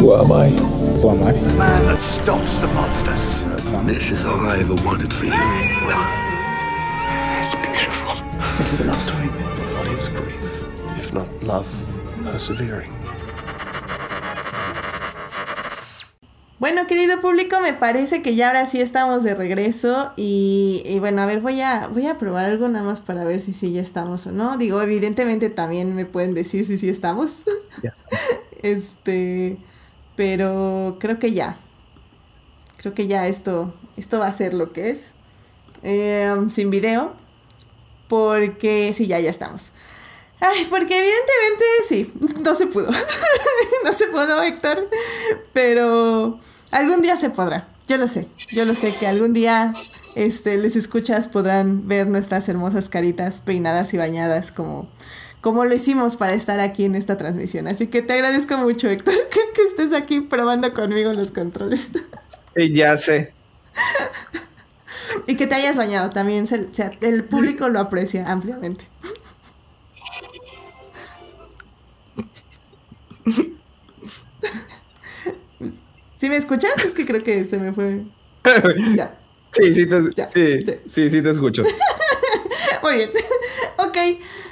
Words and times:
Who 0.00 0.14
am 0.14 0.32
I? 0.32 0.48
Who 0.48 1.10
am 1.10 1.22
I? 1.22 1.32
The 1.32 1.52
man 1.58 1.84
that 1.84 2.00
stops 2.00 2.60
the 2.60 2.68
monsters. 2.68 3.42
This 3.84 4.10
is 4.10 4.24
all 4.24 4.40
I 4.40 4.56
ever 4.60 4.74
wanted 4.76 5.12
for 5.12 5.26
you. 5.26 5.32
It's 7.36 7.54
beautiful. 7.54 8.16
This 8.56 8.72
is 8.72 8.80
a 8.80 8.84
love 8.84 9.02
story. 9.02 9.28
What 9.76 9.92
is 9.92 10.08
grief, 10.08 10.64
if 10.96 11.12
not 11.12 11.28
love 11.42 11.68
persevering? 12.24 12.90
Bueno, 16.58 16.86
querido 16.86 17.20
público, 17.20 17.60
me 17.60 17.74
parece 17.74 18.22
que 18.22 18.34
ya 18.34 18.48
ahora 18.48 18.66
sí 18.66 18.80
estamos 18.80 19.22
de 19.22 19.34
regreso 19.34 20.14
y, 20.16 20.82
y 20.86 20.98
bueno, 20.98 21.20
a 21.20 21.26
ver, 21.26 21.40
voy 21.40 21.60
a, 21.60 21.88
voy 21.88 22.06
a 22.06 22.16
probar 22.16 22.46
algo 22.46 22.68
nada 22.68 22.86
más 22.86 23.02
para 23.02 23.24
ver 23.24 23.42
si 23.42 23.52
sí 23.52 23.72
ya 23.72 23.82
estamos 23.82 24.26
o 24.26 24.32
no. 24.32 24.56
Digo, 24.56 24.80
evidentemente 24.80 25.50
también 25.50 25.94
me 25.94 26.06
pueden 26.06 26.32
decir 26.32 26.64
si 26.64 26.78
sí 26.78 26.88
estamos. 26.88 27.42
Ya. 27.82 27.94
este, 28.62 29.58
pero 30.20 30.98
creo 31.00 31.18
que 31.18 31.32
ya. 31.32 31.56
Creo 32.76 32.92
que 32.92 33.06
ya 33.06 33.26
esto, 33.26 33.72
esto 33.96 34.18
va 34.18 34.26
a 34.26 34.32
ser 34.34 34.52
lo 34.52 34.70
que 34.70 34.90
es. 34.90 35.14
Eh, 35.82 36.30
sin 36.50 36.68
video. 36.68 37.14
Porque 38.06 38.92
sí, 38.94 39.06
ya, 39.06 39.18
ya 39.18 39.30
estamos. 39.30 39.72
Ay, 40.38 40.66
porque 40.68 40.98
evidentemente 40.98 41.64
sí, 41.88 42.12
no 42.44 42.54
se 42.54 42.66
pudo. 42.66 42.90
no 43.84 43.92
se 43.94 44.08
pudo, 44.08 44.42
Héctor. 44.42 44.90
Pero 45.54 46.38
algún 46.70 47.00
día 47.00 47.16
se 47.16 47.30
podrá. 47.30 47.68
Yo 47.88 47.96
lo 47.96 48.06
sé. 48.06 48.28
Yo 48.52 48.66
lo 48.66 48.74
sé 48.74 48.94
que 48.96 49.06
algún 49.06 49.32
día 49.32 49.72
este, 50.16 50.58
les 50.58 50.76
escuchas 50.76 51.28
podrán 51.28 51.88
ver 51.88 52.08
nuestras 52.08 52.46
hermosas 52.50 52.90
caritas 52.90 53.40
peinadas 53.40 53.94
y 53.94 53.96
bañadas 53.96 54.52
como, 54.52 54.86
como 55.40 55.64
lo 55.64 55.74
hicimos 55.74 56.16
para 56.16 56.34
estar 56.34 56.60
aquí 56.60 56.84
en 56.84 56.94
esta 56.94 57.16
transmisión. 57.16 57.66
Así 57.68 57.86
que 57.86 58.02
te 58.02 58.12
agradezco 58.14 58.56
mucho, 58.58 58.88
Héctor, 58.88 59.14
que, 59.32 59.40
que 59.54 59.62
estés 59.66 59.92
aquí 59.92 60.20
probando 60.20 60.72
conmigo 60.74 61.12
los 61.12 61.30
controles. 61.32 61.88
Y 62.56 62.72
ya 62.74 62.98
sé. 62.98 63.32
y 65.26 65.36
que 65.36 65.46
te 65.46 65.54
hayas 65.54 65.76
bañado 65.76 66.10
también. 66.10 66.46
se- 66.46 66.72
se- 66.74 66.98
el 67.00 67.24
público 67.24 67.68
lo 67.68 67.80
aprecia 67.80 68.30
ampliamente. 68.30 68.86
¿Sí 76.16 76.28
me 76.28 76.36
escuchas? 76.36 76.72
Es 76.84 76.94
que 76.94 77.06
creo 77.06 77.22
que 77.22 77.44
se 77.44 77.58
me 77.58 77.72
fue. 77.72 78.04
Ya. 78.96 79.16
Sí, 79.52 79.74
sí 79.74 79.84
te, 79.84 80.00
Ya, 80.14 80.28
sí, 80.28 80.64
sí. 80.64 80.74
sí, 80.86 81.10
sí 81.10 81.22
te 81.22 81.30
escucho. 81.30 81.64
Muy 82.84 82.94
bien. 82.94 83.10
ok. 83.78 83.96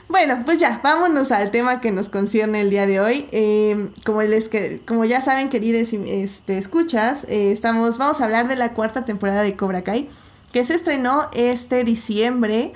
Bueno, 0.08 0.42
pues 0.46 0.58
ya, 0.58 0.80
vámonos 0.82 1.32
al 1.32 1.50
tema 1.50 1.82
que 1.82 1.90
nos 1.92 2.08
concierne 2.08 2.62
el 2.62 2.70
día 2.70 2.86
de 2.86 2.98
hoy. 2.98 3.28
Eh, 3.30 3.90
como, 4.06 4.22
les 4.22 4.48
que, 4.48 4.80
como 4.86 5.04
ya 5.04 5.20
saben, 5.20 5.50
queridos 5.50 5.92
este, 5.92 6.56
escuchas, 6.56 7.24
eh, 7.28 7.52
estamos, 7.52 7.98
vamos 7.98 8.22
a 8.22 8.24
hablar 8.24 8.48
de 8.48 8.56
la 8.56 8.72
cuarta 8.72 9.04
temporada 9.04 9.42
de 9.42 9.54
Cobra 9.54 9.84
Kai, 9.84 10.08
que 10.50 10.64
se 10.64 10.74
estrenó 10.74 11.28
este 11.34 11.84
diciembre. 11.84 12.72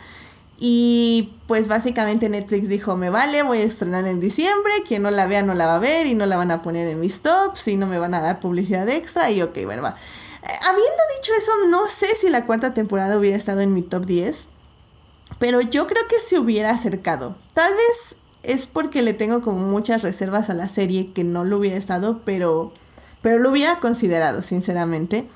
Y 0.58 1.32
pues 1.48 1.68
básicamente 1.68 2.28
Netflix 2.28 2.68
dijo, 2.68 2.96
me 2.96 3.08
vale, 3.08 3.42
voy 3.42 3.58
a 3.58 3.64
estrenar 3.64 4.06
en 4.06 4.20
diciembre, 4.20 4.72
quien 4.86 5.02
no 5.02 5.10
la 5.10 5.26
vea 5.26 5.42
no 5.42 5.54
la 5.54 5.66
va 5.66 5.76
a 5.76 5.80
ver 5.80 6.06
y 6.06 6.14
no 6.14 6.26
la 6.26 6.36
van 6.36 6.50
a 6.52 6.62
poner 6.62 6.86
en 6.86 7.00
mis 7.00 7.22
tops 7.22 7.66
y 7.66 7.76
no 7.76 7.88
me 7.88 7.98
van 7.98 8.14
a 8.14 8.20
dar 8.20 8.38
publicidad 8.38 8.88
extra 8.88 9.30
y 9.32 9.42
ok, 9.42 9.64
bueno, 9.64 9.82
va. 9.82 9.96
Eh, 10.42 10.46
habiendo 10.68 11.02
dicho 11.18 11.32
eso, 11.36 11.50
no 11.68 11.88
sé 11.88 12.14
si 12.14 12.28
la 12.28 12.46
cuarta 12.46 12.74
temporada 12.74 13.18
hubiera 13.18 13.36
estado 13.36 13.60
en 13.60 13.74
mi 13.74 13.82
top 13.82 14.06
10, 14.06 14.48
pero 15.42 15.60
yo 15.60 15.88
creo 15.88 16.06
que 16.06 16.20
se 16.20 16.38
hubiera 16.38 16.70
acercado. 16.70 17.34
Tal 17.52 17.72
vez 17.72 18.16
es 18.44 18.68
porque 18.68 19.02
le 19.02 19.12
tengo 19.12 19.42
como 19.42 19.66
muchas 19.66 20.04
reservas 20.04 20.50
a 20.50 20.54
la 20.54 20.68
serie 20.68 21.12
que 21.12 21.24
no 21.24 21.42
lo 21.42 21.58
hubiera 21.58 21.76
estado, 21.76 22.20
pero, 22.24 22.72
pero 23.22 23.40
lo 23.40 23.50
hubiera 23.50 23.80
considerado, 23.80 24.44
sinceramente. 24.44 25.26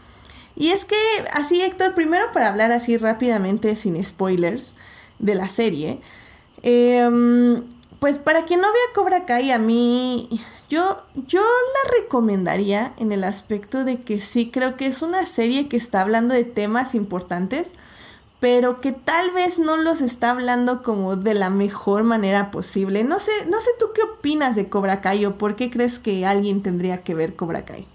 Y 0.54 0.68
es 0.68 0.84
que, 0.84 0.94
así 1.32 1.60
Héctor, 1.60 1.96
primero 1.96 2.26
para 2.32 2.46
hablar 2.46 2.70
así 2.70 2.96
rápidamente, 2.96 3.74
sin 3.74 4.02
spoilers, 4.04 4.76
de 5.18 5.34
la 5.34 5.48
serie, 5.48 5.98
em, 6.62 7.64
pues 7.98 8.18
para 8.18 8.44
quien 8.44 8.60
no 8.60 8.68
vea 8.68 8.94
Cobra 8.94 9.24
Kai, 9.24 9.50
a 9.50 9.58
mí, 9.58 10.28
yo, 10.70 11.02
yo 11.26 11.40
la 11.42 11.98
recomendaría 12.00 12.94
en 12.98 13.10
el 13.10 13.24
aspecto 13.24 13.82
de 13.82 14.02
que 14.02 14.20
sí 14.20 14.52
creo 14.52 14.76
que 14.76 14.86
es 14.86 15.02
una 15.02 15.26
serie 15.26 15.66
que 15.66 15.76
está 15.76 16.00
hablando 16.00 16.32
de 16.32 16.44
temas 16.44 16.94
importantes, 16.94 17.72
pero 18.40 18.80
que 18.80 18.92
tal 18.92 19.30
vez 19.32 19.58
no 19.58 19.76
los 19.76 20.00
está 20.00 20.30
hablando 20.32 20.82
como 20.82 21.16
de 21.16 21.34
la 21.34 21.50
mejor 21.50 22.04
manera 22.04 22.50
posible. 22.50 23.04
No 23.04 23.18
sé, 23.20 23.32
no 23.50 23.60
sé 23.60 23.70
tú 23.78 23.86
qué 23.94 24.02
opinas 24.02 24.56
de 24.56 24.68
Cobra 24.68 25.00
Kai 25.00 25.24
o 25.26 25.38
por 25.38 25.56
qué 25.56 25.70
crees 25.70 25.98
que 25.98 26.26
alguien 26.26 26.62
tendría 26.62 27.02
que 27.02 27.14
ver 27.14 27.36
Cobra 27.36 27.64
Kai. 27.64 27.86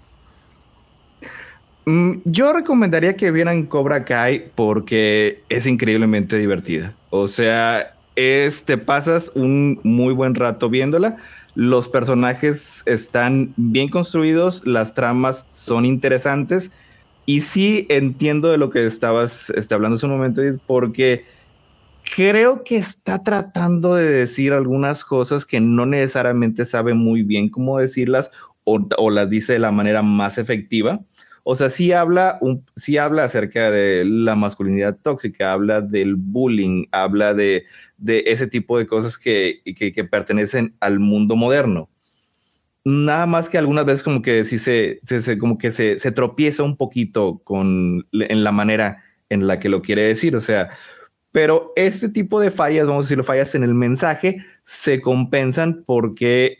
Mm, 1.84 2.20
Yo 2.24 2.52
recomendaría 2.52 3.16
que 3.16 3.30
vieran 3.30 3.66
Cobra 3.66 4.04
Kai 4.04 4.52
porque 4.54 5.44
es 5.48 5.66
increíblemente 5.66 6.38
divertida. 6.38 6.96
O 7.10 7.28
sea, 7.28 7.98
es, 8.14 8.64
te 8.64 8.78
pasas 8.78 9.32
un 9.34 9.80
muy 9.82 10.14
buen 10.14 10.34
rato 10.34 10.70
viéndola. 10.70 11.16
Los 11.54 11.88
personajes 11.88 12.82
están 12.86 13.52
bien 13.56 13.88
construidos, 13.90 14.64
las 14.64 14.94
tramas 14.94 15.46
son 15.52 15.84
interesantes. 15.84 16.70
Y 17.24 17.42
sí 17.42 17.86
entiendo 17.88 18.50
de 18.50 18.58
lo 18.58 18.70
que 18.70 18.84
estabas 18.86 19.50
este, 19.50 19.74
hablando 19.74 19.96
hace 19.96 20.06
un 20.06 20.12
momento, 20.12 20.42
porque 20.66 21.24
creo 22.14 22.64
que 22.64 22.76
está 22.76 23.22
tratando 23.22 23.94
de 23.94 24.08
decir 24.08 24.52
algunas 24.52 25.04
cosas 25.04 25.44
que 25.44 25.60
no 25.60 25.86
necesariamente 25.86 26.64
sabe 26.64 26.94
muy 26.94 27.22
bien 27.22 27.48
cómo 27.48 27.78
decirlas 27.78 28.30
o, 28.64 29.10
las 29.10 29.28
dice 29.28 29.54
de 29.54 29.58
la 29.58 29.72
manera 29.72 30.02
más 30.02 30.38
efectiva. 30.38 31.00
O 31.44 31.56
sea, 31.56 31.70
sí 31.70 31.90
habla, 31.90 32.38
un, 32.40 32.64
sí 32.76 32.98
habla 32.98 33.24
acerca 33.24 33.70
de 33.70 34.04
la 34.04 34.36
masculinidad 34.36 34.96
tóxica, 35.02 35.52
habla 35.52 35.80
del 35.80 36.14
bullying, 36.14 36.84
habla 36.92 37.34
de, 37.34 37.64
ese 38.06 38.46
tipo 38.46 38.78
de 38.78 38.86
cosas 38.86 39.18
que, 39.18 39.60
pertenecen 40.10 40.74
al 40.78 41.00
mundo 41.00 41.34
moderno. 41.34 41.88
Nada 42.84 43.26
más 43.26 43.48
que 43.48 43.58
algunas 43.58 43.84
veces 43.84 44.02
como 44.02 44.22
que 44.22 44.44
sí 44.44 44.58
se, 44.58 45.00
se, 45.04 45.38
como 45.38 45.56
que 45.58 45.70
se, 45.70 45.98
se, 45.98 46.10
tropieza 46.10 46.64
un 46.64 46.76
poquito 46.76 47.40
con 47.44 48.06
en 48.12 48.42
la 48.42 48.50
manera 48.50 49.02
en 49.28 49.46
la 49.46 49.60
que 49.60 49.68
lo 49.68 49.82
quiere 49.82 50.02
decir. 50.02 50.34
O 50.34 50.40
sea, 50.40 50.70
pero 51.32 51.72
este 51.76 52.10
tipo 52.10 52.40
de 52.40 52.50
fallas, 52.50 52.86
vamos 52.86 53.04
a 53.04 53.06
decirlo, 53.06 53.24
fallas 53.24 53.54
en 53.54 53.64
el 53.64 53.74
mensaje, 53.74 54.44
se 54.64 55.00
compensan 55.00 55.82
porque 55.86 56.58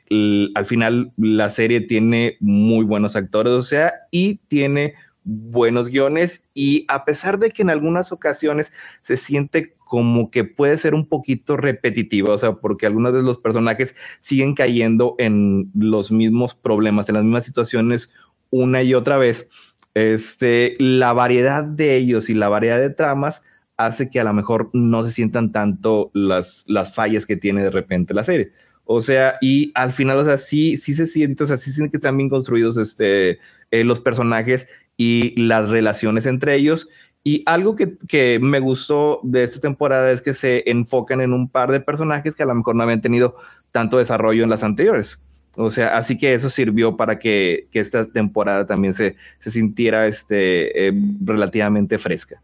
al 0.55 0.66
final 0.66 1.12
la 1.19 1.50
serie 1.50 1.82
tiene 1.82 2.37
muy 2.41 2.84
buenos 2.84 3.15
actores, 3.15 3.53
o 3.53 3.62
sea, 3.62 3.93
y 4.11 4.37
tiene 4.49 4.94
buenos 5.25 5.88
guiones 5.88 6.44
y 6.55 6.84
a 6.88 7.05
pesar 7.05 7.38
de 7.38 7.50
que 7.50 7.62
en 7.62 7.71
algunas 7.71 8.12
ocasiones 8.12 8.72
se 9.03 9.16
siente 9.16 9.75
como 9.92 10.30
que 10.30 10.44
puede 10.44 10.78
ser 10.78 10.94
un 10.94 11.06
poquito 11.06 11.58
repetitiva, 11.58 12.32
o 12.32 12.38
sea, 12.38 12.54
porque 12.54 12.86
algunas 12.86 13.12
de 13.12 13.22
los 13.22 13.36
personajes 13.36 13.94
siguen 14.20 14.54
cayendo 14.54 15.16
en 15.19 15.70
los 15.75 16.10
mismos 16.10 16.54
problemas, 16.54 17.10
en 17.10 17.16
las 17.16 17.25
mismas 17.25 17.44
situaciones 17.44 18.10
una 18.48 18.82
y 18.82 18.94
otra 18.94 19.19
vez, 19.19 19.50
este, 19.92 20.76
la 20.78 21.12
variedad 21.12 21.62
de 21.62 21.97
ellos 21.97 22.31
y 22.31 22.34
la 22.34 22.48
variedad 22.48 22.78
de 22.78 22.88
tramas 22.88 23.42
hace 23.76 24.08
que 24.08 24.19
a 24.19 24.25
lo 24.25 24.32
mejor 24.32 24.70
no 24.72 25.04
se 25.04 25.12
sientan 25.12 25.52
tanto 25.52 26.10
las, 26.14 26.64
las 26.66 26.94
fallas 26.94 27.26
que 27.26 27.36
tiene 27.36 27.62
de 27.62 27.70
repente 27.70 28.14
la 28.14 28.25
serie. 28.25 28.50
O 28.86 29.02
sea, 29.02 29.34
y 29.42 29.72
al 29.75 29.92
final, 29.92 30.16
o 30.16 30.25
sea, 30.25 30.38
sí, 30.38 30.78
sí 30.78 30.94
se 30.94 31.06
siente, 31.06 31.44
o 31.44 31.47
sea, 31.47 31.58
sí 31.58 31.69
se 31.69 31.76
siente 31.76 31.91
que 31.91 31.98
están 31.98 32.16
bien 32.16 32.31
construidos 32.31 32.78
este, 32.78 33.41
eh, 33.70 33.84
los 33.84 34.00
personajes 34.00 34.66
y 34.97 35.38
las 35.38 35.69
relaciones 35.69 36.25
entre 36.25 36.54
ellos. 36.54 36.88
Y 37.25 37.43
algo 37.47 37.77
que, 37.77 37.97
que, 38.09 38.38
me 38.41 38.59
gustó 38.59 39.21
de 39.22 39.44
esta 39.44 39.60
temporada 39.60 40.10
es 40.10 40.22
que 40.22 40.34
se 40.34 40.69
enfocan 40.69 41.21
en 41.21 41.33
un 41.33 41.49
par 41.49 41.71
de 41.71 41.81
personajes 41.81 42.34
que 42.34 42.43
a 42.43 42.47
lo 42.47 42.55
mejor 42.55 42.75
no 42.75 42.83
habían 42.83 43.00
tenido 43.00 43.37
tanto 43.71 43.99
desarrollo 43.99 44.43
en 44.43 44.50
las 44.50 44.65
anteriores. 44.65 45.21
O 45.56 45.71
sea, 45.71 45.97
así 45.97 46.16
que 46.16 46.34
eso 46.34 46.49
sirvió 46.49 46.97
para 46.97 47.19
que, 47.19 47.69
que 47.71 47.81
esta 47.81 48.06
temporada 48.06 48.67
también 48.67 48.94
se, 48.94 49.17
se 49.38 49.50
sintiera 49.50 50.06
este, 50.06 50.88
eh, 50.88 50.93
relativamente 51.20 51.99
fresca. 51.99 52.41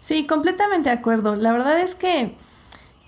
Sí, 0.00 0.26
completamente 0.26 0.90
de 0.90 0.96
acuerdo. 0.96 1.36
La 1.36 1.52
verdad 1.52 1.80
es 1.80 1.94
que 1.94 2.34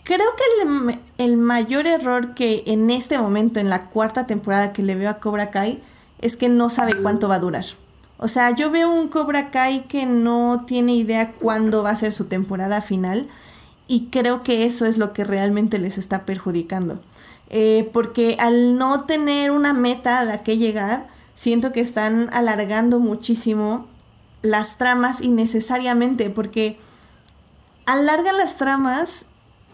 creo 0.05 0.29
que 0.37 0.63
el, 0.63 0.99
el, 1.19 1.37
mayor 1.37 1.87
error 1.87 2.35
que 2.35 2.63
en 2.67 2.91
este 2.91 3.19
momento, 3.19 3.59
en 3.59 3.71
la 3.71 3.91
cuarta 3.91 4.27
temporada 4.27 4.73
que 4.73 4.83
le 4.83 4.95
veo 4.95 5.11
a 5.11 5.19
Cobra 5.19 5.51
Kai, 5.51 5.83
es 6.21 6.37
que 6.37 6.49
no 6.49 6.71
sabe 6.71 6.95
cuánto 6.95 7.29
va 7.29 7.37
a 7.37 7.41
durar. 7.41 7.65
O 8.23 8.29
sea, 8.29 8.53
yo 8.53 8.71
veo 8.71 8.89
un 8.89 9.09
Cobra 9.09 9.51
Kai 9.51 9.89
que 9.89 10.07
no 10.07 10.65
tiene 10.65 10.95
idea 10.95 11.33
cuándo 11.33 11.83
va 11.83 11.91
a 11.91 11.97
ser 11.97 12.13
su 12.13 12.27
temporada 12.27 12.81
final 12.81 13.29
y 13.89 14.11
creo 14.11 14.45
que 14.45 14.65
eso 14.65 14.87
es 14.87 14.97
lo 14.97 15.13
que 15.13 15.25
realmente 15.25 15.81
les 15.81 15.99
está 15.99 16.25
perjudicando. 16.25 17.01
Eh, 17.51 17.91
porque 17.93 18.37
al 18.39 18.79
no 18.79 19.07
tener 19.07 19.51
una 19.51 19.73
meta 19.73 20.21
a 20.21 20.25
la 20.25 20.45
que 20.45 20.57
llegar, 20.57 21.09
siento 21.35 21.73
que 21.73 21.81
están 21.81 22.31
alargando 22.33 23.01
muchísimo 23.01 23.89
las 24.41 24.79
tramas 24.79 25.21
innecesariamente 25.21 26.31
porque 26.31 26.79
alargan 27.87 28.39
las 28.39 28.57
tramas 28.57 29.27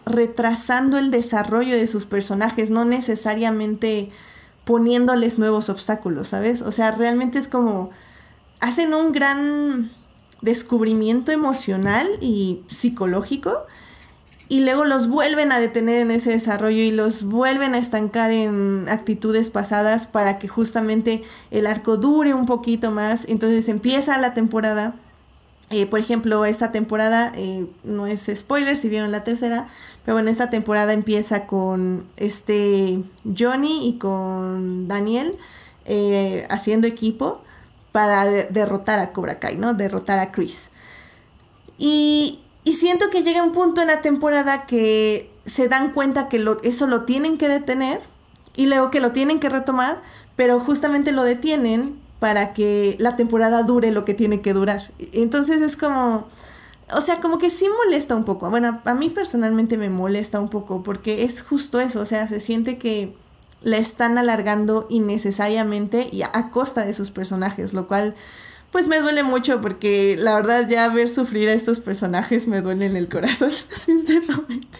retrasando 0.07 0.97
el 0.97 1.11
desarrollo 1.11 1.75
de 1.75 1.85
sus 1.85 2.07
personajes, 2.07 2.71
no 2.71 2.83
necesariamente 2.83 4.09
poniéndoles 4.65 5.37
nuevos 5.37 5.69
obstáculos, 5.69 6.29
¿sabes? 6.29 6.63
O 6.63 6.71
sea, 6.71 6.89
realmente 6.89 7.37
es 7.37 7.47
como 7.47 7.91
hacen 8.59 8.93
un 8.93 9.11
gran 9.11 9.91
descubrimiento 10.41 11.31
emocional 11.31 12.07
y 12.21 12.63
psicológico 12.67 13.65
y 14.51 14.61
luego 14.61 14.83
los 14.83 15.07
vuelven 15.07 15.51
a 15.51 15.59
detener 15.59 15.97
en 15.97 16.09
ese 16.09 16.31
desarrollo 16.31 16.81
y 16.81 16.91
los 16.91 17.23
vuelven 17.23 17.75
a 17.75 17.77
estancar 17.77 18.31
en 18.31 18.85
actitudes 18.89 19.51
pasadas 19.51 20.07
para 20.07 20.39
que 20.39 20.47
justamente 20.47 21.21
el 21.51 21.67
arco 21.67 21.97
dure 21.97 22.33
un 22.33 22.47
poquito 22.47 22.89
más. 22.89 23.29
Entonces 23.29 23.69
empieza 23.69 24.17
la 24.17 24.33
temporada. 24.33 24.95
Eh, 25.69 25.85
por 25.85 25.99
ejemplo, 25.99 26.45
esta 26.45 26.71
temporada 26.71 27.31
eh, 27.35 27.67
no 27.83 28.07
es 28.07 28.31
spoiler 28.33 28.75
si 28.75 28.89
vieron 28.89 29.11
la 29.11 29.23
tercera, 29.23 29.67
pero 30.03 30.15
bueno, 30.15 30.31
esta 30.31 30.49
temporada 30.49 30.93
empieza 30.93 31.45
con 31.45 32.05
este 32.17 33.03
Johnny 33.37 33.87
y 33.87 33.99
con 33.99 34.87
Daniel 34.87 35.35
eh, 35.85 36.47
haciendo 36.49 36.87
equipo 36.87 37.43
para 37.91 38.25
derrotar 38.25 38.99
a 38.99 39.11
Cobra 39.11 39.39
Kai, 39.39 39.57
¿no? 39.57 39.73
Derrotar 39.73 40.19
a 40.19 40.31
Chris. 40.31 40.71
Y 41.77 42.39
y 42.69 42.73
siento 42.73 43.09
que 43.09 43.23
llega 43.23 43.41
un 43.41 43.51
punto 43.51 43.81
en 43.81 43.87
la 43.87 44.01
temporada 44.01 44.67
que 44.67 45.31
se 45.43 45.67
dan 45.69 45.91
cuenta 45.91 46.29
que 46.29 46.45
eso 46.61 46.85
lo 46.85 47.03
tienen 47.03 47.39
que 47.39 47.47
detener 47.47 47.99
y 48.55 48.67
luego 48.67 48.91
que 48.91 48.99
lo 48.99 49.11
tienen 49.11 49.39
que 49.39 49.49
retomar, 49.49 50.03
pero 50.35 50.59
justamente 50.59 51.11
lo 51.11 51.23
detienen 51.23 51.99
para 52.19 52.53
que 52.53 52.95
la 52.99 53.15
temporada 53.15 53.63
dure 53.63 53.91
lo 53.91 54.05
que 54.05 54.13
tiene 54.13 54.41
que 54.41 54.53
durar. 54.53 54.91
Entonces 55.13 55.63
es 55.63 55.77
como, 55.77 56.27
o 56.93 57.01
sea, 57.01 57.21
como 57.21 57.39
que 57.39 57.49
sí 57.49 57.65
molesta 57.85 58.15
un 58.15 58.23
poco. 58.23 58.49
Bueno, 58.51 58.81
a 58.85 58.93
mí 58.93 59.09
personalmente 59.09 59.75
me 59.77 59.89
molesta 59.89 60.39
un 60.39 60.49
poco 60.49 60.83
porque 60.83 61.23
es 61.23 61.41
justo 61.41 61.79
eso, 61.79 62.01
o 62.01 62.05
sea, 62.05 62.27
se 62.27 62.39
siente 62.39 62.77
que 62.77 63.15
la 63.61 63.77
están 63.77 64.17
alargando 64.17 64.87
innecesariamente 64.89 66.07
y 66.11 66.21
a 66.21 66.49
costa 66.51 66.85
de 66.85 66.93
sus 66.93 67.11
personajes, 67.11 67.73
lo 67.73 67.87
cual 67.87 68.15
pues 68.71 68.87
me 68.87 68.99
duele 68.99 69.23
mucho 69.23 69.61
porque 69.61 70.15
la 70.17 70.35
verdad 70.35 70.67
ya 70.69 70.87
ver 70.89 71.09
sufrir 71.09 71.49
a 71.49 71.53
estos 71.53 71.79
personajes 71.79 72.47
me 72.47 72.61
duele 72.61 72.85
en 72.85 72.95
el 72.95 73.09
corazón, 73.09 73.51
sinceramente. 73.69 74.79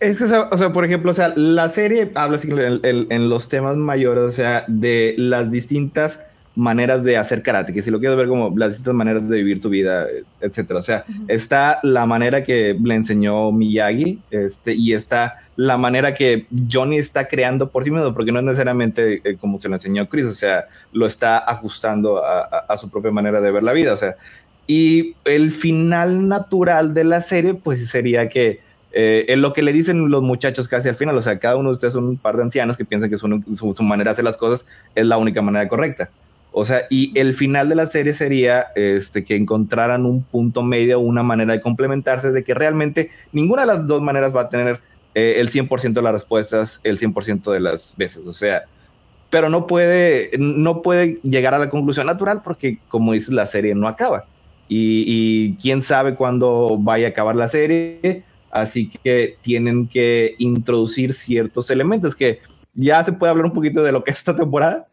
Es 0.00 0.18
que, 0.18 0.24
o 0.24 0.58
sea, 0.58 0.72
por 0.72 0.84
ejemplo, 0.84 1.12
o 1.12 1.14
sea, 1.14 1.32
la 1.34 1.70
serie 1.70 2.12
habla 2.14 2.38
en, 2.42 3.28
los 3.28 3.48
temas 3.48 3.76
mayores, 3.76 4.24
o 4.24 4.32
sea, 4.32 4.64
de 4.68 5.14
las 5.16 5.50
distintas 5.50 6.20
maneras 6.56 7.02
de 7.02 7.16
hacer 7.16 7.42
karate, 7.42 7.72
que 7.72 7.82
si 7.82 7.90
lo 7.90 7.98
quieres 7.98 8.16
ver 8.16 8.28
como 8.28 8.52
las 8.56 8.70
distintas 8.70 8.94
maneras 8.94 9.28
de 9.28 9.36
vivir 9.38 9.60
tu 9.60 9.68
vida, 9.68 10.06
etcétera. 10.40 10.80
O 10.80 10.82
sea, 10.82 11.04
está 11.28 11.80
la 11.82 12.06
manera 12.06 12.44
que 12.44 12.78
le 12.82 12.94
enseñó 12.94 13.50
Miyagi, 13.50 14.20
este, 14.30 14.74
y 14.74 14.92
está 14.92 15.40
la 15.56 15.76
manera 15.76 16.14
que 16.14 16.46
Johnny 16.70 16.98
está 16.98 17.28
creando 17.28 17.70
por 17.70 17.84
sí 17.84 17.90
mismo, 17.90 18.12
porque 18.14 18.32
no 18.32 18.40
es 18.40 18.44
necesariamente 18.44 19.20
eh, 19.24 19.36
como 19.36 19.60
se 19.60 19.68
le 19.68 19.76
enseñó 19.76 20.08
Chris, 20.08 20.26
o 20.26 20.32
sea, 20.32 20.66
lo 20.92 21.06
está 21.06 21.38
ajustando 21.38 22.22
a, 22.24 22.76
su 22.76 22.88
propia 22.88 23.10
manera 23.10 23.40
de 23.40 23.52
ver 23.52 23.62
la 23.62 23.72
vida, 23.72 23.92
o 23.92 23.96
sea, 23.96 24.16
y 24.66 25.14
el 25.24 25.52
final 25.52 26.28
natural 26.28 26.94
de 26.94 27.04
la 27.04 27.20
serie, 27.20 27.54
pues 27.54 27.88
sería 27.88 28.28
que 28.28 28.60
eh, 28.92 29.26
en 29.28 29.42
lo 29.42 29.52
que 29.52 29.62
le 29.62 29.72
dicen 29.72 30.08
los 30.08 30.22
muchachos 30.22 30.68
casi 30.68 30.88
al 30.88 30.96
final, 30.96 31.16
o 31.16 31.22
sea, 31.22 31.38
cada 31.38 31.56
uno 31.56 31.68
de 31.70 31.74
ustedes 31.74 31.94
son 31.94 32.04
un 32.04 32.16
par 32.16 32.36
de 32.36 32.44
ancianos 32.44 32.76
que 32.76 32.84
piensan 32.84 33.10
que 33.10 33.18
su, 33.18 33.74
su, 33.76 33.82
manera 33.82 34.10
de 34.10 34.12
hacer 34.12 34.24
las 34.24 34.36
cosas 34.36 34.64
es 34.94 35.04
la 35.04 35.18
única 35.18 35.42
manera 35.42 35.68
correcta. 35.68 36.10
O 36.56 36.64
sea, 36.64 36.86
y 36.88 37.10
el 37.18 37.34
final 37.34 37.68
de 37.68 37.74
la 37.74 37.88
serie 37.88 38.14
sería 38.14 38.68
este, 38.76 39.24
que 39.24 39.34
encontraran 39.34 40.06
un 40.06 40.22
punto 40.22 40.62
medio, 40.62 41.00
una 41.00 41.24
manera 41.24 41.52
de 41.52 41.60
complementarse, 41.60 42.30
de 42.30 42.44
que 42.44 42.54
realmente 42.54 43.10
ninguna 43.32 43.62
de 43.62 43.66
las 43.66 43.86
dos 43.88 44.00
maneras 44.00 44.34
va 44.34 44.42
a 44.42 44.48
tener 44.48 44.80
eh, 45.16 45.34
el 45.38 45.50
100% 45.50 45.94
de 45.94 46.02
las 46.02 46.12
respuestas 46.12 46.80
el 46.84 47.00
100% 47.00 47.50
de 47.50 47.58
las 47.58 47.96
veces. 47.96 48.24
O 48.28 48.32
sea, 48.32 48.66
pero 49.30 49.48
no 49.48 49.66
puede, 49.66 50.30
no 50.38 50.80
puede 50.80 51.18
llegar 51.24 51.54
a 51.54 51.58
la 51.58 51.70
conclusión 51.70 52.06
natural 52.06 52.42
porque, 52.44 52.78
como 52.86 53.14
dices, 53.14 53.30
la 53.30 53.48
serie 53.48 53.74
no 53.74 53.88
acaba. 53.88 54.26
Y, 54.68 55.56
quién 55.56 55.82
sabe 55.82 56.14
cuándo 56.14 56.78
vaya 56.78 57.08
a 57.08 57.10
acabar 57.10 57.34
la 57.34 57.48
serie. 57.48 58.22
Así 58.52 58.88
que 59.02 59.36
tienen 59.42 59.88
que 59.88 60.36
introducir 60.38 61.14
ciertos 61.14 61.68
elementos 61.70 62.14
que 62.14 62.38
ya 62.74 63.04
se 63.04 63.12
puede 63.12 63.30
hablar 63.32 63.46
un 63.46 63.54
poquito 63.54 63.82
de 63.82 63.90
lo 63.90 64.04
que 64.04 64.12
es 64.12 64.18
esta 64.18 64.36
temporada. 64.36 64.86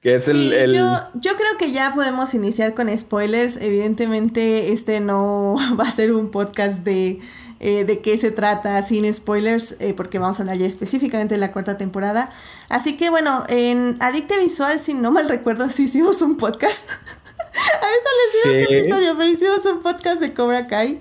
Que 0.00 0.14
es 0.14 0.28
el, 0.28 0.74
Yo, 0.74 0.96
yo, 1.14 1.32
creo 1.36 1.58
que 1.58 1.72
ya 1.72 1.92
podemos 1.94 2.32
iniciar 2.34 2.74
con 2.74 2.96
spoilers. 2.96 3.56
Evidentemente, 3.56 4.72
este 4.72 5.00
no 5.00 5.56
va 5.80 5.84
a 5.84 5.90
ser 5.90 6.12
un 6.12 6.30
podcast 6.30 6.84
de 6.84 7.18
eh, 7.60 7.84
de 7.84 7.98
qué 8.00 8.16
se 8.18 8.30
trata 8.30 8.80
sin 8.84 9.12
spoilers, 9.12 9.74
eh, 9.80 9.92
porque 9.92 10.20
vamos 10.20 10.38
a 10.38 10.42
hablar 10.42 10.58
ya 10.58 10.66
específicamente 10.66 11.34
de 11.34 11.40
la 11.40 11.50
cuarta 11.50 11.76
temporada. 11.76 12.30
Así 12.68 12.96
que 12.96 13.10
bueno, 13.10 13.44
en 13.48 13.96
Adicte 13.98 14.38
Visual, 14.38 14.80
si 14.80 14.94
no 14.94 15.10
mal 15.10 15.28
recuerdo, 15.28 15.68
sí 15.68 15.84
hicimos 15.84 16.22
un 16.22 16.36
podcast. 16.36 16.88
Ahorita 17.82 18.10
les 18.18 18.32
digo 18.32 18.68
qué 18.68 18.78
episodio, 18.78 19.16
pero 19.16 19.30
hicimos 19.30 19.64
un 19.64 19.80
podcast 19.80 20.20
de 20.20 20.34
Cobra 20.34 20.66
Kai. 20.66 20.98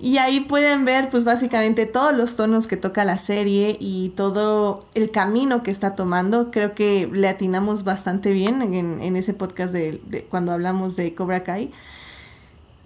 Y 0.00 0.18
ahí 0.18 0.40
pueden 0.40 0.84
ver, 0.84 1.08
pues 1.08 1.24
básicamente 1.24 1.86
todos 1.86 2.14
los 2.14 2.36
tonos 2.36 2.66
que 2.66 2.76
toca 2.76 3.04
la 3.04 3.18
serie 3.18 3.76
y 3.80 4.10
todo 4.10 4.80
el 4.94 5.10
camino 5.10 5.62
que 5.62 5.70
está 5.70 5.94
tomando. 5.94 6.50
Creo 6.50 6.74
que 6.74 7.08
le 7.12 7.28
atinamos 7.28 7.84
bastante 7.84 8.32
bien 8.32 8.62
en, 8.74 9.16
ese 9.16 9.34
podcast 9.34 9.72
de, 9.72 10.00
de, 10.06 10.22
cuando 10.24 10.52
hablamos 10.52 10.96
de 10.96 11.14
Cobra 11.14 11.44
Kai. 11.44 11.70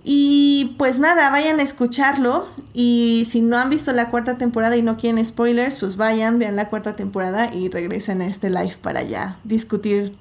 Y 0.07 0.75
pues 0.77 0.99
nada, 0.99 1.31
vayan 1.31 1.61
a 1.61 1.63
escucharlo. 1.63 2.47
Y 2.75 3.27
si 3.29 3.41
no 3.41 3.57
han 3.57 3.71
visto 3.71 3.91
la 3.93 4.11
cuarta 4.11 4.37
temporada 4.37 4.77
y 4.77 4.83
no 4.83 4.99
quieren 4.99 5.25
spoilers, 5.25 5.79
pues 5.79 5.97
vayan, 5.97 6.39
vean 6.39 6.57
la 6.57 6.69
cuarta 6.69 6.95
temporada 6.95 7.53
y 7.53 7.71
regresen 7.71 8.21
a 8.21 8.27
este 8.27 8.51
live 8.51 8.77
para 8.83 9.03
ya 9.03 9.39
discutir 9.45 10.15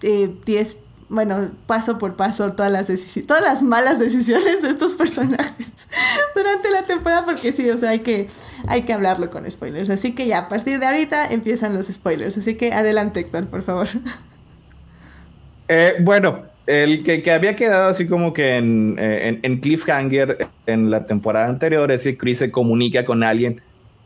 10, 0.00 0.02
eh, 0.02 0.76
bueno, 1.08 1.50
paso 1.66 1.98
por 1.98 2.16
paso 2.16 2.52
todas 2.52 2.72
las 2.72 2.86
todas 3.26 3.42
las 3.42 3.62
malas 3.62 3.98
decisiones 3.98 4.62
de 4.62 4.70
estos 4.70 4.92
personajes 4.98 5.88
durante 6.34 6.70
la 6.70 6.82
temporada, 6.84 7.24
porque 7.24 7.52
sí, 7.52 7.68
o 7.70 7.78
sea, 7.78 7.90
hay 7.90 8.00
que, 8.00 8.26
hay 8.66 8.82
que 8.82 8.92
hablarlo 8.92 9.30
con 9.30 9.50
spoilers. 9.50 9.90
Así 9.90 10.14
que 10.14 10.26
ya, 10.26 10.38
a 10.38 10.48
partir 10.48 10.78
de 10.78 10.86
ahorita 10.86 11.26
empiezan 11.32 11.74
los 11.74 11.86
spoilers. 11.86 12.36
Así 12.38 12.56
que 12.56 12.72
adelante, 12.72 13.20
Héctor, 13.20 13.46
por 13.46 13.62
favor. 13.62 13.88
Eh, 15.68 15.94
bueno, 16.00 16.42
el 16.66 17.04
que, 17.04 17.30
había 17.30 17.56
quedado 17.56 17.88
así 17.88 18.06
como 18.06 18.32
que 18.32 18.56
eh, 18.56 19.40
en, 19.42 19.60
cliffhanger 19.60 20.48
en 20.66 20.90
la 20.90 21.06
temporada 21.06 21.46
anterior 21.46 21.90
es 21.92 22.02
que 22.02 22.16
Chris 22.16 22.38
se 22.38 22.50
comunica 22.50 23.04
con 23.04 23.22
alguien 23.22 23.60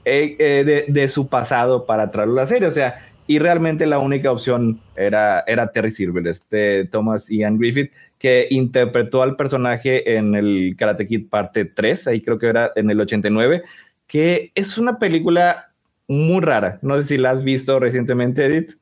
eh, 0.04 0.36
eh, 0.38 0.84
de, 0.88 1.08
su 1.08 1.28
pasado 1.28 1.86
para 1.86 2.10
traerlo 2.10 2.40
a 2.40 2.44
la 2.44 2.46
serie. 2.46 2.66
O 2.66 2.72
sea, 2.72 3.07
y 3.28 3.38
realmente 3.38 3.86
la 3.86 3.98
única 3.98 4.32
opción 4.32 4.80
era, 4.96 5.44
era 5.46 5.70
Terry 5.70 5.90
Silver, 5.90 6.26
este 6.26 6.86
Thomas 6.86 7.28
Ian 7.28 7.58
Griffith, 7.58 7.92
que 8.18 8.48
interpretó 8.50 9.22
al 9.22 9.36
personaje 9.36 10.16
en 10.16 10.34
el 10.34 10.74
Karate 10.76 11.06
Kid 11.06 11.28
parte 11.28 11.66
3, 11.66 12.08
ahí 12.08 12.22
creo 12.22 12.38
que 12.38 12.48
era 12.48 12.72
en 12.74 12.90
el 12.90 13.00
89, 13.00 13.62
que 14.06 14.50
es 14.54 14.78
una 14.78 14.98
película 14.98 15.72
muy 16.08 16.40
rara. 16.40 16.78
No 16.80 16.96
sé 16.96 17.04
si 17.04 17.18
la 17.18 17.30
has 17.30 17.44
visto 17.44 17.78
recientemente, 17.78 18.46
Edith. 18.46 18.76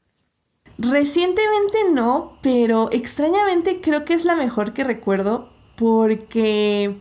Recientemente 0.79 1.79
no, 1.93 2.39
pero 2.41 2.89
extrañamente 2.93 3.81
creo 3.83 4.05
que 4.05 4.15
es 4.15 4.25
la 4.25 4.37
mejor 4.37 4.73
que 4.73 4.85
recuerdo 4.85 5.51
porque, 5.77 6.97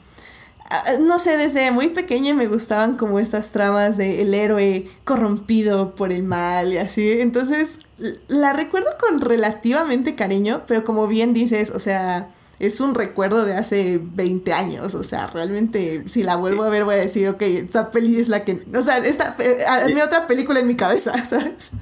no 1.02 1.20
sé, 1.20 1.38
desde 1.38 1.72
muy 1.72 1.90
pequeña 1.90 2.34
me 2.34 2.48
gustaban 2.48 2.98
como 2.98 3.20
estas 3.20 3.52
tramas 3.52 3.98
de 3.98 4.22
el 4.22 4.34
héroe 4.34 4.88
corrompido 5.04 5.96
por 5.96 6.12
el 6.12 6.24
mal 6.24 6.74
y 6.74 6.78
así. 6.78 7.22
Entonces, 7.22 7.80
la 8.28 8.54
recuerdo 8.54 8.90
con 9.00 9.22
relativamente 9.22 10.16
cariño, 10.16 10.64
pero 10.68 10.84
como 10.84 11.08
bien 11.08 11.34
dices, 11.34 11.72
o 11.72 11.80
sea, 11.80 12.30
es 12.60 12.80
un 12.80 12.96
recuerdo 12.96 13.46
de 13.46 13.54
hace 13.54 14.00
20 14.02 14.54
años, 14.54 14.96
o 14.96 15.04
sea, 15.04 15.28
realmente 15.28 16.04
si 16.08 16.24
la 16.24 16.36
vuelvo 16.36 16.64
a 16.64 16.70
ver 16.70 16.84
voy 16.84 16.96
a 16.96 17.00
decir, 17.00 17.28
ok, 17.28 17.42
esta 17.42 17.92
peli 17.92 18.20
es 18.20 18.30
la 18.30 18.44
que, 18.44 18.62
o 18.74 18.82
sea, 18.82 18.98
esta, 18.98 19.36
eh, 19.40 19.94
mi 19.94 20.02
otra 20.02 20.28
película 20.28 20.60
en 20.60 20.68
mi 20.68 20.76
cabeza, 20.76 21.14
¿sabes? 21.26 21.74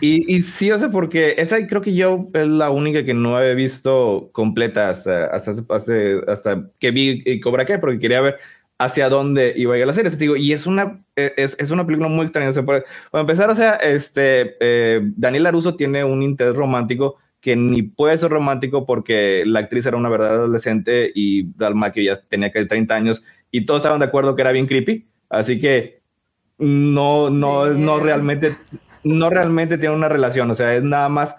Y, 0.00 0.34
y 0.34 0.42
sí, 0.42 0.70
o 0.70 0.78
sea, 0.78 0.90
porque 0.90 1.34
esa 1.38 1.64
creo 1.66 1.80
que 1.80 1.94
yo 1.94 2.18
es 2.34 2.46
la 2.46 2.70
única 2.70 3.04
que 3.04 3.14
no 3.14 3.36
había 3.36 3.54
visto 3.54 4.28
completa 4.32 4.90
hasta, 4.90 5.26
hasta, 5.26 5.54
hasta, 6.28 6.68
que 6.78 6.90
vi 6.90 7.40
Cobra 7.40 7.64
Kai, 7.64 7.80
porque 7.80 7.98
quería 7.98 8.20
ver 8.20 8.38
hacia 8.78 9.08
dónde 9.08 9.54
iba 9.56 9.74
a 9.74 9.78
ir 9.78 9.86
la 9.86 9.94
serie. 9.94 10.10
digo, 10.10 10.36
y 10.36 10.52
es 10.52 10.66
una, 10.66 11.00
es, 11.16 11.56
es, 11.58 11.70
una 11.70 11.86
película 11.86 12.08
muy 12.08 12.24
extraña. 12.24 12.50
O 12.50 12.52
sea, 12.52 12.64
para, 12.64 12.84
empezar, 13.12 13.50
o 13.50 13.54
sea, 13.54 13.74
este, 13.76 14.56
eh, 14.60 15.00
Daniel 15.16 15.46
Aruso 15.46 15.76
tiene 15.76 16.04
un 16.04 16.22
interés 16.22 16.54
romántico 16.54 17.16
que 17.46 17.54
ni 17.54 17.82
puede 17.82 18.18
ser 18.18 18.32
romántico 18.32 18.84
porque 18.86 19.44
la 19.46 19.60
actriz 19.60 19.86
era 19.86 19.96
una 19.96 20.08
verdadera 20.08 20.38
adolescente 20.38 21.12
y 21.14 21.44
Dalma 21.56 21.92
que 21.92 22.02
ya 22.02 22.20
tenía 22.20 22.50
que 22.50 22.64
30 22.64 22.92
años 22.92 23.22
y 23.52 23.66
todos 23.66 23.82
estaban 23.82 24.00
de 24.00 24.06
acuerdo 24.06 24.34
que 24.34 24.42
era 24.42 24.50
bien 24.50 24.66
creepy. 24.66 25.06
Así 25.28 25.60
que 25.60 26.00
no, 26.58 27.30
no, 27.30 27.66
no 27.66 28.00
realmente, 28.00 28.50
no 29.04 29.30
realmente 29.30 29.78
tiene 29.78 29.94
una 29.94 30.08
relación. 30.08 30.50
O 30.50 30.56
sea, 30.56 30.74
es 30.74 30.82
nada 30.82 31.08
más 31.08 31.36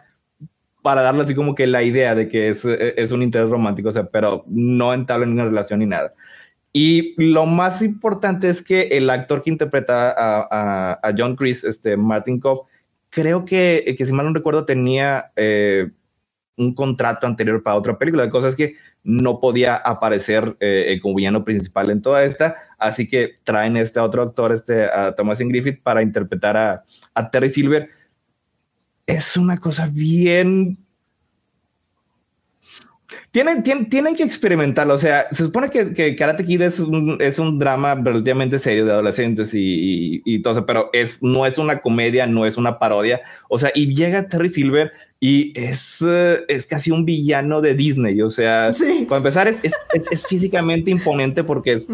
para 0.81 1.01
darle 1.01 1.23
así 1.23 1.35
como 1.35 1.55
que 1.55 1.67
la 1.67 1.83
idea 1.83 2.15
de 2.15 2.29
que 2.29 2.47
es, 2.47 2.63
es 2.63 3.11
un 3.11 3.21
interés 3.21 3.49
romántico, 3.49 3.89
o 3.89 3.91
sea, 3.91 4.05
pero 4.05 4.45
no 4.47 4.93
entabla 4.93 5.25
ninguna 5.25 5.49
relación 5.49 5.79
ni 5.79 5.87
nada. 5.87 6.13
Y 6.71 7.21
lo 7.21 7.45
más 7.45 7.81
importante 7.81 8.47
es 8.47 8.61
que 8.61 8.83
el 8.91 9.09
actor 9.09 9.43
que 9.43 9.49
interpreta 9.49 10.11
a, 10.11 10.47
a, 10.49 10.99
a 11.03 11.13
John 11.17 11.35
Chris, 11.35 11.65
este 11.65 11.97
Martin 11.97 12.39
Koff, 12.39 12.65
creo 13.09 13.45
que, 13.45 13.95
que 13.97 14.05
si 14.05 14.13
mal 14.13 14.27
no 14.27 14.33
recuerdo 14.33 14.65
tenía 14.65 15.31
eh, 15.35 15.89
un 16.57 16.73
contrato 16.73 17.25
anterior 17.25 17.63
para 17.63 17.77
otra 17.77 17.97
película. 17.97 18.25
La 18.25 18.29
cosa 18.29 18.49
es 18.49 18.55
que 18.55 18.75
no 19.03 19.39
podía 19.39 19.75
aparecer 19.75 20.57
eh, 20.59 20.99
como 21.01 21.15
villano 21.15 21.45
principal 21.45 21.89
en 21.89 22.01
toda 22.01 22.23
esta, 22.23 22.57
así 22.77 23.07
que 23.07 23.35
traen 23.43 23.77
este 23.77 23.99
otro 23.99 24.23
actor, 24.23 24.51
este, 24.51 24.83
a 24.85 25.15
Thomas 25.15 25.39
Griffith, 25.39 25.81
para 25.81 26.01
interpretar 26.01 26.57
a, 26.57 26.83
a 27.13 27.29
Terry 27.29 27.49
Silver. 27.49 27.89
Es 29.05 29.37
una 29.37 29.57
cosa 29.57 29.87
bien 29.87 30.77
tienen, 33.31 33.63
tienen, 33.63 34.15
que 34.15 34.23
experimentarlo. 34.23 34.93
O 34.93 34.99
sea, 34.99 35.27
se 35.31 35.43
supone 35.43 35.69
que, 35.69 36.15
Karate 36.15 36.43
Kid 36.43 36.61
es 36.61 36.79
un, 36.79 37.17
es 37.19 37.39
un, 37.39 37.57
drama 37.59 37.95
relativamente 37.95 38.59
serio 38.59 38.85
de 38.85 38.91
adolescentes 38.91 39.53
y, 39.53 40.21
y, 40.25 40.39
todo 40.41 40.53
eso, 40.53 40.65
pero 40.65 40.89
es, 40.93 41.21
no 41.23 41.45
es 41.45 41.57
una 41.57 41.79
comedia, 41.79 42.27
no 42.27 42.45
es 42.45 42.57
una 42.57 42.79
parodia. 42.79 43.21
O 43.49 43.59
sea, 43.59 43.71
y 43.73 43.93
llega 43.93 44.27
Terry 44.27 44.49
Silver 44.49 44.91
y 45.19 45.51
es, 45.59 46.03
eh, 46.07 46.39
es 46.47 46.67
casi 46.67 46.91
un 46.91 47.05
villano 47.05 47.61
de 47.61 47.73
Disney. 47.73 48.21
O 48.21 48.29
sea, 48.29 48.69
para 49.07 49.17
empezar, 49.17 49.47
es, 49.47 49.61
es, 50.11 50.27
físicamente 50.27 50.91
imponente 50.91 51.43
porque 51.43 51.73
es, 51.73 51.89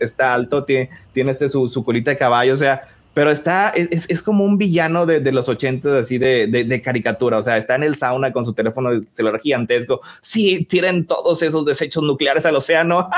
está 0.00 0.34
alto, 0.34 0.64
tiene, 0.64 0.90
tiene 1.12 1.32
este, 1.32 1.48
su, 1.48 1.68
su 1.68 1.84
colita 1.84 2.10
de 2.10 2.18
caballo. 2.18 2.54
O 2.54 2.58
sea, 2.58 2.82
pero 3.14 3.30
está, 3.30 3.70
es, 3.70 4.06
es, 4.08 4.22
como 4.22 4.44
un 4.44 4.56
villano 4.56 5.04
de, 5.04 5.20
de 5.20 5.32
los 5.32 5.48
ochentas, 5.48 6.04
así 6.04 6.18
de, 6.18 6.46
de, 6.46 6.82
caricatura. 6.82 7.38
O 7.38 7.44
sea, 7.44 7.56
está 7.56 7.74
en 7.74 7.82
el 7.82 7.96
sauna 7.96 8.32
con 8.32 8.44
su 8.44 8.52
teléfono 8.52 8.90
celular 9.10 9.40
gigantesco. 9.40 10.00
Sí, 10.20 10.64
tiren 10.64 11.06
todos 11.06 11.42
esos 11.42 11.64
desechos 11.64 12.02
nucleares 12.02 12.46
al 12.46 12.56
océano. 12.56 13.10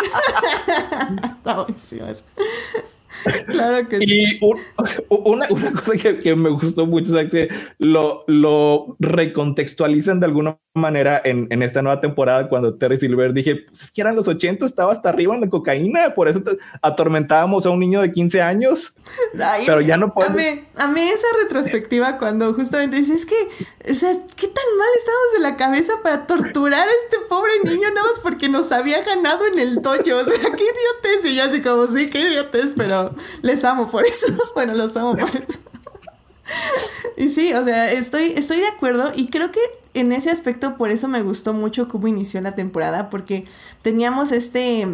está 1.38 1.62
buenísimo 1.62 2.06
eso. 2.08 2.24
Claro 3.48 3.88
que 3.88 3.98
sí. 3.98 4.04
Y 4.04 4.40
una, 5.08 5.46
una, 5.50 5.72
cosa 5.72 5.92
que, 5.92 6.18
que, 6.18 6.34
me 6.34 6.50
gustó 6.50 6.86
mucho 6.86 7.18
es 7.18 7.30
que 7.30 7.48
lo, 7.78 8.24
lo 8.26 8.96
recontextualizan 9.00 10.20
de 10.20 10.26
alguna 10.26 10.58
manera 10.74 11.20
en, 11.24 11.46
en, 11.50 11.62
esta 11.62 11.82
nueva 11.82 12.00
temporada 12.00 12.48
cuando 12.48 12.74
Terry 12.74 12.98
Silver 12.98 13.32
dije, 13.32 13.56
pues 13.56 13.82
es 13.82 13.90
que 13.90 14.00
eran 14.00 14.16
los 14.16 14.28
80, 14.28 14.64
estaba 14.64 14.92
hasta 14.92 15.08
arriba 15.08 15.34
en 15.34 15.42
la 15.42 15.48
cocaína, 15.48 16.14
por 16.14 16.28
eso 16.28 16.42
atormentábamos 16.82 17.66
a 17.66 17.70
un 17.70 17.80
niño 17.80 18.00
de 18.00 18.10
15 18.10 18.40
años. 18.40 18.94
pero 19.66 19.80
ya 19.80 19.96
no 19.96 20.14
puedo. 20.14 20.30
A 20.76 20.88
mí, 20.88 21.00
esa 21.00 21.26
retrospectiva 21.42 22.18
cuando 22.18 22.54
justamente 22.54 22.96
dices, 22.96 23.22
es 23.22 23.26
que, 23.26 23.90
o 23.90 23.94
sea, 23.94 24.12
¿qué 24.12 24.46
tan 24.46 24.78
mal 24.78 24.88
estábamos 24.96 25.32
de 25.34 25.40
la 25.40 25.56
cabeza 25.56 25.92
para 26.02 26.26
torturar 26.26 26.88
a 26.88 26.92
este 27.02 27.18
pobre 27.28 27.52
niño 27.64 27.88
nada 27.94 28.06
más 28.06 28.20
porque 28.20 28.48
nos 28.48 28.70
había 28.72 29.02
ganado 29.02 29.46
en 29.46 29.58
el 29.58 29.82
toyo? 29.82 30.18
O 30.18 30.24
sea, 30.24 30.50
qué 30.56 30.64
idiotez. 30.64 31.24
Y 31.24 31.36
yo 31.36 31.44
así 31.44 31.60
como, 31.60 31.86
sí, 31.86 32.08
qué 32.10 32.20
idiotez, 32.20 32.74
pero 32.76 33.14
les 33.42 33.64
amo 33.64 33.90
por 33.90 34.04
eso. 34.04 34.26
bueno, 34.54 34.74
los 34.74 34.96
amo 34.96 35.16
por 35.16 35.28
eso. 35.28 35.58
y 37.16 37.28
sí, 37.28 37.52
o 37.52 37.64
sea, 37.64 37.92
estoy, 37.92 38.32
estoy 38.36 38.58
de 38.58 38.66
acuerdo 38.66 39.12
y 39.14 39.26
creo 39.26 39.50
que 39.50 39.60
en 39.94 40.12
ese 40.12 40.30
aspecto 40.30 40.76
por 40.76 40.90
eso 40.90 41.08
me 41.08 41.22
gustó 41.22 41.52
mucho 41.52 41.88
cómo 41.88 42.08
inició 42.08 42.40
la 42.40 42.54
temporada, 42.54 43.10
porque 43.10 43.44
teníamos 43.82 44.32
este... 44.32 44.86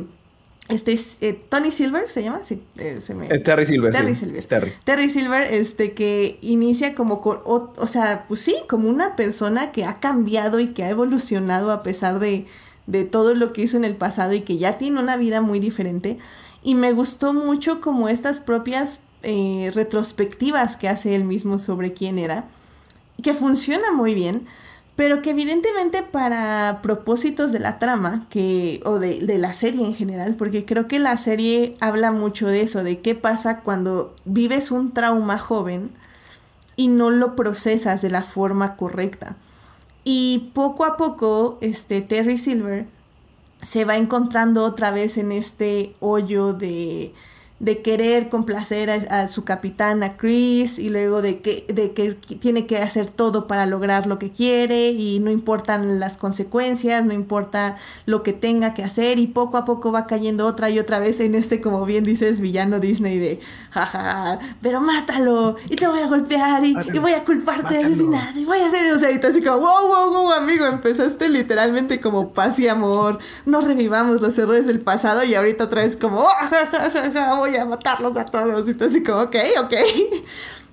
Este 0.71 0.99
eh, 1.21 1.39
Tony 1.51 1.71
Silver 1.71 2.09
se 2.09 2.23
llama, 2.23 2.41
sí, 2.43 2.63
eh, 2.79 3.03
se 3.03 3.15
me... 3.15 3.27
Eh, 3.27 3.39
Terry 3.39 3.67
Silver. 3.67 3.93
Terry 3.93 4.17
Silver. 4.17 4.47
Terry. 4.83 5.11
Silver, 5.11 5.43
este 5.43 5.93
que 5.93 6.39
inicia 6.41 6.95
como 6.95 7.21
con, 7.21 7.41
o, 7.45 7.87
sea, 7.87 8.25
pues 8.29 8.41
sí, 8.41 8.55
como 8.67 8.89
una 8.89 9.15
persona 9.15 9.73
que 9.73 9.85
ha 9.85 10.01
cambiado 10.01 10.61
y 10.61 10.69
que 10.69 10.83
ha 10.83 10.89
evolucionado 10.89 11.71
a 11.71 11.83
pesar 11.83 12.19
de, 12.19 12.47
de 12.87 13.05
todo 13.05 13.35
lo 13.35 13.53
que 13.53 13.61
hizo 13.61 13.77
en 13.77 13.85
el 13.85 13.95
pasado 13.95 14.33
y 14.33 14.41
que 14.41 14.57
ya 14.57 14.79
tiene 14.79 15.01
una 15.01 15.19
vida 15.19 15.43
muy 15.43 15.61
diferente. 15.61 16.17
Y 16.65 16.75
me 16.75 16.93
gustó 16.93 17.33
mucho 17.33 17.81
como 17.81 18.09
estas 18.09 18.41
propias 18.41 19.03
retrospectivas 19.23 20.77
que 20.77 20.89
hace 20.89 21.15
él 21.15 21.25
mismo 21.25 21.59
sobre 21.59 21.93
quién 21.93 22.19
era, 22.19 22.47
que 23.23 23.33
funciona 23.35 23.93
muy 23.93 24.15
bien 24.15 24.47
pero 24.97 25.23
que 25.23 25.31
evidentemente 25.31 26.03
para 26.03 26.79
propósitos 26.81 27.51
de 27.51 27.59
la 27.59 27.79
trama 27.81 28.27
que 28.31 28.81
o 28.85 29.01
de, 29.01 29.19
de, 29.21 29.39
la 29.39 29.53
serie 29.53 29.85
en 29.85 29.95
general 29.95 30.37
porque 30.37 30.65
creo 30.65 30.87
que 30.87 31.01
la 31.01 31.17
serie 31.17 31.77
habla 31.81 32.13
mucho 32.13 32.47
de 32.47 32.61
eso 32.61 32.85
de 32.85 33.01
qué 33.01 33.17
pasa 33.17 33.61
cuando 33.61 34.15
vives 34.25 34.71
un 34.71 34.93
trauma 34.93 35.37
joven 35.37 35.91
y 36.77 36.89
no 36.89 37.11
lo 37.11 37.37
procesas 37.37 38.03
de 38.03 38.11
la 38.11 38.23
forma 38.23 38.77
correcta. 38.77 39.37
Y 40.05 40.51
poco 40.55 40.85
a 40.85 40.97
poco 40.97 41.59
este 41.61 42.03
Terry 42.03 42.37
Silver 42.37 42.87
se 43.65 43.85
va 43.85 43.97
encontrando 43.97 44.65
otra 44.65 44.91
vez 44.91 45.17
en 45.17 45.33
este 45.33 45.95
hoyo 46.01 46.53
de 46.53 47.15
de 47.61 47.83
querer 47.83 48.29
complacer 48.29 48.91
a, 48.91 49.29
su 49.29 49.45
capitán, 49.45 50.03
a 50.03 50.17
Chris, 50.17 50.79
y 50.79 50.91
luego 50.91 51.23
de 51.23 51.41
que, 51.41 51.65
de 51.69 51.93
que 51.93 52.15
tiene 52.15 52.67
que 52.67 52.79
hacer 52.79 53.07
todo 53.07 53.47
para 53.47 53.65
lograr 53.65 54.07
lo 54.07 54.19
que 54.19 54.33
quiere, 54.33 54.89
y 54.89 55.21
no 55.21 55.31
importan 55.31 56.01
las 56.01 56.19
consecuencias, 56.19 57.05
no 57.05 57.13
importa 57.13 57.77
lo 58.07 58.23
que 58.25 58.33
tenga 58.33 58.75
que 58.75 58.83
hacer, 58.83 59.21
y 59.21 59.29
poco 59.29 59.57
a 59.57 59.65
poco 59.65 59.93
va 59.93 60.07
cayendo 60.07 60.47
otra 60.47 60.69
y 60.69 60.81
otra 60.81 60.99
vez 60.99 61.21
en 61.21 61.37
este, 61.37 61.61
como 61.61 61.85
bien 61.87 62.03
dices, 62.03 62.41
villano 62.41 62.81
Disney 62.81 63.19
de, 63.19 63.39
jaja, 63.71 64.41
pero 64.61 64.81
mátalo, 64.81 65.57
y 65.71 65.77
te 65.77 65.87
voy 65.87 66.01
a 66.01 66.09
golpear, 66.09 66.65
y, 66.67 66.75
voy 66.99 67.13
a 67.13 67.25
culparte 67.25 67.75
de 67.75 67.85
asesinato, 67.85 68.39
y 68.39 68.45
voy 68.45 68.59
a 68.59 68.67
hacer, 68.67 68.93
o 68.93 68.99
sea, 68.99 69.13
y 69.13 69.25
así 69.25 69.41
como, 69.41 69.59
wow, 69.59 69.87
wow, 69.87 70.13
wow, 70.13 70.33
amigo, 70.33 70.67
empezaste 70.67 71.29
literalmente 71.29 72.01
como 72.01 72.33
paz 72.33 72.59
y 72.59 72.69
amor, 72.69 73.21
no 73.47 73.61
revivamos 73.61 74.21
los 74.21 74.37
errores 74.39 74.67
del 74.67 74.81
pasado, 74.81 75.23
y 75.23 75.35
ahorita 75.35 75.65
otra 75.65 75.83
vez 75.83 75.97
como, 75.97 76.21
oh, 76.23 77.44
voy 77.49 77.57
a 77.57 77.65
matarlos 77.65 78.17
a 78.17 78.25
todos. 78.25 78.69
Y 78.69 78.75
tú 78.75 78.85
así 78.85 79.03
como, 79.03 79.23
ok, 79.23 79.37
ok. 79.63 79.75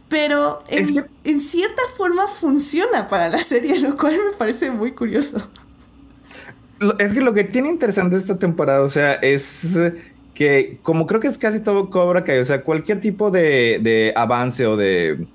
Pero 0.10 0.64
en, 0.68 1.06
en, 1.24 1.40
cierta 1.40 1.82
forma 1.96 2.28
funciona 2.28 3.08
para 3.08 3.30
la 3.30 3.38
serie, 3.38 3.80
lo 3.80 3.96
cual 3.96 4.14
me 4.14 4.38
parece 4.38 4.70
muy 4.70 4.92
curioso. 4.92 5.38
Es 7.00 7.14
que 7.14 7.22
lo 7.22 7.34
que 7.34 7.46
tiene 7.46 7.70
interesante 7.70 8.18
esta 8.18 8.38
temporada, 8.38 8.82
o 8.82 8.90
sea, 8.90 9.14
es 9.14 9.78
que 10.34 10.80
como 10.82 11.08
creo 11.08 11.22
que 11.22 11.28
es 11.28 11.38
casi 11.38 11.60
todo 11.60 11.90
Cobra 11.90 12.24
Kai, 12.24 12.40
o 12.40 12.46
sea, 12.46 12.64
cualquier 12.64 13.00
tipo 13.00 13.32
de, 13.32 13.80
de 13.82 14.14
avance 14.16 14.66
o 14.66 14.76
de 14.76 15.28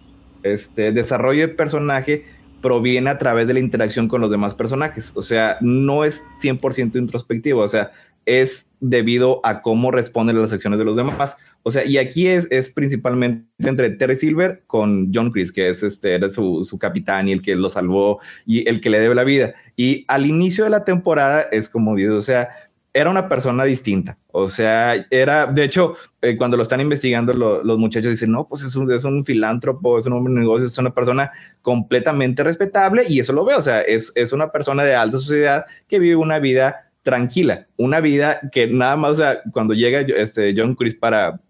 este, 0.42 0.92
desarrollo 0.92 1.42
de 1.42 1.54
personaje 1.54 2.24
proviene 2.60 3.10
a 3.10 3.18
través 3.18 3.46
de 3.46 3.54
la 3.54 3.60
interacción 3.60 4.08
con 4.08 4.20
los 4.20 4.30
demás 4.30 4.54
personajes. 4.54 5.12
O 5.14 5.22
sea, 5.22 5.56
no 5.60 6.04
es 6.04 6.24
100% 6.42 6.96
introspectivo. 6.96 7.60
O 7.62 7.68
sea, 7.68 7.92
es 8.26 8.65
debido 8.80 9.40
a 9.44 9.62
cómo 9.62 9.90
responden 9.90 10.40
las 10.40 10.52
acciones 10.52 10.78
de 10.78 10.84
los 10.84 10.96
demás. 10.96 11.36
O 11.62 11.70
sea, 11.70 11.84
y 11.84 11.98
aquí 11.98 12.28
es, 12.28 12.46
es 12.50 12.70
principalmente 12.70 13.46
entre 13.58 13.90
Terry 13.90 14.16
Silver 14.16 14.62
con 14.66 15.10
John 15.12 15.32
Chris, 15.32 15.50
que 15.50 15.68
es 15.68 15.82
este, 15.82 16.14
era 16.14 16.30
su, 16.30 16.64
su, 16.64 16.78
capitán 16.78 17.28
y 17.28 17.32
el 17.32 17.42
que 17.42 17.56
lo 17.56 17.68
salvó 17.68 18.20
y 18.44 18.68
el 18.68 18.80
que 18.80 18.90
le 18.90 19.00
debe 19.00 19.14
la 19.14 19.24
vida. 19.24 19.54
Y 19.76 20.04
al 20.08 20.26
inicio 20.26 20.64
de 20.64 20.70
la 20.70 20.84
temporada 20.84 21.42
es 21.50 21.68
como 21.68 21.92
o 21.92 22.20
sea, 22.20 22.50
era 22.96 23.10
una 23.10 23.28
persona 23.28 23.64
distinta. 23.64 24.16
O 24.32 24.48
sea, 24.48 25.06
era, 25.10 25.46
de 25.46 25.64
hecho, 25.64 25.96
eh, 26.22 26.36
cuando 26.38 26.56
lo 26.56 26.62
están 26.62 26.80
investigando, 26.80 27.34
los 27.34 27.78
muchachos 27.78 28.10
dicen, 28.10 28.30
no, 28.30 28.48
pues 28.48 28.62
es 28.62 28.74
un, 28.74 28.90
es 28.90 29.04
un 29.04 29.22
filántropo, 29.22 29.98
es 29.98 30.06
un 30.06 30.14
hombre 30.14 30.32
de 30.32 30.40
negocios, 30.40 30.72
es 30.72 30.78
una 30.78 30.94
persona 30.94 31.30
completamente 31.60 32.42
respetable 32.42 33.04
y 33.06 33.20
eso 33.20 33.34
lo 33.34 33.44
veo. 33.44 33.58
O 33.58 33.62
sea, 33.62 33.82
es, 33.82 34.12
es 34.14 34.32
una 34.32 34.50
persona 34.50 34.82
de 34.82 34.94
alta 34.94 35.18
sociedad 35.18 35.66
que 35.88 35.98
vive 35.98 36.16
una 36.16 36.38
vida 36.38 36.85
tranquila, 37.06 37.68
una 37.76 38.00
vida 38.00 38.40
que 38.50 38.66
nada 38.66 38.96
más, 38.96 39.12
o 39.12 39.14
sea, 39.14 39.40
cuando 39.52 39.74
llega 39.74 40.00
este 40.00 40.52
John 40.56 40.74
Chris 40.74 40.96
para 40.96 41.40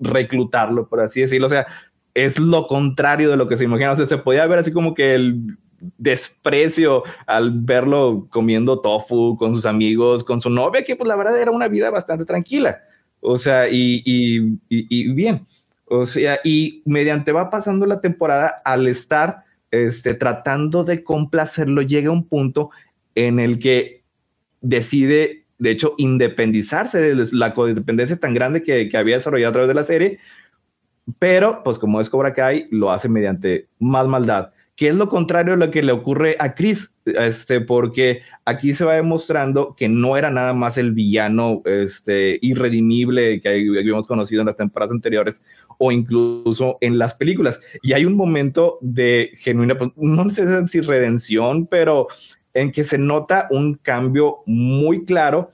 reclutarlo, 0.00 0.88
por 0.88 1.00
así 1.00 1.20
decirlo, 1.20 1.48
o 1.48 1.50
sea, 1.50 1.66
es 2.14 2.38
lo 2.38 2.66
contrario 2.66 3.28
de 3.28 3.36
lo 3.36 3.46
que 3.46 3.58
se 3.58 3.64
imagina, 3.64 3.92
o 3.92 3.96
sea, 3.96 4.06
se 4.06 4.16
podía 4.16 4.46
ver 4.46 4.60
así 4.60 4.72
como 4.72 4.94
que 4.94 5.14
el 5.14 5.58
desprecio 5.98 7.02
al 7.26 7.50
verlo 7.50 8.26
comiendo 8.30 8.80
tofu 8.80 9.36
con 9.36 9.54
sus 9.54 9.66
amigos, 9.66 10.24
con 10.24 10.40
su 10.40 10.48
novia, 10.48 10.82
que 10.82 10.96
pues 10.96 11.06
la 11.06 11.16
verdad 11.16 11.38
era 11.38 11.50
una 11.50 11.68
vida 11.68 11.90
bastante 11.90 12.24
tranquila, 12.24 12.80
o 13.20 13.36
sea, 13.36 13.68
y, 13.68 14.02
y, 14.06 14.58
y, 14.70 15.12
bien, 15.12 15.46
o 15.90 16.06
sea, 16.06 16.40
y 16.42 16.82
mediante 16.86 17.32
va 17.32 17.50
pasando 17.50 17.84
la 17.84 18.00
temporada, 18.00 18.62
al 18.64 18.86
estar 18.86 19.44
este, 19.70 20.14
tratando 20.14 20.84
de 20.84 21.04
complacerlo, 21.04 21.82
llega 21.82 22.10
un 22.10 22.26
punto 22.26 22.70
en 23.14 23.38
el 23.38 23.58
que 23.58 24.01
decide, 24.62 25.44
de 25.58 25.70
hecho, 25.70 25.94
independizarse 25.98 27.00
de 27.00 27.28
la 27.32 27.52
codependencia 27.52 28.16
tan 28.16 28.34
grande 28.34 28.62
que, 28.62 28.90
había 28.96 29.16
desarrollado 29.16 29.50
a 29.50 29.52
través 29.52 29.68
de 29.68 29.74
la 29.74 29.84
serie, 29.84 30.18
pero 31.18 31.62
pues 31.64 31.78
como 31.78 32.00
es 32.00 32.08
Cobra 32.08 32.32
Kai, 32.32 32.68
lo 32.70 32.90
hace 32.90 33.08
mediante 33.08 33.68
más 33.78 34.06
maldad, 34.06 34.50
que 34.76 34.88
es 34.88 34.94
lo 34.94 35.08
contrario 35.08 35.54
a 35.54 35.56
lo 35.56 35.70
que 35.70 35.82
le 35.82 35.92
ocurre 35.92 36.36
a 36.38 36.54
Chris, 36.54 36.92
este, 37.04 37.60
porque 37.60 38.22
aquí 38.44 38.74
se 38.74 38.84
va 38.84 38.94
demostrando 38.94 39.74
que 39.76 39.88
no 39.88 40.16
era 40.16 40.30
nada 40.30 40.54
más 40.54 40.78
el 40.78 40.92
villano 40.92 41.62
este, 41.64 42.38
irredimible 42.40 43.40
que 43.40 43.48
habíamos 43.48 44.06
conocido 44.06 44.40
en 44.40 44.46
las 44.46 44.56
temporadas 44.56 44.92
anteriores 44.92 45.42
o 45.78 45.92
incluso 45.92 46.78
en 46.80 46.98
las 46.98 47.14
películas. 47.14 47.60
Y 47.82 47.92
hay 47.92 48.04
un 48.04 48.14
momento 48.14 48.78
de 48.80 49.32
genuina, 49.36 49.76
pues, 49.76 49.90
no 49.96 50.30
sé 50.30 50.66
si 50.68 50.80
redención, 50.80 51.66
pero 51.66 52.06
en 52.54 52.72
que 52.72 52.84
se 52.84 52.98
nota 52.98 53.48
un 53.50 53.74
cambio 53.74 54.38
muy 54.46 55.04
claro 55.04 55.50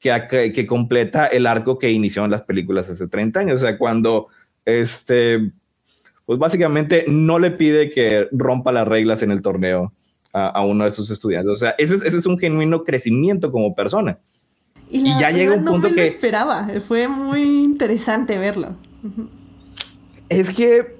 que, 0.00 0.52
que, 0.54 0.66
completa 0.66 1.26
el 1.26 1.46
arco 1.46 1.78
que 1.78 1.90
inició 1.90 2.24
en 2.24 2.32
las 2.32 2.42
películas 2.42 2.90
hace 2.90 3.06
30 3.06 3.40
años. 3.40 3.56
O 3.62 3.64
sea, 3.64 3.78
cuando 3.78 4.28
este, 4.64 5.52
pues 6.26 6.38
básicamente 6.38 7.04
no 7.08 7.38
le 7.38 7.52
pide 7.52 7.90
que 7.90 8.28
rompa 8.32 8.72
las 8.72 8.86
reglas 8.88 9.22
en 9.22 9.30
el 9.30 9.42
torneo 9.42 9.92
a, 10.32 10.64
uno 10.64 10.84
de 10.84 10.90
sus 10.90 11.10
estudiantes. 11.10 11.52
O 11.52 11.56
sea, 11.56 11.74
ese 11.78 11.94
es, 11.94 12.04
ese 12.04 12.16
es 12.16 12.26
un 12.26 12.38
genuino 12.38 12.84
crecimiento 12.84 13.52
como 13.52 13.74
persona. 13.74 14.18
Y, 14.88 15.04
ya 15.20 15.30
llega 15.30 15.54
un 15.54 15.64
punto 15.64 15.88
no 15.88 15.90
me 15.90 15.94
que... 15.94 16.00
Lo 16.00 16.06
esperaba, 16.06 16.68
fue 16.86 17.06
muy 17.06 17.62
interesante 17.62 18.38
verlo. 18.38 18.74
Es 20.28 20.52
que 20.54 20.96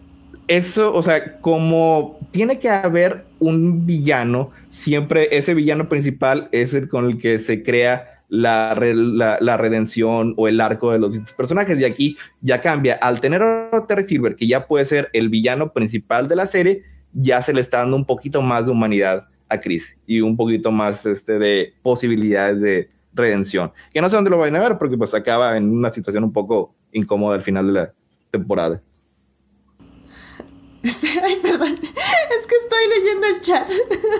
eso, 0.49 0.93
o 0.93 1.03
sea, 1.03 1.41
como 1.41 2.19
tiene 2.31 2.59
que 2.59 2.69
haber 2.69 3.25
un 3.43 3.87
villano, 3.87 4.51
siempre 4.69 5.29
ese 5.37 5.55
villano 5.55 5.89
principal 5.89 6.49
es 6.53 6.75
el 6.75 6.89
con 6.89 7.07
el 7.07 7.19
que 7.19 7.39
se 7.39 7.63
crea 7.63 8.23
la, 8.29 8.75
la, 8.75 9.57
redención 9.59 10.33
o 10.39 10.49
el 10.49 10.61
arco 10.61 10.91
de 10.93 10.99
los 10.99 11.19
personajes. 11.37 11.79
Y 11.79 11.85
aquí 11.85 12.17
ya 12.41 12.61
cambia. 12.61 12.95
Al 12.95 13.21
tener 13.21 13.43
a 13.43 13.85
Terry 13.87 14.05
Silver, 14.05 14.37
que 14.37 14.47
ya 14.47 14.67
puede 14.67 14.87
ser 14.87 15.11
el 15.13 15.29
villano 15.29 15.73
principal 15.73 16.29
de 16.29 16.37
la 16.37 16.47
serie, 16.47 16.83
ya 17.13 17.43
se 17.43 17.53
le 17.53 17.61
está 17.61 17.79
dando 17.79 17.97
un 17.97 18.07
poquito 18.07 18.41
más 18.41 18.65
de 18.65 18.73
humanidad 18.73 19.27
a 19.49 19.61
Chris 19.61 19.99
y 20.07 20.21
un 20.23 20.37
poquito 20.37 20.71
más 20.71 21.05
este, 21.05 21.39
de 21.39 21.75
posibilidades 21.83 22.61
de 22.63 22.89
redención. 23.13 23.73
Que 23.93 24.01
no 24.01 24.09
sé 24.09 24.17
dónde 24.17 24.31
lo 24.31 24.39
vayan 24.39 24.57
a 24.57 24.61
ver 24.61 24.79
porque 24.79 24.97
pues 24.97 25.13
acaba 25.13 25.57
en 25.57 25.71
una 25.71 25.93
situación 25.93 26.25
un 26.25 26.33
poco 26.33 26.75
incómoda 26.93 27.35
al 27.35 27.43
final 27.43 27.67
de 27.67 27.73
la 27.73 27.93
temporada. 28.31 28.81
Ay, 31.23 31.39
perdón. 31.43 31.79
Es 31.83 32.47
que 32.47 32.55
estoy 32.63 32.89
leyendo 32.89 33.27
el 33.27 33.41
chat. 33.41 33.71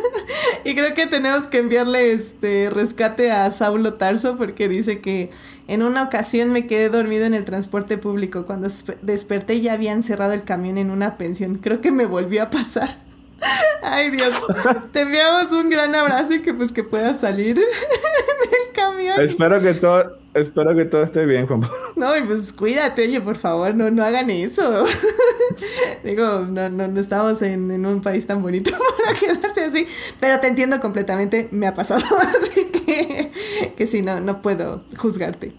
y 0.65 0.75
creo 0.75 0.95
que 0.95 1.07
tenemos 1.07 1.47
que 1.47 1.59
enviarle 1.59 2.13
este 2.13 2.71
rescate 2.71 3.31
a 3.31 3.51
Saulo 3.51 3.95
Tarso 3.95 4.37
porque 4.37 4.69
dice 4.69 5.01
que 5.01 5.31
en 5.69 5.83
una 5.83 6.03
ocasión 6.03 6.53
me 6.53 6.67
quedé 6.67 6.89
dormido 6.89 7.25
en 7.25 7.35
el 7.35 7.45
transporte 7.45 7.99
público. 7.99 8.47
Cuando 8.47 8.69
desperté 9.03 9.61
ya 9.61 9.75
habían 9.75 10.03
cerrado 10.03 10.33
el 10.33 10.45
camión 10.45 10.79
en 10.79 10.91
una 10.91 11.17
pensión. 11.17 11.57
Creo 11.57 11.81
que 11.81 11.93
me 11.93 12.07
volvió 12.07 12.43
a 12.43 12.51
pasar. 12.51 12.89
Ay, 13.83 14.11
Dios. 14.11 14.35
Te 14.93 15.03
enviamos 15.03 15.53
un 15.53 15.69
gran 15.71 15.95
abrazo 15.95 16.35
y 16.35 16.43
que 16.43 16.55
pues 16.55 16.73
que 16.73 16.85
puedas 16.85 17.21
salir 17.21 17.57
del 17.57 17.67
camión. 18.75 19.21
Espero 19.21 19.61
que 19.61 19.75
todo 19.75 20.22
Espero 20.35 20.75
que 20.75 20.87
todo 20.87 21.03
esté 21.03 21.27
bien, 21.27 21.47
Juan. 21.47 21.63
No, 21.95 22.17
y 22.17 22.23
pues 22.23 22.55
cuídate, 22.55 23.03
oye, 23.03 23.21
por 23.21 23.37
favor, 23.37 23.75
no, 23.75 23.91
no 23.91 24.03
hagan 24.03 24.31
eso. 24.31 24.85
Digo, 26.05 26.47
no, 26.49 26.71
no, 26.71 26.89
no 26.89 27.01
estamos 27.01 27.43
en, 27.43 27.85
un 27.85 28.01
país 28.01 28.27
tan 28.27 28.41
bonito 28.41 28.71
para 28.97 29.19
quedarse 29.19 29.65
así. 29.65 29.87
Pero 30.21 30.41
te 30.41 30.49
entiendo 30.49 30.81
completamente, 30.81 31.49
me 31.51 31.67
ha 31.67 31.75
pasado. 31.75 32.03
Así 32.19 32.65
que, 32.65 33.31
que 33.77 33.87
sí, 33.87 34.01
no, 34.01 34.21
no 34.21 34.41
puedo 34.41 34.83
juzgarte 34.97 35.53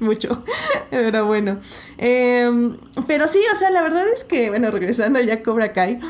mucho. 0.00 0.42
Pero 0.90 1.26
bueno. 1.26 1.58
Em, 1.96 2.76
pero 3.06 3.28
sí, 3.28 3.40
o 3.54 3.56
sea, 3.56 3.70
la 3.70 3.82
verdad 3.82 4.04
es 4.08 4.24
que, 4.24 4.48
bueno, 4.50 4.70
regresando 4.72 5.20
ya 5.20 5.34
a 5.34 5.42
Cobra 5.44 5.72
Kai. 5.72 6.00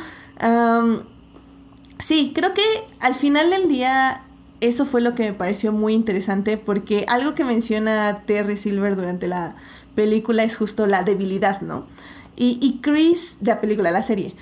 sí, 1.98 2.32
creo 2.34 2.54
que 2.54 2.62
al 3.00 3.14
final 3.14 3.50
del 3.50 3.68
día 3.68 4.25
eso 4.60 4.86
fue 4.86 5.00
lo 5.00 5.14
que 5.14 5.24
me 5.24 5.32
pareció 5.32 5.72
muy 5.72 5.94
interesante 5.94 6.56
porque 6.56 7.04
algo 7.08 7.34
que 7.34 7.44
menciona 7.44 8.22
Terry 8.26 8.56
Silver 8.56 8.96
durante 8.96 9.26
la 9.26 9.56
película 9.94 10.42
es 10.44 10.56
justo 10.56 10.86
la 10.86 11.02
debilidad, 11.02 11.60
¿no? 11.60 11.86
Y, 12.36 12.58
y 12.60 12.80
Chris, 12.80 13.38
de 13.40 13.52
la 13.52 13.60
película, 13.60 13.90
la 13.90 14.02
serie. 14.02 14.34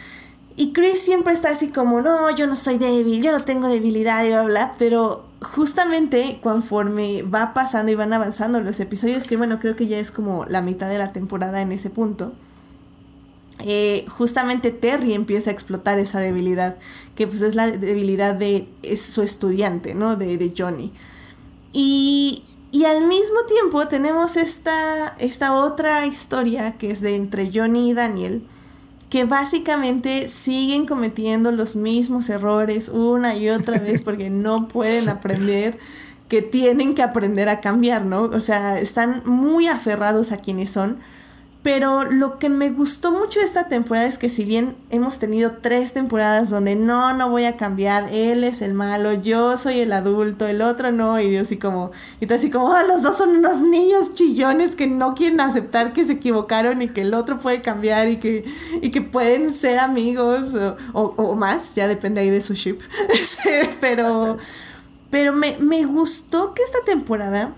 Y 0.56 0.72
Chris 0.72 1.00
siempre 1.00 1.32
está 1.32 1.50
así 1.50 1.68
como, 1.68 2.00
no, 2.00 2.30
yo 2.36 2.46
no 2.46 2.54
soy 2.54 2.78
débil, 2.78 3.22
yo 3.22 3.32
no 3.32 3.44
tengo 3.44 3.68
debilidad 3.68 4.24
y 4.24 4.28
bla, 4.28 4.44
bla, 4.44 4.74
pero 4.78 5.24
justamente 5.40 6.38
conforme 6.42 7.22
va 7.22 7.54
pasando 7.54 7.90
y 7.90 7.96
van 7.96 8.12
avanzando 8.12 8.60
los 8.60 8.78
episodios, 8.78 9.26
que 9.26 9.36
bueno, 9.36 9.58
creo 9.58 9.74
que 9.74 9.88
ya 9.88 9.98
es 9.98 10.12
como 10.12 10.44
la 10.46 10.62
mitad 10.62 10.88
de 10.88 10.98
la 10.98 11.12
temporada 11.12 11.60
en 11.60 11.72
ese 11.72 11.90
punto, 11.90 12.32
eh, 13.60 14.04
justamente 14.08 14.70
Terry 14.70 15.14
empieza 15.14 15.50
a 15.50 15.52
explotar 15.52 15.98
esa 15.98 16.20
debilidad, 16.20 16.76
que 17.14 17.26
pues 17.26 17.42
es 17.42 17.54
la 17.54 17.70
debilidad 17.70 18.34
de 18.34 18.68
su 18.96 19.22
estudiante, 19.22 19.94
¿no? 19.94 20.16
De, 20.16 20.36
de 20.36 20.52
Johnny. 20.56 20.92
Y, 21.72 22.44
y, 22.72 22.84
al 22.84 23.06
mismo 23.06 23.44
tiempo 23.48 23.86
tenemos 23.88 24.36
esta, 24.36 25.14
esta 25.18 25.56
otra 25.56 26.06
historia 26.06 26.76
que 26.76 26.90
es 26.90 27.00
de 27.00 27.16
entre 27.16 27.50
Johnny 27.52 27.90
y 27.90 27.94
Daniel, 27.94 28.44
que 29.08 29.24
básicamente 29.24 30.28
siguen 30.28 30.86
cometiendo 30.86 31.52
los 31.52 31.76
mismos 31.76 32.28
errores 32.30 32.88
una 32.88 33.36
y 33.36 33.48
otra 33.50 33.78
vez 33.78 34.02
porque 34.04 34.30
no 34.30 34.66
pueden 34.68 35.08
aprender 35.08 35.78
que 36.28 36.42
tienen 36.42 36.94
que 36.94 37.02
aprender 37.02 37.48
a 37.48 37.60
cambiar, 37.60 38.04
¿no? 38.04 38.22
O 38.22 38.40
sea, 38.40 38.80
están 38.80 39.22
muy 39.24 39.68
aferrados 39.68 40.32
a 40.32 40.38
quienes 40.38 40.70
son 40.70 40.98
pero 41.64 42.04
lo 42.04 42.38
que 42.38 42.50
me 42.50 42.68
gustó 42.68 43.10
mucho 43.10 43.40
esta 43.40 43.68
temporada 43.68 44.06
es 44.06 44.18
que 44.18 44.28
si 44.28 44.44
bien 44.44 44.76
hemos 44.90 45.18
tenido 45.18 45.56
tres 45.62 45.94
temporadas 45.94 46.50
donde 46.50 46.76
no, 46.76 47.14
no 47.14 47.30
voy 47.30 47.46
a 47.46 47.56
cambiar, 47.56 48.12
él 48.12 48.44
es 48.44 48.60
el 48.60 48.74
malo, 48.74 49.14
yo 49.14 49.56
soy 49.56 49.80
el 49.80 49.94
adulto, 49.94 50.46
el 50.46 50.60
otro 50.60 50.92
no, 50.92 51.18
y 51.18 51.34
así 51.36 51.56
como, 51.56 51.90
y 52.20 52.26
tú 52.26 52.34
así 52.34 52.50
como, 52.50 52.70
ah, 52.74 52.82
los 52.82 53.00
dos 53.00 53.16
son 53.16 53.30
unos 53.30 53.62
niños 53.62 54.12
chillones 54.12 54.76
que 54.76 54.88
no 54.88 55.14
quieren 55.14 55.40
aceptar 55.40 55.94
que 55.94 56.04
se 56.04 56.12
equivocaron 56.12 56.82
y 56.82 56.88
que 56.88 57.00
el 57.00 57.14
otro 57.14 57.38
puede 57.38 57.62
cambiar 57.62 58.10
y 58.10 58.18
que, 58.18 58.44
y 58.82 58.90
que 58.90 59.00
pueden 59.00 59.50
ser 59.50 59.78
amigos 59.78 60.54
o, 60.92 61.14
o, 61.16 61.34
más, 61.34 61.74
ya 61.74 61.88
depende 61.88 62.20
ahí 62.20 62.28
de 62.28 62.42
su 62.42 62.52
ship. 62.52 62.80
pero, 63.80 64.36
pero 65.08 65.32
me, 65.32 65.56
me 65.60 65.86
gustó 65.86 66.52
que 66.52 66.62
esta 66.62 66.80
temporada 66.84 67.54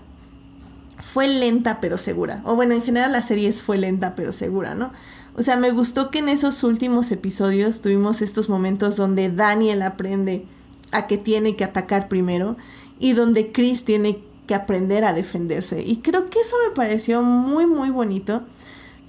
fue 0.99 1.27
lenta 1.27 1.79
pero 1.79 1.97
segura. 1.97 2.41
O 2.43 2.55
bueno, 2.55 2.73
en 2.73 2.81
general 2.81 3.11
la 3.11 3.21
serie 3.21 3.51
fue 3.53 3.77
lenta 3.77 4.15
pero 4.15 4.31
segura, 4.31 4.75
¿no? 4.75 4.91
O 5.35 5.43
sea, 5.43 5.55
me 5.55 5.69
gustó 5.71 6.09
que 6.09 6.19
en 6.19 6.29
esos 6.29 6.63
últimos 6.63 7.11
episodios 7.11 7.81
tuvimos 7.81 8.21
estos 8.21 8.49
momentos 8.49 8.95
donde 8.95 9.29
Daniel 9.29 9.83
aprende 9.83 10.45
a 10.91 11.05
que 11.05 11.17
tiene 11.17 11.55
que 11.55 11.63
atacar 11.63 12.07
primero 12.07 12.57
y 12.99 13.13
donde 13.13 13.51
Chris 13.51 13.85
tiene 13.85 14.19
que 14.47 14.55
aprender 14.55 15.03
a 15.05 15.13
defenderse. 15.13 15.83
Y 15.83 15.97
creo 15.97 16.29
que 16.29 16.39
eso 16.39 16.55
me 16.67 16.73
pareció 16.73 17.21
muy, 17.21 17.67
muy 17.67 17.91
bonito. 17.91 18.41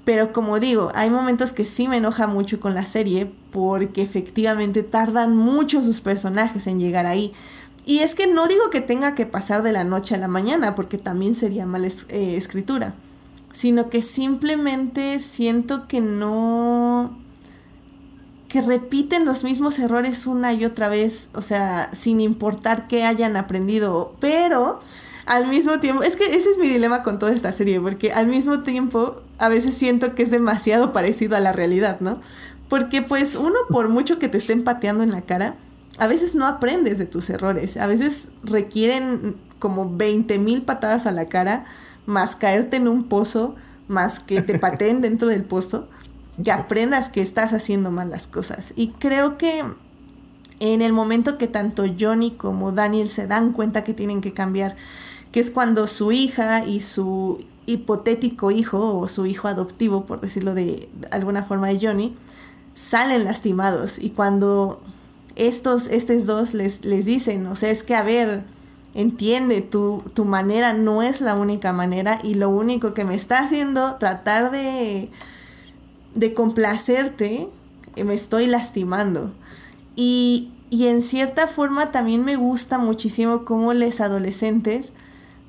Pero 0.05 0.33
como 0.33 0.59
digo, 0.59 0.91
hay 0.95 1.11
momentos 1.11 1.53
que 1.53 1.65
sí 1.65 1.87
me 1.87 1.99
enoja 1.99 2.27
mucho 2.27 2.61
con 2.61 2.75
la 2.75 2.87
serie 2.87 3.31
porque 3.51 4.03
efectivamente 4.03 4.83
tardan 4.83 5.37
mucho 5.37 5.83
sus 5.83 6.01
personajes 6.01 6.67
en 6.67 6.81
llegar 6.81 7.07
ahí. 7.07 7.33
Y 7.89 8.01
es 8.01 8.15
que 8.15 8.27
no 8.27 8.47
digo 8.47 8.69
que 8.69 8.83
tenga 8.83 9.15
que 9.15 9.25
pasar 9.25 9.63
de 9.63 9.73
la 9.73 9.83
noche 9.83 10.15
a 10.15 10.19
la 10.19 10.29
mañana, 10.29 10.75
porque 10.75 10.99
también 10.99 11.35
sería 11.35 11.65
mala 11.65 11.87
eh, 11.87 12.37
escritura, 12.37 12.93
sino 13.51 13.89
que 13.89 14.03
simplemente 14.03 15.21
siento 15.21 15.89
que 15.89 16.03
no 16.03 17.19
que 18.47 18.61
repiten 18.61 19.25
los 19.25 19.43
mismos 19.43 19.79
errores 19.79 20.27
una 20.27 20.53
y 20.53 20.67
otra 20.67 20.91
vez, 20.91 21.31
o 21.33 21.41
sea, 21.41 21.89
sin 21.95 22.21
importar 22.21 22.89
que 22.89 23.05
hayan 23.05 23.39
aprendido, 23.39 24.15
pero 24.21 24.81
al 25.25 25.49
mismo 25.49 25.81
tiempo, 25.81 26.03
es 26.03 26.17
que 26.17 26.25
ese 26.25 26.51
es 26.51 26.59
mi 26.59 26.69
dilema 26.69 27.03
con 27.03 27.19
toda 27.19 27.33
esta 27.33 27.55
serie, 27.55 27.81
porque 27.81 28.13
al 28.13 28.27
mismo 28.27 28.61
tiempo 28.61 29.23
a 29.39 29.49
veces 29.49 29.73
siento 29.73 30.15
que 30.15 30.25
es 30.25 30.31
demasiado 30.31 30.93
parecido 30.93 31.37
a 31.37 31.41
la 31.41 31.55
realidad, 31.55 32.01
¿no? 32.01 32.21
Porque 32.69 33.01
pues 33.01 33.35
uno 33.35 33.57
por 33.71 33.89
mucho 33.89 34.19
que 34.19 34.29
te 34.29 34.37
estén 34.37 34.63
pateando 34.63 35.03
en 35.05 35.11
la 35.11 35.23
cara, 35.23 35.55
a 35.97 36.07
veces 36.07 36.35
no 36.35 36.47
aprendes 36.47 36.99
de 36.99 37.07
tus 37.07 37.31
errores, 37.31 37.77
a 37.77 37.87
veces 37.87 38.31
requieren 38.43 39.37
como 39.59 39.97
20 39.97 40.39
mil 40.39 40.63
patadas 40.63 41.07
a 41.07 41.13
la 41.13 41.27
cara, 41.27 41.65
más 42.07 42.37
caerte 42.37 42.77
en 42.77 42.89
un 42.89 43.05
pozo, 43.05 43.55
más 43.89 44.21
que 44.21 44.43
te 44.43 44.59
pateen 44.61 45.01
dentro 45.01 45.29
del 45.29 45.45
pozo, 45.45 45.89
que 46.43 46.53
aprendas 46.53 47.11
que 47.11 47.21
estás 47.21 47.53
haciendo 47.53 47.91
mal 47.91 48.11
las 48.11 48.29
cosas. 48.29 48.73
Y 48.77 48.89
creo 48.89 49.39
que 49.39 49.65
en 50.61 50.83
el 50.83 50.93
momento 50.93 51.39
que 51.39 51.49
tanto 51.49 51.85
Johnny 51.99 52.33
como 52.33 52.73
Daniel 52.73 53.11
se 53.11 53.27
dan 53.27 53.53
cuenta 53.53 53.85
que 53.85 53.95
tienen 53.95 54.21
que 54.21 54.33
cambiar, 54.33 54.77
que 55.33 55.41
es 55.41 55.51
cuando 55.51 55.87
su 55.87 56.13
hija 56.13 56.65
y 56.65 56.81
su 56.81 57.45
hipotético 57.67 58.51
hijo, 58.51 58.99
o 58.99 59.09
su 59.09 59.27
hijo 59.27 59.47
adoptivo, 59.47 60.07
por 60.07 60.21
decirlo 60.21 60.55
de 60.55 60.89
alguna 61.11 61.43
forma 61.43 61.69
de 61.69 61.79
Johnny, 61.81 62.17
salen 62.75 63.25
lastimados. 63.25 63.99
Y 63.99 64.11
cuando 64.11 64.81
estos, 65.39 65.87
estos 65.87 66.27
dos 66.27 66.53
les, 66.53 66.85
les 66.85 67.07
dicen, 67.07 67.47
o 67.47 67.57
sea, 67.57 67.71
es 67.71 67.85
que 67.85 67.95
a 67.95 68.03
ver, 68.03 68.43
entiende, 68.95 69.61
tu, 69.61 70.03
tu 70.13 70.25
manera 70.25 70.73
no 70.73 71.03
es 71.03 71.21
la 71.21 71.35
única 71.35 71.73
manera 71.73 72.19
y 72.23 72.35
lo 72.35 72.51
único 72.51 72.93
que 72.93 73.05
me 73.05 73.15
está 73.15 73.39
haciendo 73.39 73.97
tratar 73.97 74.51
de, 74.51 75.11
de 76.15 76.35
complacerte, 76.35 77.49
eh, 77.97 78.05
me 78.05 78.15
estoy 78.15 78.47
lastimando. 78.47 79.33
Y, 79.95 80.51
y 80.71 80.89
en 80.89 81.01
cierta 81.01 81.47
forma 81.47 81.93
también 81.93 82.25
me 82.25 82.37
gusta 82.37 82.79
muchísimo 82.79 83.45
cómo 83.45 83.73
los 83.73 84.01
adolescentes 84.01 84.93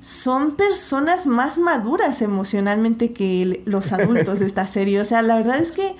son 0.00 0.52
personas 0.52 1.26
más 1.26 1.58
maduras 1.58 2.22
emocionalmente 2.22 3.12
que 3.12 3.62
los 3.66 3.92
adultos 3.92 4.38
de 4.38 4.46
esta 4.46 4.66
serie. 4.66 5.00
O 5.00 5.04
sea, 5.04 5.22
la 5.22 5.36
verdad 5.36 5.58
es 5.58 5.72
que 5.72 5.94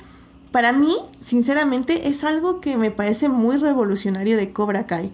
para 0.51 0.73
mí, 0.73 0.97
sinceramente, 1.21 2.09
es 2.09 2.25
algo 2.25 2.61
que 2.61 2.77
me 2.77 2.91
parece 2.91 3.29
muy 3.29 3.57
revolucionario 3.57 4.37
de 4.37 4.53
Cobra 4.53 4.87
Kai. 4.87 5.13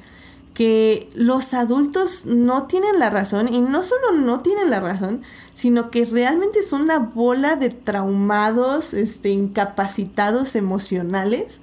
que 0.55 1.11
los 1.15 1.53
adultos 1.53 2.25
no 2.25 2.63
tienen 2.67 2.99
la 2.99 3.11
razón 3.11 3.53
y 3.53 3.61
no 3.61 3.83
solo 3.83 4.13
no 4.13 4.41
tienen 4.41 4.71
la 4.71 4.81
razón, 4.81 5.21
sino 5.53 5.91
que 5.91 6.07
realmente 6.07 6.63
son 6.63 6.81
una 6.81 6.99
bola 6.99 7.57
de 7.57 7.69
traumados, 7.69 8.95
este, 8.95 9.29
incapacitados 9.29 10.57
emocionales 10.57 11.61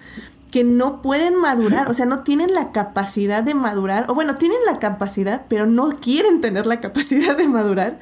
que 0.52 0.64
no 0.64 1.02
pueden 1.02 1.36
madurar, 1.36 1.90
o 1.90 1.96
sea, 1.96 2.06
no 2.06 2.22
tienen 2.22 2.54
la 2.54 2.72
capacidad 2.72 3.42
de 3.42 3.56
madurar, 3.56 4.06
o 4.10 4.14
bueno, 4.14 4.36
tienen 4.36 4.60
la 4.68 4.78
capacidad, 4.78 5.48
pero 5.50 5.66
no 5.66 6.00
quieren 6.00 6.42
tener 6.42 6.68
la 6.68 6.80
capacidad 6.80 7.36
de 7.36 7.48
madurar. 7.48 7.98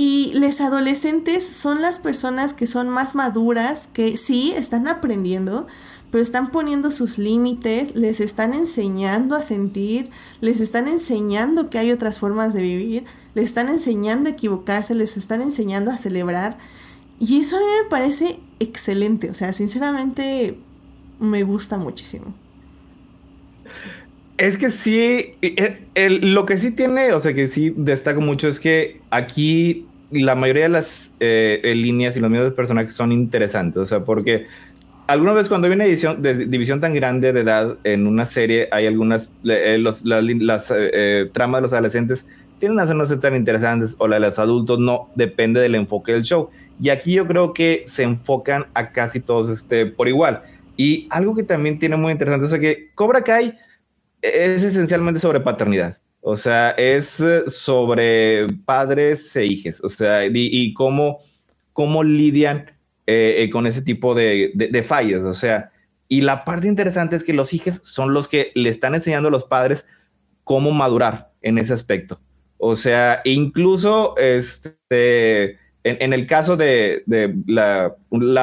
Y 0.00 0.30
los 0.34 0.60
adolescentes 0.60 1.44
son 1.44 1.82
las 1.82 1.98
personas 1.98 2.52
que 2.52 2.68
son 2.68 2.88
más 2.88 3.16
maduras, 3.16 3.88
que 3.88 4.16
sí, 4.16 4.52
están 4.54 4.86
aprendiendo, 4.86 5.66
pero 6.12 6.22
están 6.22 6.52
poniendo 6.52 6.92
sus 6.92 7.18
límites, 7.18 7.96
les 7.96 8.20
están 8.20 8.54
enseñando 8.54 9.34
a 9.34 9.42
sentir, 9.42 10.10
les 10.40 10.60
están 10.60 10.86
enseñando 10.86 11.68
que 11.68 11.80
hay 11.80 11.90
otras 11.90 12.16
formas 12.16 12.54
de 12.54 12.62
vivir, 12.62 13.06
les 13.34 13.46
están 13.46 13.68
enseñando 13.68 14.28
a 14.28 14.34
equivocarse, 14.34 14.94
les 14.94 15.16
están 15.16 15.42
enseñando 15.42 15.90
a 15.90 15.96
celebrar. 15.96 16.58
Y 17.18 17.40
eso 17.40 17.56
a 17.56 17.58
mí 17.58 17.66
me 17.82 17.90
parece 17.90 18.38
excelente, 18.60 19.30
o 19.30 19.34
sea, 19.34 19.52
sinceramente 19.52 20.58
me 21.18 21.42
gusta 21.42 21.76
muchísimo. 21.76 22.36
Es 24.36 24.56
que 24.56 24.70
sí, 24.70 25.34
eh, 25.42 26.08
lo 26.22 26.46
que 26.46 26.60
sí 26.60 26.70
tiene, 26.70 27.12
o 27.12 27.20
sea, 27.20 27.34
que 27.34 27.48
sí 27.48 27.74
destaco 27.76 28.20
mucho 28.20 28.46
es 28.46 28.60
que 28.60 29.00
aquí 29.10 29.87
la 30.10 30.34
mayoría 30.34 30.64
de 30.64 30.68
las 30.70 31.10
eh, 31.20 31.72
líneas 31.76 32.16
y 32.16 32.20
los 32.20 32.30
de 32.30 32.50
personajes 32.50 32.94
son 32.94 33.12
interesantes, 33.12 33.82
o 33.82 33.86
sea, 33.86 34.00
porque 34.00 34.46
alguna 35.08 35.32
vez 35.32 35.48
cuando 35.48 35.66
hay 35.66 35.72
una 35.72 35.84
división 35.86 36.80
tan 36.80 36.94
grande 36.94 37.32
de 37.32 37.40
edad 37.40 37.78
en 37.82 38.06
una 38.06 38.26
serie, 38.26 38.68
hay 38.70 38.86
algunas, 38.86 39.30
eh, 39.44 39.78
las, 39.78 40.70
eh, 40.70 40.90
eh, 40.92 41.30
tramas 41.32 41.58
de 41.58 41.62
los 41.62 41.72
adolescentes 41.72 42.26
tienen 42.60 42.78
a 42.78 42.84
no 42.84 43.06
ser 43.06 43.20
tan 43.20 43.34
interesantes 43.34 43.96
o 43.98 44.06
la 44.06 44.16
de 44.16 44.20
los 44.20 44.38
adultos 44.38 44.78
no, 44.78 45.08
depende 45.14 45.60
del 45.60 45.74
enfoque 45.74 46.12
del 46.12 46.24
show. 46.24 46.50
Y 46.80 46.90
aquí 46.90 47.12
yo 47.12 47.26
creo 47.26 47.52
que 47.52 47.84
se 47.86 48.02
enfocan 48.02 48.66
a 48.74 48.92
casi 48.92 49.20
todos 49.20 49.48
este, 49.48 49.86
por 49.86 50.08
igual. 50.08 50.42
Y 50.76 51.08
algo 51.10 51.34
que 51.34 51.42
también 51.42 51.78
tiene 51.78 51.96
muy 51.96 52.12
interesante 52.12 52.46
es 52.46 52.60
que 52.60 52.90
Cobra 52.94 53.22
Kai 53.22 53.56
es 54.20 54.62
esencialmente 54.62 55.20
sobre 55.20 55.40
paternidad. 55.40 55.98
O 56.20 56.36
sea, 56.36 56.70
es 56.72 57.22
sobre 57.46 58.46
padres 58.64 59.34
e 59.36 59.46
hijos. 59.46 59.80
O 59.82 59.88
sea, 59.88 60.26
y, 60.26 60.74
cómo, 60.74 61.20
cómo 61.72 62.02
lidian 62.02 62.70
eh, 63.06 63.36
eh, 63.38 63.50
con 63.50 63.66
ese 63.66 63.82
tipo 63.82 64.14
de, 64.14 64.52
de, 64.54 64.82
fallas. 64.82 65.22
O 65.22 65.34
sea, 65.34 65.70
y 66.08 66.22
la 66.22 66.44
parte 66.44 66.66
interesante 66.66 67.16
es 67.16 67.24
que 67.24 67.32
los 67.32 67.52
hijos 67.52 67.80
son 67.82 68.12
los 68.12 68.28
que 68.28 68.50
le 68.54 68.68
están 68.68 68.94
enseñando 68.94 69.28
a 69.28 69.32
los 69.32 69.44
padres 69.44 69.86
cómo 70.44 70.70
madurar 70.72 71.30
en 71.42 71.58
ese 71.58 71.72
aspecto. 71.72 72.20
O 72.58 72.74
sea, 72.74 73.20
incluso 73.24 74.16
este, 74.16 75.58
en, 75.84 76.12
el 76.12 76.26
caso 76.26 76.56
de, 76.56 77.04
la, 77.46 77.96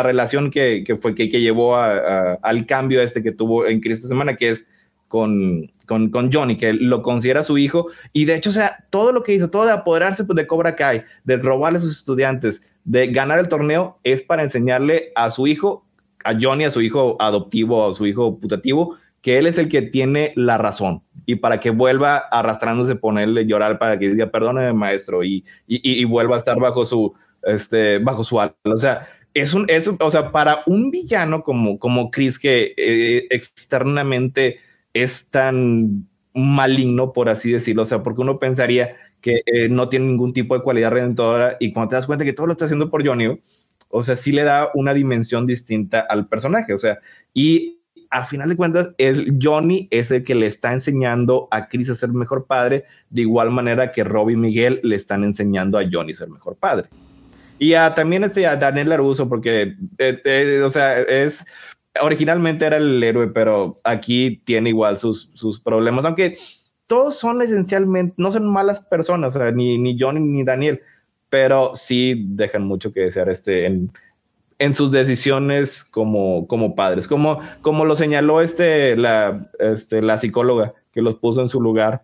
relación 0.04 0.50
que, 0.50 0.84
fue 1.02 1.16
que, 1.16 1.28
llevó 1.28 1.76
al 1.76 2.66
cambio 2.66 3.02
este 3.02 3.22
que 3.22 3.32
tuvo 3.32 3.68
en 3.68 3.82
esta 3.84 4.08
semana, 4.08 4.38
que 4.38 4.52
es 4.52 4.66
con, 5.08 5.72
con, 5.86 6.32
Johnny, 6.32 6.58
que 6.58 6.74
lo 6.74 7.02
considera 7.02 7.44
su 7.44 7.58
hijo, 7.58 7.88
y 8.14 8.26
de 8.26 8.36
hecho, 8.36 8.50
o 8.50 8.54
sea, 8.54 8.86
todo 8.90 9.12
lo 9.12 9.24
que 9.24 9.34
hizo, 9.34 9.50
todo 9.50 9.66
de 9.66 9.72
apoderarse 9.72 10.24
pues, 10.24 10.36
de 10.36 10.48
Cobra 10.48 10.76
Kai, 10.76 11.04
de 11.24 11.38
robarle 11.38 11.78
a 11.78 11.82
sus 11.82 11.98
estudiantes, 11.98 12.62
de 12.84 13.08
ganar 13.08 13.40
el 13.40 13.48
torneo 13.48 14.00
es 14.04 14.22
para 14.22 14.44
enseñarle 14.44 15.12
a 15.16 15.32
su 15.32 15.48
hijo, 15.48 15.86
a 16.24 16.34
Johnny, 16.40 16.66
a 16.66 16.72
su 16.72 16.82
hijo 16.82 17.18
adoptivo, 17.20 17.88
a 17.88 17.94
su 17.94 18.06
hijo 18.06 18.40
putativo, 18.40 18.98
que 19.22 19.40
él 19.40 19.48
es 19.48 19.58
el 19.58 19.70
que 19.70 19.82
tiene 19.82 20.34
la 20.36 20.58
razón 20.58 21.02
y 21.26 21.36
para 21.36 21.60
que 21.60 21.72
vuelva 21.72 22.18
arrastrándose, 22.18 22.96
ponerle 22.96 23.48
llorar 23.48 23.80
para 23.80 23.98
que 23.98 24.10
diga 24.10 24.28
perdóneme 24.28 24.74
maestro 24.74 25.24
y, 25.24 25.44
y, 25.68 26.06
vuelva 26.06 26.36
a 26.36 26.40
estar 26.40 26.60
bajo 26.60 26.86
su, 26.86 27.14
este, 27.44 27.98
bajo 28.00 28.24
su. 28.24 28.38
O 28.38 28.78
sea, 28.78 29.08
es 29.34 29.54
un, 29.54 29.66
es, 29.68 29.88
o 29.88 30.12
sea, 30.12 30.32
para 30.32 30.62
un 30.68 30.92
villano 30.92 31.44
como, 31.44 31.80
como 31.80 32.12
Chris 32.12 32.38
que 32.38 32.74
eh, 32.78 33.28
externamente 33.32 34.60
es 34.96 35.30
tan 35.30 36.08
maligno, 36.34 37.14
por 37.14 37.30
así 37.30 37.52
decirlo, 37.52 37.84
o 37.84 37.86
sea, 37.86 38.02
porque 38.02 38.22
uno 38.22 38.40
pensaría 38.40 38.96
que 39.22 39.42
eh, 39.46 39.70
no 39.70 39.90
tiene 39.90 40.08
ningún 40.08 40.34
tipo 40.34 40.56
de 40.56 40.64
cualidad 40.64 40.92
redentora 40.92 41.58
y 41.60 41.74
cuando 41.74 41.90
te 41.90 41.96
das 41.98 42.08
cuenta 42.08 42.26
que 42.26 42.34
todo 42.34 42.48
lo 42.48 42.54
está 42.54 42.66
haciendo 42.66 42.90
por 42.90 43.06
Johnny, 43.06 43.40
o 43.90 44.04
sea, 44.04 44.16
sí 44.16 44.32
le 44.32 44.44
da 44.44 44.72
una 44.74 44.94
dimensión 44.94 45.46
distinta 45.46 46.00
al 46.00 46.28
personaje, 46.28 46.74
o 46.74 46.78
sea, 46.78 47.00
y 47.34 47.80
a 48.10 48.24
final 48.24 48.50
de 48.50 48.56
cuentas, 48.56 48.92
el 48.98 49.38
Johnny 49.42 49.90
es 49.92 50.10
el 50.12 50.24
que 50.24 50.36
le 50.36 50.48
está 50.48 50.72
enseñando 50.72 51.50
a 51.52 51.68
Chris 51.68 51.90
a 51.90 51.96
ser 51.96 52.10
mejor 52.10 52.46
padre, 52.46 52.86
de 53.10 53.22
igual 53.22 53.52
manera 53.52 53.92
que 53.92 54.06
Robbie 54.06 54.36
y 54.36 54.38
Miguel 54.38 54.80
le 54.84 54.96
están 54.96 55.26
enseñando 55.26 55.78
a 55.78 55.84
Johnny 55.92 56.14
a 56.14 56.16
ser 56.16 56.30
mejor 56.30 56.56
padre. 56.56 56.88
Y 57.60 57.74
a, 57.74 57.94
también 57.94 58.24
este, 58.24 58.48
a 58.48 58.56
Daniel 58.56 58.90
Laruso, 58.90 59.28
porque, 59.28 59.76
eh, 59.98 60.22
eh, 60.24 60.62
o 60.64 60.70
sea, 60.70 61.00
es, 61.02 61.44
originalmente 62.02 62.66
era 62.66 62.78
el 62.78 63.02
héroe, 63.04 63.28
pero 63.28 63.80
aquí 63.84 64.42
tiene 64.46 64.70
igual 64.70 64.98
sus, 64.98 65.30
sus 65.34 65.60
problemas, 65.60 66.06
aunque 66.06 66.38
todos 66.88 67.18
son 67.18 67.42
esencialmente, 67.42 68.14
no 68.18 68.32
son 68.32 68.52
malas 68.52 68.82
personas, 68.82 69.38
ni, 69.54 69.78
ni 69.78 69.98
Johnny 70.00 70.20
ni 70.20 70.44
Daniel, 70.44 70.82
pero 71.30 71.72
sí 71.76 72.26
dejan 72.30 72.64
mucho 72.64 72.94
que 72.94 73.02
desear 73.02 73.30
este, 73.30 73.66
en, 73.66 73.92
en 74.60 74.74
sus 74.74 74.92
decisiones 74.92 75.84
como, 75.84 76.48
como 76.48 76.76
padres, 76.76 77.08
como, 77.08 77.40
como 77.62 77.86
lo 77.86 77.96
señaló 77.96 78.42
este, 78.42 78.96
la, 78.96 79.50
este, 79.60 80.02
la 80.02 80.20
psicóloga 80.20 80.74
que 80.94 81.02
los 81.02 81.16
puso 81.16 81.42
en 81.42 81.50
su 81.50 81.60
lugar 81.62 82.04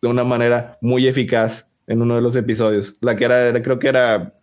de 0.00 0.08
una 0.08 0.24
manera 0.24 0.78
muy 0.80 1.06
eficaz 1.06 1.68
en 1.86 2.02
uno 2.02 2.16
de 2.16 2.22
los 2.22 2.36
episodios, 2.36 2.94
la 3.00 3.16
que 3.16 3.24
era, 3.24 3.62
creo 3.62 3.78
que 3.78 3.88
era 3.88 4.34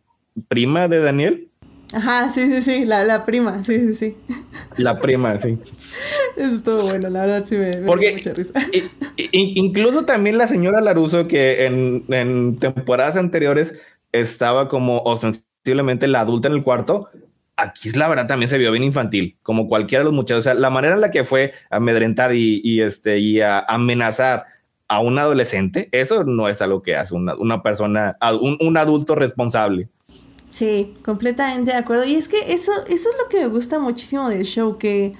prima 0.47 0.87
de 0.87 0.99
Daniel. 0.99 1.49
Ajá, 1.93 2.29
sí, 2.29 2.51
sí, 2.53 2.61
sí, 2.61 2.85
la, 2.85 3.03
la 3.03 3.23
prima, 3.23 3.63
sí, 3.63 3.79
sí, 3.79 3.93
sí. 3.93 4.17
La 4.77 4.99
prima, 4.99 5.39
sí. 5.39 5.57
Eso 6.37 6.55
estuvo 6.55 6.81
bueno, 6.83 7.09
la 7.09 7.21
verdad 7.21 7.45
sí 7.45 7.55
me, 7.55 7.77
Porque 7.85 8.07
dio 8.07 8.17
mucha 8.17 8.33
risa. 8.33 8.53
incluso 9.31 10.03
también 10.05 10.37
la 10.37 10.47
señora 10.47 10.81
Laruso, 10.81 11.27
que 11.27 11.65
en, 11.65 12.57
temporadas 12.59 13.15
anteriores 13.15 13.75
estaba 14.11 14.69
como 14.69 14.99
ostensiblemente 15.03 16.07
la 16.07 16.21
adulta 16.21 16.47
en 16.47 16.55
el 16.55 16.63
cuarto, 16.63 17.09
aquí 17.57 17.89
es 17.89 17.95
la 17.95 18.07
verdad 18.07 18.27
también 18.27 18.49
se 18.49 18.57
vio 18.57 18.71
bien 18.71 18.83
infantil, 18.83 19.37
como 19.43 19.67
cualquiera 19.67 20.03
de 20.03 20.05
los 20.05 20.13
muchachos. 20.13 20.39
O 20.39 20.43
sea, 20.43 20.53
la 20.55 20.71
manera 20.71 20.95
en 20.95 21.01
la 21.01 21.11
que 21.11 21.23
fue 21.23 21.53
amedrentar 21.69 22.33
y, 22.33 22.81
este, 22.81 23.19
y 23.19 23.41
a 23.41 23.59
amenazar 23.59 24.45
a 24.87 24.99
un 24.99 25.19
adolescente, 25.19 25.89
eso 25.91 26.23
no 26.23 26.49
es 26.49 26.61
algo 26.61 26.81
que 26.81 26.95
hace 26.95 27.13
una, 27.13 27.35
una 27.35 27.61
persona, 27.61 28.17
un, 28.41 28.57
un 28.59 28.77
adulto 28.77 29.15
responsable. 29.15 29.89
Sí, 30.53 30.93
completamente 31.03 31.71
de 31.71 31.77
acuerdo. 31.77 32.05
Y 32.05 32.13
es 32.13 32.27
que 32.27 32.53
eso, 32.53 32.71
eso 32.87 33.09
es 33.09 33.15
lo 33.21 33.27
que 33.27 33.41
me 33.41 33.47
gusta 33.47 33.79
muchísimo 33.79 34.29
del 34.29 34.43
show, 34.43 34.77
que 34.77 35.13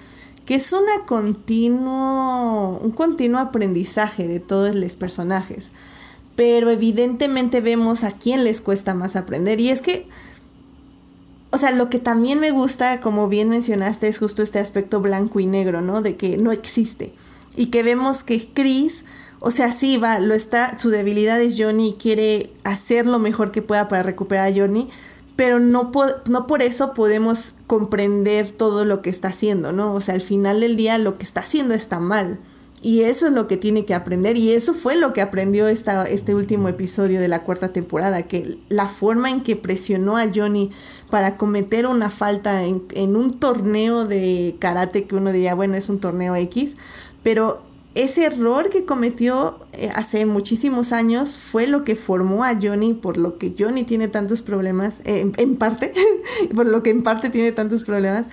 que 0.46 0.56
es 0.56 0.74
una 0.74 1.06
continuo, 1.06 2.78
un 2.80 2.91
continuo 2.91 3.39
aprendizaje 3.39 4.28
de 4.28 4.39
todos 4.39 4.76
los 4.76 4.96
personajes. 4.96 5.72
Pero 6.36 6.69
evidentemente 6.69 7.62
vemos 7.62 8.04
a 8.04 8.12
quién 8.12 8.43
les 8.43 8.62
cuesta 8.62 8.93
más 8.93 9.15
aprender. 9.15 9.62
Y 9.62 9.69
es 9.69 9.82
que, 9.82 10.08
o 11.52 11.58
sea, 11.58 11.72
lo 11.72 11.89
que 11.89 12.00
también 12.00 12.39
me 12.39 12.52
gusta, 12.52 13.00
como 13.00 13.30
bien 13.30 13.50
mencionaste, 13.50 14.08
es 14.08 14.17
justo 14.17 14.41
este 14.41 14.60
aspecto 14.60 15.00
blanco 15.00 15.39
y 15.39 15.46
negro, 15.46 15.82
¿no? 15.82 16.02
De 16.02 16.17
que 16.17 16.38
no 16.38 16.52
existe. 16.52 17.13
Y 17.56 17.67
que 17.67 17.84
vemos 17.84 18.24
que 18.24 18.50
Chris, 18.52 19.06
o 19.39 19.52
sea, 19.52 19.72
sí 19.72 19.98
va, 19.98 20.19
lo 20.19 20.34
está, 20.34 20.78
su 20.80 20.89
debilidad 20.89 21.39
es 21.39 21.56
Johnny 21.58 21.89
y 21.89 21.93
quiere 21.93 22.52
hacer 22.63 23.06
lo 23.06 23.19
mejor 23.19 23.52
que 23.52 23.62
pueda 23.62 23.88
para 23.88 24.04
recuperar 24.04 24.52
a 24.52 24.56
Johnny 24.56 24.89
pero 25.36 25.60
no, 25.60 25.91
no 26.30 26.48
por 26.48 26.62
eso 26.62 26.93
podemos 26.93 27.56
comprender 27.67 28.52
todo 28.52 28.86
lo 28.86 29.02
que 29.02 29.10
está 29.10 29.30
haciendo, 29.30 29.72
¿no? 29.72 29.93
O 29.93 30.02
sea, 30.02 30.15
al 30.15 30.22
final 30.22 30.60
del 30.60 30.76
día 30.76 30.98
lo 30.98 31.17
que 31.17 31.24
está 31.24 31.41
haciendo 31.41 31.74
está 31.74 32.00
mal. 32.00 32.39
Y 32.84 33.04
eso 33.04 33.28
es 33.28 33.34
lo 33.34 33.48
que 33.48 33.56
tiene 33.56 33.86
que 33.86 33.93
aprender. 33.93 34.38
Y 34.38 34.52
eso 34.52 34.74
fue 34.74 34.98
lo 34.98 35.13
que 35.13 35.22
aprendió 35.22 35.69
esta, 35.69 36.04
este 36.04 36.36
último 36.36 36.67
episodio 36.67 37.22
de 37.22 37.30
la 37.30 37.46
cuarta 37.46 37.72
temporada. 37.72 38.24
Que 38.24 38.60
la 38.67 38.89
forma 38.89 39.30
en 39.30 39.41
que 39.41 39.56
presionó 39.56 40.17
a 40.17 40.30
Johnny 40.36 40.69
para 41.10 41.38
cometer 41.38 41.88
una 41.88 42.10
falta 42.10 42.65
en, 42.65 42.84
en 42.91 43.15
un 43.15 43.39
torneo 43.39 44.06
de 44.06 44.58
karate 44.60 45.06
que 45.06 45.15
uno 45.15 45.32
diría, 45.32 45.56
bueno, 45.56 45.76
es 45.76 45.88
un 45.88 46.00
torneo 46.02 46.36
X. 46.36 46.76
Pero 47.24 47.63
ese 47.96 48.26
error 48.26 48.70
que 48.70 48.86
cometió 48.86 49.60
eh, 49.74 49.90
hace 49.94 50.26
muchísimos 50.26 50.92
años 50.94 51.38
fue 51.38 51.68
lo 51.68 51.84
que 51.84 51.96
formó 51.96 52.44
a 52.44 52.58
Johnny, 52.60 52.94
por 52.94 53.18
lo 53.18 53.38
que 53.38 53.54
Johnny 53.58 53.84
tiene 53.84 54.08
tantos 54.08 54.42
problemas, 54.42 55.02
eh, 55.06 55.32
en, 55.38 55.56
parte, 55.58 55.94
por 56.56 56.66
lo 56.66 56.82
que 56.82 56.90
en 56.90 57.04
parte 57.04 57.30
tiene 57.30 57.52
tantos 57.52 57.84
problemas. 57.84 58.28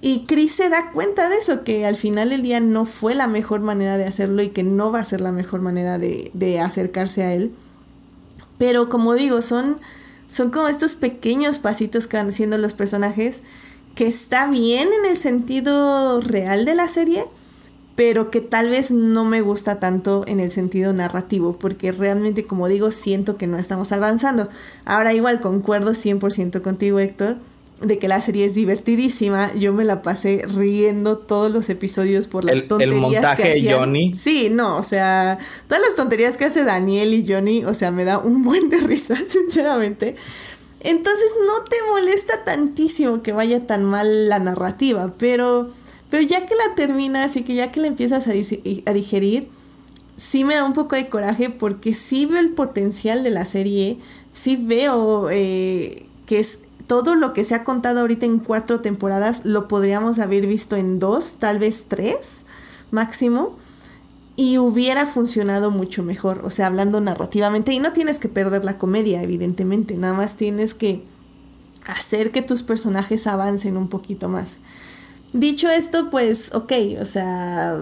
Y 0.00 0.26
Chris 0.26 0.52
se 0.52 0.68
da 0.68 0.92
cuenta 0.92 1.28
de 1.28 1.38
eso, 1.38 1.64
que 1.64 1.86
al 1.86 1.96
final 1.96 2.30
del 2.30 2.42
día 2.42 2.60
no 2.60 2.84
fue 2.84 3.14
la 3.14 3.26
mejor 3.26 3.60
manera 3.60 3.96
de 3.96 4.04
hacerlo 4.04 4.42
y 4.42 4.50
que 4.50 4.62
no 4.62 4.92
va 4.92 5.00
a 5.00 5.04
ser 5.04 5.20
la 5.20 5.32
mejor 5.32 5.60
manera 5.60 5.98
de, 5.98 6.30
de 6.34 6.60
acercarse 6.60 7.22
a 7.24 7.32
él. 7.32 7.52
Pero 8.58 8.88
como 8.88 9.14
digo, 9.14 9.42
son, 9.42 9.80
son 10.28 10.50
como 10.50 10.68
estos 10.68 10.94
pequeños 10.94 11.58
pasitos 11.58 12.06
que 12.06 12.18
van 12.18 12.28
haciendo 12.28 12.58
los 12.58 12.74
personajes, 12.74 13.42
que 13.94 14.06
está 14.06 14.46
bien 14.46 14.88
en 14.92 15.10
el 15.10 15.18
sentido 15.18 16.20
real 16.20 16.64
de 16.64 16.74
la 16.74 16.88
serie, 16.88 17.24
pero 17.96 18.30
que 18.30 18.40
tal 18.40 18.70
vez 18.70 18.90
no 18.90 19.24
me 19.24 19.40
gusta 19.40 19.78
tanto 19.78 20.24
en 20.26 20.40
el 20.40 20.50
sentido 20.50 20.92
narrativo, 20.92 21.56
porque 21.56 21.92
realmente, 21.92 22.44
como 22.44 22.66
digo, 22.68 22.90
siento 22.90 23.36
que 23.36 23.46
no 23.46 23.56
estamos 23.58 23.92
avanzando. 23.92 24.48
Ahora 24.84 25.14
igual 25.14 25.40
concuerdo 25.40 25.92
100% 25.92 26.60
contigo, 26.62 26.98
Héctor, 26.98 27.36
de 27.82 27.98
que 27.98 28.08
la 28.08 28.20
serie 28.20 28.46
es 28.46 28.54
divertidísima. 28.54 29.52
Yo 29.54 29.72
me 29.72 29.84
la 29.84 30.02
pasé 30.02 30.42
riendo 30.56 31.18
todos 31.18 31.50
los 31.52 31.68
episodios 31.70 32.26
por 32.28 32.44
las 32.44 32.54
El- 32.54 32.60
el 32.62 32.68
tonterías 32.68 33.00
montaje 33.00 33.42
que 33.42 33.48
de 33.48 33.54
hacían. 33.54 33.78
Johnny. 33.78 34.12
Sí, 34.16 34.48
no, 34.50 34.76
o 34.78 34.82
sea, 34.84 35.38
todas 35.68 35.82
las 35.82 35.94
tonterías 35.94 36.36
que 36.36 36.46
hace 36.46 36.64
Daniel 36.64 37.12
y 37.14 37.26
Johnny, 37.30 37.64
o 37.64 37.74
sea, 37.74 37.90
me 37.90 38.04
da 38.04 38.18
un 38.18 38.42
buen 38.42 38.70
de 38.70 38.78
risa, 38.78 39.16
sinceramente. 39.28 40.16
Entonces 40.80 41.30
no 41.46 41.64
te 41.64 41.76
molesta 41.90 42.44
tantísimo 42.44 43.22
que 43.22 43.32
vaya 43.32 43.66
tan 43.66 43.84
mal 43.84 44.28
la 44.28 44.38
narrativa, 44.38 45.14
pero, 45.18 45.70
pero 46.10 46.22
ya 46.22 46.46
que 46.46 46.54
la 46.54 46.74
terminas 46.74 47.36
y 47.36 47.42
que 47.42 47.54
ya 47.54 47.72
que 47.72 47.80
la 47.80 47.86
empiezas 47.86 48.26
a, 48.28 48.32
digerir, 48.32 49.48
sí 50.16 50.44
me 50.44 50.54
da 50.54 50.64
un 50.64 50.72
poco 50.72 50.96
de 50.96 51.08
coraje 51.08 51.50
porque 51.50 51.94
sí 51.94 52.26
veo 52.26 52.38
el 52.38 52.50
potencial 52.50 53.22
de 53.22 53.30
la 53.30 53.44
serie, 53.44 53.98
sí 54.32 54.56
veo 54.56 55.28
eh, 55.30 56.06
que 56.26 56.38
es 56.38 56.60
todo 56.86 57.14
lo 57.14 57.32
que 57.32 57.44
se 57.44 57.54
ha 57.54 57.64
contado 57.64 58.00
ahorita 58.00 58.26
en 58.26 58.38
cuatro 58.38 58.80
temporadas 58.80 59.44
lo 59.44 59.68
podríamos 59.68 60.18
haber 60.18 60.46
visto 60.46 60.76
en 60.76 60.98
dos, 60.98 61.36
tal 61.38 61.58
vez 61.58 61.86
tres 61.88 62.44
máximo. 62.90 63.56
Y 64.36 64.58
hubiera 64.58 65.06
funcionado 65.06 65.70
mucho 65.70 66.02
mejor, 66.02 66.40
o 66.44 66.50
sea, 66.50 66.66
hablando 66.66 67.00
narrativamente. 67.00 67.72
Y 67.72 67.78
no 67.78 67.92
tienes 67.92 68.18
que 68.18 68.28
perder 68.28 68.64
la 68.64 68.78
comedia, 68.78 69.22
evidentemente. 69.22 69.96
Nada 69.96 70.14
más 70.14 70.36
tienes 70.36 70.74
que 70.74 71.04
hacer 71.86 72.32
que 72.32 72.42
tus 72.42 72.64
personajes 72.64 73.28
avancen 73.28 73.76
un 73.76 73.88
poquito 73.88 74.28
más. 74.28 74.58
Dicho 75.34 75.68
esto, 75.68 76.10
pues, 76.12 76.54
ok, 76.54 76.72
o 77.00 77.04
sea, 77.04 77.76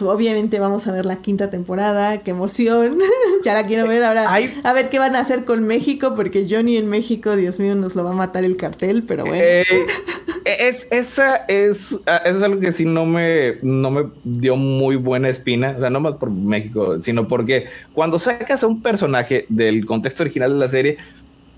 obviamente 0.00 0.58
vamos 0.58 0.86
a 0.86 0.92
ver 0.92 1.04
la 1.04 1.16
quinta 1.16 1.50
temporada, 1.50 2.22
qué 2.22 2.30
emoción, 2.30 2.96
ya 3.44 3.52
la 3.52 3.66
quiero 3.66 3.86
ver 3.86 4.02
ahora, 4.02 4.34
a 4.64 4.72
ver 4.72 4.88
qué 4.88 4.98
van 4.98 5.14
a 5.14 5.20
hacer 5.20 5.44
con 5.44 5.64
México, 5.64 6.14
porque 6.16 6.46
Johnny 6.48 6.78
en 6.78 6.88
México, 6.88 7.36
Dios 7.36 7.60
mío, 7.60 7.74
nos 7.74 7.96
lo 7.96 8.04
va 8.04 8.12
a 8.12 8.14
matar 8.14 8.44
el 8.44 8.56
cartel, 8.56 9.02
pero 9.06 9.26
bueno. 9.26 9.44
Eh, 9.44 9.66
es, 10.46 10.86
esa 10.90 11.36
es, 11.48 11.94
ah, 12.06 12.22
eso 12.24 12.38
es 12.38 12.42
algo 12.42 12.60
que 12.60 12.72
sí 12.72 12.86
no 12.86 13.04
me, 13.04 13.56
no 13.60 13.90
me 13.90 14.06
dio 14.24 14.56
muy 14.56 14.96
buena 14.96 15.28
espina, 15.28 15.74
o 15.76 15.80
sea, 15.80 15.90
no 15.90 16.00
más 16.00 16.14
por 16.14 16.30
México, 16.30 16.96
sino 17.04 17.28
porque 17.28 17.66
cuando 17.92 18.18
sacas 18.18 18.62
a 18.62 18.66
un 18.66 18.80
personaje 18.80 19.44
del 19.50 19.84
contexto 19.84 20.22
original 20.22 20.54
de 20.54 20.58
la 20.58 20.68
serie, 20.68 20.96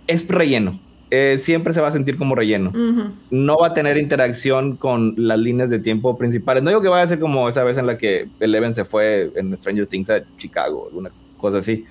es 0.09 0.27
relleno. 0.27 0.81
Eh, 1.11 1.39
siempre 1.43 1.73
se 1.73 1.81
va 1.81 1.89
a 1.89 1.93
sentir 1.93 2.19
como 2.19 2.35
relleno. 2.35 2.73
No 3.31 3.57
va 3.57 3.69
a 3.69 3.75
tener 3.75 3.97
interacción 3.97 4.77
con 4.77 5.15
las 5.17 5.39
líneas 5.39 5.71
de 5.71 5.79
tiempo 5.79 6.19
principales. 6.19 6.63
No 6.63 6.71
digo 6.71 6.83
que 6.83 6.89
vaya 6.89 7.05
a 7.05 7.09
ser 7.09 7.19
como 7.19 7.49
esa 7.49 7.65
vez 7.65 7.79
en 7.79 7.87
la 7.87 7.97
que 7.97 8.29
Eleven 8.41 8.75
se 8.75 8.85
fue 8.85 9.31
en 9.35 9.57
Stranger 9.57 9.87
Things 9.87 10.11
a 10.11 10.23
Chicago, 10.37 10.87
alguna 10.89 11.11
cosa 11.39 11.59
así. 11.59 11.87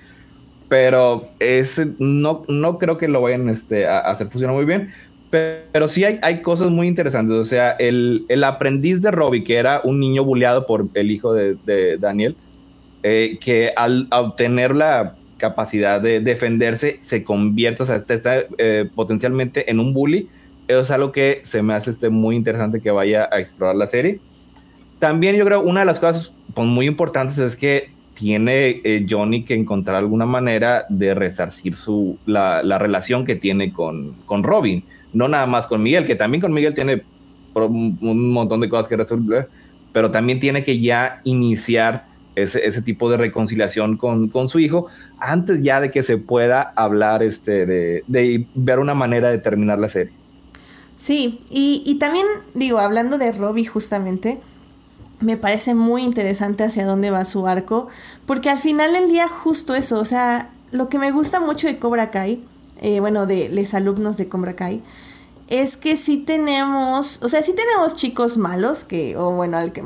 Pero 0.68 1.28
es, 1.40 1.80
no, 1.98 2.44
no 2.46 2.78
creo 2.78 2.96
que 2.96 3.08
lo 3.08 3.22
vayan 3.22 3.48
este, 3.48 3.86
a, 3.86 3.98
a 3.98 4.12
hacer 4.12 4.28
funcionar 4.28 4.54
muy 4.54 4.64
bien. 4.64 4.92
Pero, 5.30 5.64
pero 5.72 5.88
sí 5.88 6.04
hay, 6.04 6.18
hay 6.22 6.40
cosas 6.42 6.70
muy 6.70 6.86
interesantes. 6.86 7.36
O 7.36 7.44
sea, 7.44 7.72
el, 7.72 8.24
el 8.28 8.44
aprendiz 8.44 9.02
de 9.02 9.10
Robbie, 9.10 9.44
que 9.44 9.56
era 9.56 9.80
un 9.84 9.98
niño 9.98 10.24
bulleado 10.24 10.66
por 10.66 10.86
el 10.94 11.10
hijo 11.10 11.34
de, 11.34 11.56
de 11.66 11.98
Daniel, 11.98 12.36
eh, 13.02 13.38
que 13.40 13.72
al 13.76 14.08
obtener 14.10 14.74
la 14.74 15.17
capacidad 15.38 16.00
de 16.00 16.20
defenderse 16.20 16.98
se 17.00 17.24
convierte, 17.24 17.82
o 17.82 17.86
sea, 17.86 18.04
está, 18.06 18.44
eh, 18.58 18.88
potencialmente 18.94 19.70
en 19.70 19.80
un 19.80 19.94
bully. 19.94 20.28
Eso 20.66 20.80
es 20.80 20.90
algo 20.90 21.12
que 21.12 21.40
se 21.44 21.62
me 21.62 21.72
hace 21.72 21.90
este, 21.90 22.10
muy 22.10 22.36
interesante 22.36 22.80
que 22.80 22.90
vaya 22.90 23.28
a 23.32 23.40
explorar 23.40 23.76
la 23.76 23.86
serie. 23.86 24.20
También 24.98 25.36
yo 25.36 25.44
creo 25.44 25.62
una 25.62 25.80
de 25.80 25.86
las 25.86 26.00
cosas 26.00 26.34
pues, 26.52 26.66
muy 26.66 26.86
importantes 26.86 27.38
es 27.38 27.56
que 27.56 27.90
tiene 28.14 28.80
eh, 28.82 29.06
Johnny 29.08 29.44
que 29.44 29.54
encontrar 29.54 29.96
alguna 29.96 30.26
manera 30.26 30.84
de 30.88 31.14
resarcir 31.14 31.76
su, 31.76 32.18
la, 32.26 32.62
la 32.64 32.78
relación 32.78 33.24
que 33.24 33.36
tiene 33.36 33.72
con, 33.72 34.14
con 34.26 34.42
Robin. 34.42 34.84
No 35.12 35.28
nada 35.28 35.46
más 35.46 35.68
con 35.68 35.82
Miguel, 35.82 36.04
que 36.04 36.16
también 36.16 36.40
con 36.40 36.52
Miguel 36.52 36.74
tiene 36.74 37.02
un 37.54 38.30
montón 38.32 38.60
de 38.60 38.68
cosas 38.68 38.88
que 38.88 38.96
resolver, 38.96 39.48
pero 39.92 40.10
también 40.10 40.40
tiene 40.40 40.64
que 40.64 40.80
ya 40.80 41.20
iniciar 41.24 42.07
ese, 42.42 42.66
ese, 42.66 42.82
tipo 42.82 43.10
de 43.10 43.16
reconciliación 43.16 43.96
con, 43.96 44.28
con, 44.28 44.48
su 44.48 44.58
hijo 44.58 44.86
antes 45.18 45.62
ya 45.62 45.80
de 45.80 45.90
que 45.90 46.02
se 46.02 46.16
pueda 46.18 46.72
hablar 46.76 47.22
este, 47.22 47.66
de, 47.66 48.04
de 48.06 48.46
ver 48.54 48.78
una 48.78 48.94
manera 48.94 49.30
de 49.30 49.38
terminar 49.38 49.78
la 49.78 49.88
serie. 49.88 50.12
Sí, 50.96 51.40
y, 51.48 51.82
y 51.86 51.98
también 51.98 52.26
digo, 52.54 52.78
hablando 52.78 53.18
de 53.18 53.30
Robbie 53.32 53.66
justamente, 53.66 54.40
me 55.20 55.36
parece 55.36 55.74
muy 55.74 56.02
interesante 56.02 56.64
hacia 56.64 56.86
dónde 56.86 57.10
va 57.10 57.24
su 57.24 57.46
arco, 57.46 57.88
porque 58.26 58.50
al 58.50 58.58
final 58.58 58.92
del 58.92 59.08
día 59.08 59.28
justo 59.28 59.74
eso, 59.74 59.98
o 59.98 60.04
sea, 60.04 60.50
lo 60.70 60.88
que 60.88 60.98
me 60.98 61.10
gusta 61.10 61.40
mucho 61.40 61.66
de 61.66 61.78
Cobra 61.78 62.10
Kai, 62.10 62.44
eh, 62.80 63.00
bueno, 63.00 63.26
de 63.26 63.48
los 63.48 63.74
alumnos 63.74 64.16
de 64.16 64.28
Cobra 64.28 64.54
Kai, 64.54 64.82
es 65.48 65.76
que 65.76 65.96
sí 65.96 66.18
tenemos, 66.18 67.20
o 67.22 67.28
sea, 67.28 67.42
sí 67.42 67.54
tenemos 67.54 67.96
chicos 67.96 68.36
malos, 68.36 68.84
que, 68.84 69.16
o 69.16 69.32
bueno, 69.32 69.56
al 69.56 69.72
que, 69.72 69.82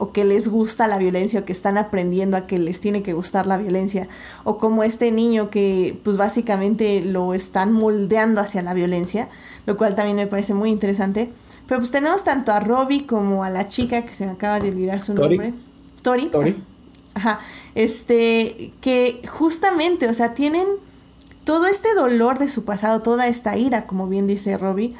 o 0.00 0.12
que 0.12 0.24
les 0.24 0.48
gusta 0.48 0.88
la 0.88 0.96
violencia, 0.96 1.40
o 1.40 1.44
que 1.44 1.52
están 1.52 1.76
aprendiendo 1.76 2.38
a 2.38 2.46
que 2.46 2.58
les 2.58 2.80
tiene 2.80 3.02
que 3.02 3.12
gustar 3.12 3.46
la 3.46 3.58
violencia, 3.58 4.08
o 4.44 4.56
como 4.56 4.82
este 4.82 5.12
niño 5.12 5.50
que 5.50 6.00
pues 6.02 6.16
básicamente 6.16 7.02
lo 7.02 7.34
están 7.34 7.74
moldeando 7.74 8.40
hacia 8.40 8.62
la 8.62 8.72
violencia, 8.72 9.28
lo 9.66 9.76
cual 9.76 9.94
también 9.94 10.16
me 10.16 10.26
parece 10.26 10.54
muy 10.54 10.70
interesante. 10.70 11.30
Pero 11.66 11.80
pues 11.80 11.90
tenemos 11.90 12.24
tanto 12.24 12.50
a 12.50 12.60
Robbie 12.60 13.06
como 13.06 13.44
a 13.44 13.50
la 13.50 13.68
chica 13.68 14.06
que 14.06 14.14
se 14.14 14.24
me 14.24 14.32
acaba 14.32 14.58
de 14.58 14.70
olvidar 14.70 15.00
su 15.00 15.14
Tori. 15.14 15.36
nombre. 15.36 15.54
Tori. 16.00 16.26
Tori. 16.26 16.64
Ajá. 17.12 17.38
Este, 17.74 18.72
que 18.80 19.20
justamente, 19.28 20.08
o 20.08 20.14
sea, 20.14 20.34
tienen 20.34 20.66
todo 21.44 21.66
este 21.66 21.94
dolor 21.94 22.38
de 22.38 22.48
su 22.48 22.64
pasado, 22.64 23.02
toda 23.02 23.28
esta 23.28 23.58
ira, 23.58 23.86
como 23.86 24.08
bien 24.08 24.26
dice 24.26 24.56
Robbie, 24.56 24.96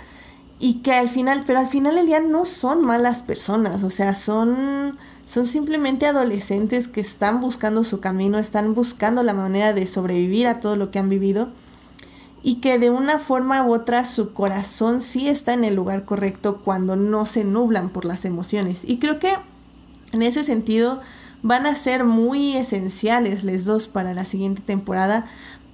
y 0.62 0.74
que 0.82 0.92
al 0.92 1.08
final, 1.08 1.42
pero 1.46 1.58
al 1.58 1.66
final 1.66 1.94
del 1.94 2.06
día 2.06 2.20
no 2.20 2.44
son 2.44 2.82
malas 2.82 3.22
personas, 3.22 3.82
o 3.82 3.88
sea, 3.88 4.14
son, 4.14 4.98
son 5.24 5.46
simplemente 5.46 6.06
adolescentes 6.06 6.86
que 6.86 7.00
están 7.00 7.40
buscando 7.40 7.82
su 7.82 8.00
camino, 8.00 8.38
están 8.38 8.74
buscando 8.74 9.22
la 9.22 9.32
manera 9.32 9.72
de 9.72 9.86
sobrevivir 9.86 10.46
a 10.46 10.60
todo 10.60 10.76
lo 10.76 10.90
que 10.90 10.98
han 10.98 11.08
vivido 11.08 11.48
y 12.42 12.56
que 12.56 12.78
de 12.78 12.90
una 12.90 13.18
forma 13.18 13.66
u 13.66 13.74
otra 13.74 14.04
su 14.04 14.34
corazón 14.34 15.00
sí 15.00 15.28
está 15.28 15.54
en 15.54 15.64
el 15.64 15.74
lugar 15.74 16.04
correcto 16.04 16.60
cuando 16.62 16.94
no 16.94 17.24
se 17.24 17.42
nublan 17.44 17.88
por 17.88 18.04
las 18.04 18.26
emociones. 18.26 18.84
Y 18.86 18.98
creo 18.98 19.18
que 19.18 19.34
en 20.12 20.22
ese 20.22 20.44
sentido 20.44 21.00
van 21.42 21.66
a 21.66 21.74
ser 21.74 22.04
muy 22.04 22.56
esenciales 22.56 23.44
los 23.44 23.64
dos 23.64 23.88
para 23.88 24.12
la 24.14 24.24
siguiente 24.26 24.62
temporada. 24.62 25.26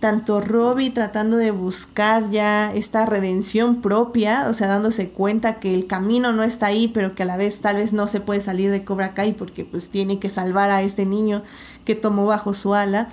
Tanto 0.06 0.40
Robbie 0.40 0.90
tratando 0.90 1.36
de 1.36 1.50
buscar 1.50 2.30
ya 2.30 2.72
esta 2.72 3.06
redención 3.06 3.80
propia, 3.80 4.46
o 4.48 4.54
sea, 4.54 4.68
dándose 4.68 5.08
cuenta 5.08 5.58
que 5.58 5.74
el 5.74 5.88
camino 5.88 6.32
no 6.32 6.44
está 6.44 6.66
ahí, 6.66 6.86
pero 6.86 7.16
que 7.16 7.24
a 7.24 7.26
la 7.26 7.36
vez 7.36 7.60
tal 7.60 7.78
vez 7.78 7.92
no 7.92 8.06
se 8.06 8.20
puede 8.20 8.40
salir 8.40 8.70
de 8.70 8.84
Cobra 8.84 9.14
Kai 9.14 9.32
porque 9.32 9.64
pues 9.64 9.90
tiene 9.90 10.20
que 10.20 10.30
salvar 10.30 10.70
a 10.70 10.82
este 10.82 11.06
niño 11.06 11.42
que 11.84 11.96
tomó 11.96 12.24
bajo 12.24 12.54
su 12.54 12.72
ala. 12.72 13.08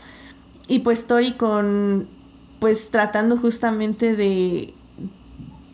Y 0.67 0.81
pues 0.81 1.07
Tori 1.07 1.31
con 1.31 2.07
pues 2.59 2.91
tratando 2.91 3.37
justamente 3.37 4.15
de, 4.15 4.75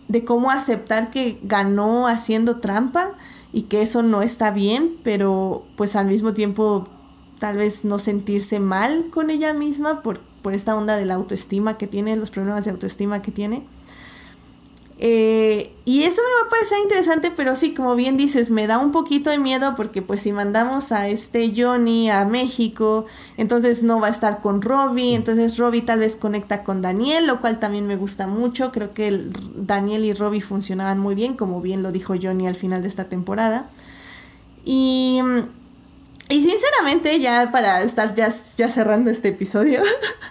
de 0.08 0.24
cómo 0.24 0.52
aceptar 0.52 1.12
que 1.12 1.38
ganó 1.44 2.08
haciendo 2.08 2.62
trampa 2.62 3.12
y 3.52 3.64
que 3.64 3.82
eso 3.82 4.04
no 4.04 4.22
está 4.22 4.52
bien, 4.52 4.96
pero 5.04 5.66
pues 5.76 5.98
al 5.98 6.08
mismo 6.08 6.34
tiempo 6.34 6.86
tal 7.40 7.58
vez 7.58 7.84
no 7.84 8.00
sentirse 8.00 8.62
mal 8.62 9.08
con 9.12 9.30
ella 9.30 9.54
misma 9.54 10.02
por, 10.02 10.29
por 10.42 10.54
esta 10.54 10.76
onda 10.76 10.98
de 10.98 11.06
la 11.06 11.16
autoestima 11.16 11.78
que 11.78 11.88
tiene, 11.88 12.16
los 12.16 12.32
problemas 12.32 12.66
de 12.66 12.72
autoestima 12.72 13.22
que 13.22 13.32
tiene. 13.32 13.64
Eh, 15.02 15.74
y 15.86 16.04
eso 16.04 16.22
me 16.22 16.42
va 16.42 16.48
a 16.48 16.50
parecer 16.50 16.78
interesante, 16.84 17.32
pero 17.36 17.56
sí, 17.56 17.74
como 17.74 17.96
bien 17.96 18.18
dices, 18.18 18.52
me 18.52 18.68
da 18.68 18.80
un 18.80 18.92
poquito 18.92 19.30
de 19.30 19.38
miedo 19.38 19.74
porque 19.78 20.02
pues 20.02 20.22
si 20.22 20.34
mandamos 20.34 20.92
a 20.92 21.08
este 21.08 21.54
Johnny 21.56 22.10
a 22.10 22.26
México, 22.26 23.06
entonces 23.38 23.82
no 23.82 24.02
va 24.02 24.08
a 24.08 24.10
estar 24.10 24.42
con 24.42 24.62
Robbie, 24.62 25.16
entonces 25.16 25.58
Robbie 25.58 25.84
tal 25.84 26.00
vez 26.00 26.18
conecta 26.18 26.66
con 26.66 26.82
Daniel, 26.82 27.28
lo 27.28 27.40
cual 27.40 27.62
también 27.62 27.88
me 27.88 27.96
gusta 27.96 28.28
mucho, 28.28 28.74
creo 28.74 28.94
que 28.94 29.08
el, 29.08 29.32
Daniel 29.56 30.04
y 30.04 30.14
Robbie 30.14 30.42
funcionaban 30.42 31.00
muy 31.00 31.16
bien, 31.16 31.34
como 31.34 31.62
bien 31.62 31.82
lo 31.82 31.94
dijo 31.94 32.16
Johnny 32.22 32.46
al 32.46 32.56
final 32.56 32.82
de 32.82 32.90
esta 32.90 33.06
temporada. 33.06 33.70
Y, 34.66 35.22
y 36.30 36.44
sinceramente, 36.44 37.20
ya 37.20 37.50
para 37.52 37.82
estar 37.82 38.14
ya, 38.16 38.30
ya 38.56 38.70
cerrando 38.70 39.10
este 39.12 39.30
episodio, 39.30 39.82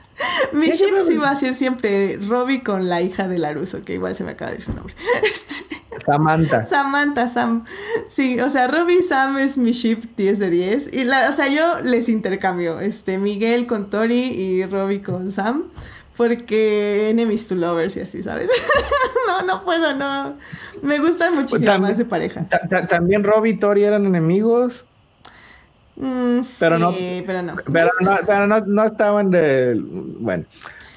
mi 0.52 0.66
¿Qué, 0.70 0.76
ship 0.76 0.98
sí 1.06 1.16
va 1.18 1.30
a 1.30 1.36
ser 1.36 1.54
siempre 1.54 2.16
Robbie 2.28 2.62
con 2.62 2.88
la 2.88 3.02
hija 3.02 3.28
de 3.28 3.38
Laruso, 3.38 3.84
que 3.84 3.94
igual 3.94 4.16
se 4.16 4.24
me 4.24 4.30
acaba 4.32 4.50
de 4.52 4.56
decir 4.58 4.72
su 4.74 4.78
nombre. 4.78 4.94
Este, 5.22 6.04
Samantha. 6.06 6.64
Samantha, 6.64 7.28
Sam. 7.28 7.64
Sí, 8.06 8.38
o 8.40 8.48
sea, 8.50 8.68
Robbie 8.68 8.98
y 9.00 9.02
Sam 9.02 9.36
es 9.38 9.58
mi 9.58 9.72
ship 9.72 9.98
10 10.16 10.38
de 10.38 10.50
10. 10.50 10.92
Y 10.92 11.02
la, 11.04 11.28
o 11.28 11.32
sea, 11.32 11.48
yo 11.48 11.80
les 11.82 12.08
intercambio. 12.08 12.78
Este, 12.78 13.18
Miguel 13.18 13.66
con 13.66 13.90
Tori 13.90 14.20
y 14.30 14.64
Robbie 14.64 15.02
con 15.02 15.32
Sam. 15.32 15.64
Porque 16.16 17.10
enemies 17.10 17.46
to 17.48 17.54
lovers 17.56 17.96
y 17.96 18.00
así, 18.00 18.22
¿sabes? 18.22 18.48
no, 19.26 19.42
no 19.42 19.62
puedo, 19.64 19.92
no. 19.94 20.36
Me 20.82 20.98
gustan 21.00 21.34
muchísimo 21.34 21.64
También- 21.64 21.90
más 21.90 21.98
de 21.98 22.04
pareja. 22.04 22.48
ta- 22.48 22.66
ta- 22.68 22.86
También 22.86 23.24
Robbie 23.24 23.52
y 23.52 23.58
Tori 23.58 23.82
eran 23.84 24.06
enemigos. 24.06 24.84
Mm, 26.00 26.40
Pero 26.60 26.76
sí, 26.76 26.82
no- 26.82 26.92
pero 27.26 27.42
no. 27.42 27.56
Pero 27.72 27.88
no, 28.00 28.10
pero 28.26 28.46
no, 28.46 28.60
no 28.60 28.84
estaban 28.84 29.30
de. 29.30 29.76
Bueno. 29.80 30.44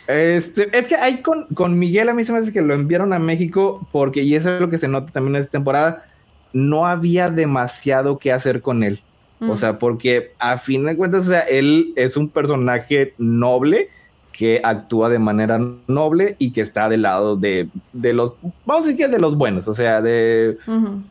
Este, 0.07 0.69
es 0.77 0.87
que 0.87 0.95
ahí 0.95 1.21
con, 1.21 1.45
con 1.53 1.77
Miguel 1.79 2.09
a 2.09 2.13
mí 2.13 2.25
se 2.25 2.33
me 2.33 2.39
hace 2.39 2.51
que 2.51 2.61
lo 2.61 2.73
enviaron 2.73 3.13
a 3.13 3.19
México 3.19 3.87
porque, 3.91 4.23
y 4.23 4.35
eso 4.35 4.53
es 4.55 4.59
lo 4.61 4.69
que 4.69 4.77
se 4.77 4.87
nota 4.87 5.11
también 5.11 5.35
en 5.35 5.41
esta 5.43 5.51
temporada, 5.53 6.05
no 6.53 6.85
había 6.85 7.29
demasiado 7.29 8.17
que 8.17 8.31
hacer 8.33 8.61
con 8.61 8.83
él. 8.83 9.01
O 9.39 9.53
Mm. 9.53 9.57
sea, 9.57 9.79
porque 9.79 10.33
a 10.37 10.57
fin 10.57 10.85
de 10.85 10.97
cuentas, 10.97 11.27
o 11.27 11.31
sea, 11.31 11.41
él 11.41 11.93
es 11.95 12.17
un 12.17 12.27
personaje 12.29 13.13
noble 13.17 13.89
que 14.33 14.59
actúa 14.63 15.07
de 15.09 15.19
manera 15.19 15.59
noble 15.87 16.35
y 16.39 16.51
que 16.51 16.61
está 16.61 16.89
del 16.89 17.03
lado 17.03 17.35
de, 17.37 17.69
de 17.93 18.13
los, 18.13 18.33
vamos 18.65 18.83
a 18.85 18.87
decir 18.89 18.97
que 19.05 19.07
de 19.11 19.19
los 19.19 19.35
buenos, 19.37 19.67
o 19.67 19.73
sea, 19.73 20.01
de, 20.01 20.57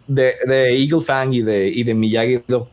de 0.07 0.77
Eagle 0.77 1.01
Fang 1.01 1.33
y 1.33 1.43
de, 1.43 1.69
y 1.69 1.83
de 1.85 1.95
Miyagi-Do. 1.95 2.69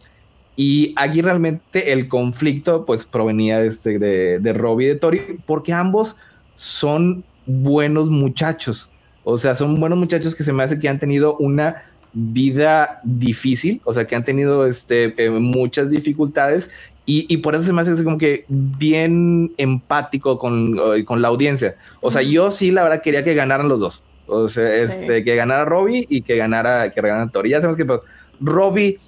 Y 0.57 0.93
aquí 0.97 1.21
realmente 1.21 1.93
el 1.93 2.09
conflicto 2.09 2.83
pues 2.85 3.05
provenía 3.05 3.61
este, 3.61 3.99
de, 3.99 4.39
de 4.39 4.53
Robbie 4.53 4.87
y 4.87 4.89
de 4.89 4.95
Tori, 4.95 5.21
porque 5.45 5.71
ambos 5.71 6.17
son 6.55 7.23
buenos 7.45 8.09
muchachos. 8.09 8.89
O 9.23 9.37
sea, 9.37 9.55
son 9.55 9.79
buenos 9.79 9.99
muchachos 9.99 10.35
que 10.35 10.43
se 10.43 10.51
me 10.51 10.63
hace 10.63 10.79
que 10.79 10.89
han 10.89 10.99
tenido 10.99 11.37
una 11.37 11.83
vida 12.13 12.99
difícil, 13.03 13.81
o 13.83 13.93
sea, 13.93 14.07
que 14.07 14.15
han 14.15 14.25
tenido 14.25 14.65
este, 14.65 15.13
eh, 15.23 15.29
muchas 15.29 15.91
dificultades 15.91 16.69
y, 17.05 17.25
y 17.33 17.37
por 17.37 17.55
eso 17.55 17.63
se 17.63 17.73
me 17.73 17.81
hace 17.81 18.03
como 18.03 18.17
que 18.17 18.43
bien 18.49 19.53
empático 19.57 20.39
con, 20.39 20.77
eh, 20.95 21.05
con 21.05 21.21
la 21.21 21.29
audiencia. 21.29 21.75
O 22.01 22.11
sea, 22.11 22.21
yo 22.21 22.51
sí, 22.51 22.71
la 22.71 22.83
verdad, 22.83 23.01
quería 23.01 23.23
que 23.23 23.33
ganaran 23.33 23.69
los 23.69 23.79
dos. 23.79 24.03
O 24.25 24.49
sea, 24.49 24.75
este, 24.75 25.23
que 25.23 25.35
ganara 25.35 25.63
Robbie 25.63 26.05
y 26.09 26.21
que 26.21 26.35
ganara, 26.35 26.91
que 26.91 26.99
ganara 26.99 27.29
Tori. 27.29 27.51
Ya 27.51 27.57
sabemos 27.57 27.77
que 27.77 27.85
pues, 27.85 28.01
Robbie 28.41 28.99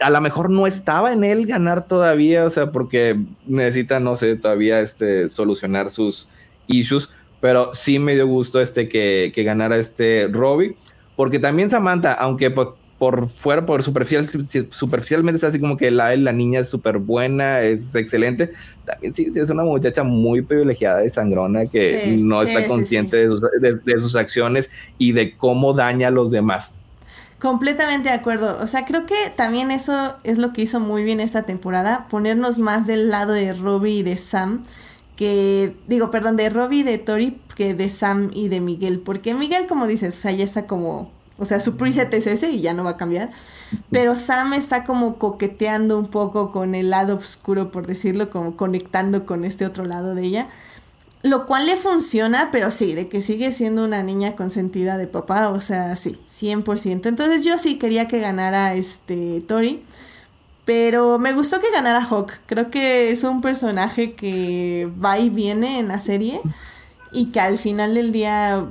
a 0.00 0.10
lo 0.10 0.20
mejor 0.20 0.50
no 0.50 0.66
estaba 0.66 1.12
en 1.12 1.24
él 1.24 1.46
ganar 1.46 1.86
todavía, 1.86 2.44
o 2.44 2.50
sea, 2.50 2.70
porque 2.72 3.18
necesita, 3.46 4.00
no 4.00 4.16
sé, 4.16 4.36
todavía 4.36 4.80
este, 4.80 5.28
solucionar 5.28 5.90
sus 5.90 6.28
issues, 6.66 7.10
pero 7.40 7.72
sí 7.72 7.98
me 7.98 8.14
dio 8.14 8.26
gusto 8.26 8.60
este 8.60 8.88
que, 8.88 9.32
que 9.34 9.42
ganara 9.42 9.76
este 9.76 10.28
Robbie, 10.30 10.76
porque 11.16 11.38
también 11.38 11.70
Samantha, 11.70 12.12
aunque 12.12 12.50
pues, 12.50 12.68
por 12.98 13.28
fuera, 13.28 13.66
por 13.66 13.82
superficial, 13.82 14.26
superficialmente 14.70 15.36
está 15.36 15.48
así 15.48 15.60
como 15.60 15.76
que 15.76 15.90
la, 15.90 16.16
la 16.16 16.32
niña 16.32 16.60
es 16.60 16.68
súper 16.70 16.98
buena, 16.98 17.60
es 17.60 17.94
excelente, 17.94 18.52
también 18.84 19.14
sí, 19.14 19.30
es 19.34 19.50
una 19.50 19.64
muchacha 19.64 20.02
muy 20.02 20.40
privilegiada 20.42 21.04
y 21.04 21.10
sangrona 21.10 21.66
que 21.66 21.98
Sí, 21.98 22.22
no 22.22 22.40
sí, 22.42 22.48
está 22.48 22.62
sí, 22.62 22.68
consciente 22.68 23.16
De, 23.18 23.26
sus, 23.26 23.40
de, 23.60 23.74
de 23.84 23.98
sus 23.98 24.16
acciones 24.16 24.70
y 24.98 25.12
de 25.12 25.36
cómo 25.36 25.74
daña 25.74 26.08
a 26.08 26.10
los 26.10 26.30
demás. 26.30 26.75
Completamente 27.46 28.08
de 28.08 28.14
acuerdo. 28.16 28.58
O 28.60 28.66
sea, 28.66 28.84
creo 28.84 29.06
que 29.06 29.14
también 29.36 29.70
eso 29.70 30.16
es 30.24 30.38
lo 30.38 30.52
que 30.52 30.62
hizo 30.62 30.80
muy 30.80 31.04
bien 31.04 31.20
esta 31.20 31.44
temporada, 31.44 32.08
ponernos 32.10 32.58
más 32.58 32.88
del 32.88 33.08
lado 33.08 33.34
de 33.34 33.52
Robbie 33.52 33.98
y 33.98 34.02
de 34.02 34.16
Sam, 34.16 34.64
que 35.14 35.76
digo, 35.86 36.10
perdón, 36.10 36.36
de 36.36 36.48
Robbie 36.48 36.80
y 36.80 36.82
de 36.82 36.98
Tori 36.98 37.40
que 37.54 37.74
de 37.74 37.88
Sam 37.88 38.30
y 38.34 38.48
de 38.48 38.60
Miguel, 38.60 38.98
porque 38.98 39.32
Miguel, 39.32 39.68
como 39.68 39.86
dices, 39.86 40.18
o 40.18 40.20
sea, 40.20 40.32
ya 40.32 40.42
está 40.44 40.66
como, 40.66 41.12
o 41.38 41.44
sea, 41.44 41.60
su 41.60 41.76
preset 41.76 42.12
es 42.14 42.26
ese 42.26 42.50
y 42.50 42.62
ya 42.62 42.74
no 42.74 42.82
va 42.82 42.90
a 42.90 42.96
cambiar, 42.96 43.30
pero 43.92 44.16
Sam 44.16 44.54
está 44.54 44.82
como 44.82 45.16
coqueteando 45.16 46.00
un 46.00 46.08
poco 46.08 46.50
con 46.50 46.74
el 46.74 46.90
lado 46.90 47.14
oscuro, 47.14 47.70
por 47.70 47.86
decirlo, 47.86 48.28
como 48.28 48.56
conectando 48.56 49.24
con 49.24 49.44
este 49.44 49.64
otro 49.66 49.84
lado 49.84 50.16
de 50.16 50.24
ella. 50.24 50.48
Lo 51.26 51.44
cual 51.46 51.66
le 51.66 51.76
funciona, 51.76 52.50
pero 52.52 52.70
sí, 52.70 52.94
de 52.94 53.08
que 53.08 53.20
sigue 53.20 53.52
siendo 53.52 53.84
una 53.84 54.04
niña 54.04 54.36
consentida 54.36 54.96
de 54.96 55.08
papá, 55.08 55.48
o 55.48 55.60
sea, 55.60 55.96
sí, 55.96 56.20
100%. 56.30 57.06
Entonces 57.06 57.44
yo 57.44 57.58
sí 57.58 57.78
quería 57.78 58.06
que 58.06 58.20
ganara 58.20 58.74
este 58.74 59.40
Tori, 59.40 59.82
pero 60.64 61.18
me 61.18 61.32
gustó 61.32 61.60
que 61.60 61.72
ganara 61.72 62.04
Hawk. 62.04 62.32
Creo 62.46 62.70
que 62.70 63.10
es 63.10 63.24
un 63.24 63.40
personaje 63.40 64.14
que 64.14 64.88
va 65.04 65.18
y 65.18 65.28
viene 65.28 65.80
en 65.80 65.88
la 65.88 65.98
serie 65.98 66.40
y 67.10 67.32
que 67.32 67.40
al 67.40 67.58
final 67.58 67.94
del 67.94 68.12
día 68.12 68.64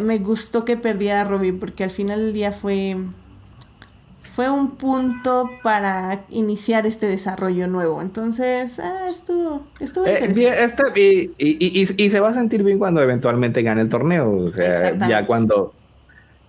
me 0.00 0.18
gustó 0.18 0.64
que 0.64 0.78
perdiera 0.78 1.22
a 1.22 1.24
Robin 1.24 1.58
porque 1.58 1.84
al 1.84 1.90
final 1.90 2.20
del 2.20 2.32
día 2.32 2.52
fue 2.52 2.96
fue 4.36 4.50
un 4.50 4.76
punto 4.76 5.50
para 5.62 6.26
iniciar 6.28 6.86
este 6.86 7.06
desarrollo 7.06 7.68
nuevo. 7.68 8.02
Entonces, 8.02 8.78
ah, 8.78 9.08
estuvo, 9.10 9.66
estuvo 9.80 10.04
Eh, 10.04 10.10
interesante. 10.10 10.34
bien, 10.40 10.54
está- 10.54 10.92
y, 10.94 11.30
y- 11.38 11.56
y- 11.82 12.04
y 12.04 12.10
se 12.10 12.20
va 12.20 12.28
a 12.28 12.34
sentir 12.34 12.62
bien 12.62 12.78
cuando 12.78 13.00
eventualmente 13.02 13.62
gane 13.62 13.80
el 13.80 13.88
torneo. 13.88 14.30
O 14.30 14.52
sea, 14.52 14.94
ya 15.08 15.24
cuando. 15.26 15.74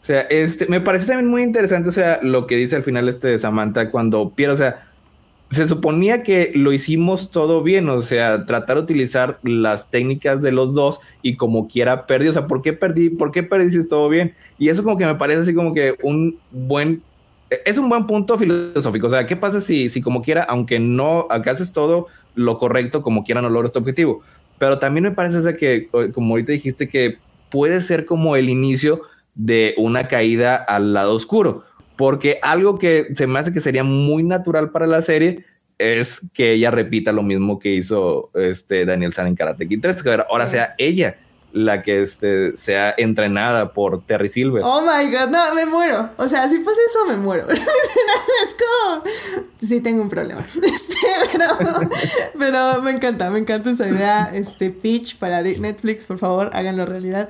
O 0.04 0.06
sea, 0.06 0.22
este, 0.22 0.68
me 0.68 0.82
parece 0.82 1.08
también 1.08 1.28
muy 1.30 1.44
interesante, 1.44 1.90
o 1.90 1.92
sea, 1.94 2.20
lo 2.24 2.46
que 2.48 2.56
dice 2.58 2.76
al 2.76 2.84
final 2.84 3.10
este 3.10 3.30
de 3.30 3.40
Samantha 3.40 3.90
cuando 3.92 4.32
pierde, 4.36 4.54
o 4.54 4.58
sea, 4.58 4.84
se 5.52 5.68
suponía 5.68 6.24
que 6.24 6.52
lo 6.56 6.74
hicimos 6.74 7.32
todo 7.32 7.64
bien, 7.64 7.88
o 7.90 8.02
sea, 8.02 8.46
tratar 8.46 8.78
de 8.78 8.84
utilizar 8.84 9.40
las 9.44 9.90
técnicas 9.90 10.42
de 10.42 10.52
los 10.52 10.74
dos 10.74 11.00
y 11.22 11.38
como 11.38 11.68
quiera 11.70 12.06
perdí, 12.06 12.28
o 12.30 12.34
sea, 12.34 12.48
¿por 12.48 12.62
qué 12.62 12.74
perdí? 12.74 13.10
¿Por 13.10 13.32
qué 13.32 13.44
perdí 13.44 13.70
si 13.70 13.80
es 13.80 13.88
todo 13.90 14.10
bien? 14.10 14.36
Y 14.58 14.70
eso 14.70 14.84
como 14.84 14.98
que 14.98 15.06
me 15.06 15.16
parece 15.16 15.42
así 15.42 15.54
como 15.54 15.74
que 15.74 15.96
un 16.04 16.42
buen 16.52 17.07
es 17.50 17.78
un 17.78 17.90
buen 17.90 18.08
punto 18.08 18.38
filosófico. 18.38 19.08
O 19.08 19.10
sea, 19.10 19.26
¿qué 19.26 19.36
pasa 19.36 19.62
si, 19.62 19.90
si 19.90 20.02
como 20.02 20.22
quiera, 20.22 20.44
aunque 20.44 20.80
no 20.80 21.28
acá 21.30 21.52
haces 21.52 21.72
todo 21.72 22.08
lo 22.36 22.58
correcto, 22.58 23.02
como 23.02 23.24
quiera 23.24 23.42
no 23.42 23.50
logras 23.50 23.72
tu 23.72 23.80
objetivo? 23.80 24.22
Pero 24.58 24.80
también 24.80 25.04
me 25.04 25.12
parece 25.12 25.38
o 25.38 25.44
sea, 25.44 25.56
que, 25.56 25.90
como 26.14 26.34
ahorita 26.34 26.52
dijiste, 26.52 26.90
que 26.90 27.20
puede 27.50 27.82
ser 27.82 28.06
como 28.06 28.36
el 28.36 28.50
inicio 28.50 29.02
de 29.36 29.76
una 29.78 30.08
caída 30.08 30.56
al 30.56 30.94
lado 30.94 31.14
oscuro. 31.14 31.64
Porque 31.96 32.40
algo 32.42 32.78
que 32.78 33.08
se 33.16 33.28
me 33.28 33.40
hace 33.40 33.54
que 33.54 33.62
sería 33.62 33.84
muy 33.84 34.24
natural 34.24 34.72
para 34.72 34.88
la 34.88 35.02
serie 35.02 35.46
es 35.78 36.22
que 36.34 36.54
ella 36.54 36.72
repita 36.72 37.12
lo 37.12 37.24
mismo 37.24 37.60
que 37.60 37.74
hizo 37.74 38.32
este 38.34 38.86
Daniel 38.86 39.14
San 39.14 39.28
en 39.28 39.36
Karate 39.36 39.68
Kid 39.68 39.80
3, 39.82 40.02
que 40.04 40.10
ahora 40.10 40.28
ahora 40.30 40.46
Sí. 40.46 40.54
sea 40.54 40.76
ella 40.78 41.18
la 41.58 41.82
que 41.82 42.04
este, 42.04 42.56
sea 42.56 42.94
entrenada 42.98 43.74
por 43.74 44.04
Terry 44.06 44.30
Silver. 44.30 44.62
Oh 44.64 44.82
my 44.82 45.12
god, 45.12 45.30
no, 45.30 45.56
me 45.56 45.66
muero. 45.66 46.12
O 46.18 46.28
sea, 46.30 46.48
si 46.48 46.60
pasa 46.60 46.78
eso, 46.88 47.06
me 47.08 47.18
muero. 47.18 47.48
es 47.50 48.56
como. 48.56 49.04
Sí, 49.60 49.82
tengo 49.82 50.02
un 50.02 50.10
problema. 50.10 50.46
Este, 50.78 50.98
pero, 51.58 51.80
pero 52.38 52.82
me 52.82 52.92
encanta, 52.92 53.30
me 53.30 53.40
encanta 53.40 53.72
esa 53.72 53.88
idea. 53.88 54.32
Este 54.34 54.70
pitch 54.70 55.18
para 55.18 55.42
Netflix, 55.42 56.06
por 56.06 56.18
favor, 56.18 56.50
háganlo 56.54 56.86
realidad. 56.86 57.30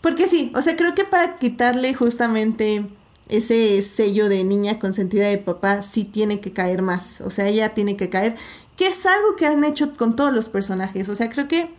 Porque 0.00 0.28
sí, 0.28 0.52
o 0.54 0.62
sea, 0.62 0.76
creo 0.76 0.94
que 0.94 1.04
para 1.04 1.38
quitarle 1.38 1.94
justamente 1.94 2.84
ese 3.28 3.82
sello 3.82 4.28
de 4.28 4.44
niña 4.44 4.78
consentida 4.78 5.28
de 5.28 5.38
papá, 5.38 5.82
sí 5.82 6.04
tiene 6.04 6.40
que 6.40 6.52
caer 6.52 6.82
más. 6.82 7.20
O 7.20 7.30
sea, 7.30 7.48
ella 7.48 7.74
tiene 7.74 7.96
que 7.96 8.08
caer. 8.08 8.36
Que 8.76 8.88
es 8.88 9.06
algo 9.06 9.36
que 9.36 9.46
han 9.46 9.64
hecho 9.64 9.94
con 9.96 10.16
todos 10.16 10.32
los 10.32 10.48
personajes. 10.48 11.08
O 11.08 11.14
sea, 11.14 11.30
creo 11.30 11.48
que. 11.48 11.70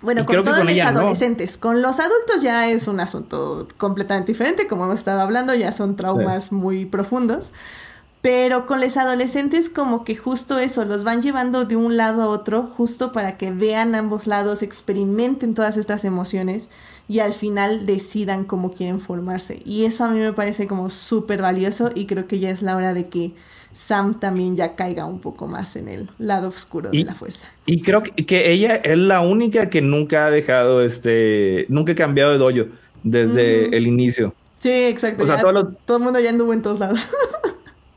Bueno, 0.00 0.22
Y 0.22 0.24
con 0.24 0.44
todos 0.44 0.58
con 0.58 0.66
los 0.66 0.76
no. 0.76 0.82
adolescentes. 0.82 1.56
Con 1.56 1.82
los 1.82 1.98
adultos 1.98 2.42
ya 2.42 2.68
es 2.68 2.86
un 2.86 3.00
asunto 3.00 3.66
completamente 3.76 4.32
diferente, 4.32 4.66
como 4.66 4.84
hemos 4.84 4.98
estado 5.00 5.20
hablando, 5.20 5.54
ya 5.54 5.72
son 5.72 5.96
traumas 5.96 6.52
muy 6.52 6.86
profundos. 6.86 7.52
Pero 8.20 8.66
con 8.66 8.80
los 8.80 8.96
adolescentes 8.96 9.70
como 9.70 10.02
que 10.02 10.16
justo 10.16 10.58
eso, 10.58 10.84
los 10.84 11.04
van 11.04 11.22
llevando 11.22 11.64
de 11.64 11.76
un 11.76 11.96
lado 11.96 12.22
a 12.22 12.26
otro, 12.26 12.64
justo 12.64 13.12
para 13.12 13.36
que 13.36 13.52
vean 13.52 13.94
ambos 13.94 14.26
lados, 14.26 14.62
experimenten 14.62 15.54
todas 15.54 15.76
estas 15.76 16.04
emociones 16.04 16.68
y 17.06 17.20
al 17.20 17.32
final 17.32 17.86
decidan 17.86 18.44
cómo 18.44 18.72
quieren 18.72 19.00
formarse. 19.00 19.62
Y 19.64 19.84
eso 19.84 20.04
a 20.04 20.08
mí 20.08 20.18
me 20.18 20.32
parece 20.32 20.66
como 20.66 20.90
súper 20.90 21.42
valioso 21.42 21.90
y 21.94 22.06
creo 22.06 22.26
que 22.26 22.40
ya 22.40 22.50
es 22.50 22.60
la 22.60 22.76
hora 22.76 22.92
de 22.92 23.08
que 23.08 23.34
Sam 23.72 24.18
también 24.18 24.56
ya 24.56 24.74
caiga 24.74 25.04
un 25.04 25.20
poco 25.20 25.46
más 25.46 25.76
en 25.76 25.88
el 25.88 26.08
lado 26.18 26.48
oscuro 26.48 26.90
Y- 26.92 26.98
de 26.98 27.04
la 27.04 27.14
fuerza. 27.14 27.48
Y 27.66 27.80
creo 27.82 28.02
que, 28.02 28.26
que 28.26 28.50
ella 28.50 28.76
es 28.76 28.96
la 28.98 29.20
única 29.20 29.70
que 29.70 29.80
nunca 29.82 30.26
ha 30.26 30.30
dejado 30.30 30.82
este, 30.82 31.66
nunca 31.68 31.92
ha 31.92 31.94
cambiado 31.96 32.32
de 32.32 32.38
dojo 32.38 32.70
desde 33.02 33.76
el 33.76 33.86
inicio. 33.86 34.34
Sí, 34.58 34.70
exacto. 34.70 35.24
O 35.24 35.26
sea, 35.26 35.40
los- 35.52 35.68
Todo 35.84 35.98
el 35.98 36.02
mundo 36.02 36.18
ya 36.20 36.30
anduvo 36.30 36.52
en 36.52 36.62
todos 36.62 36.78
lados. 36.78 37.08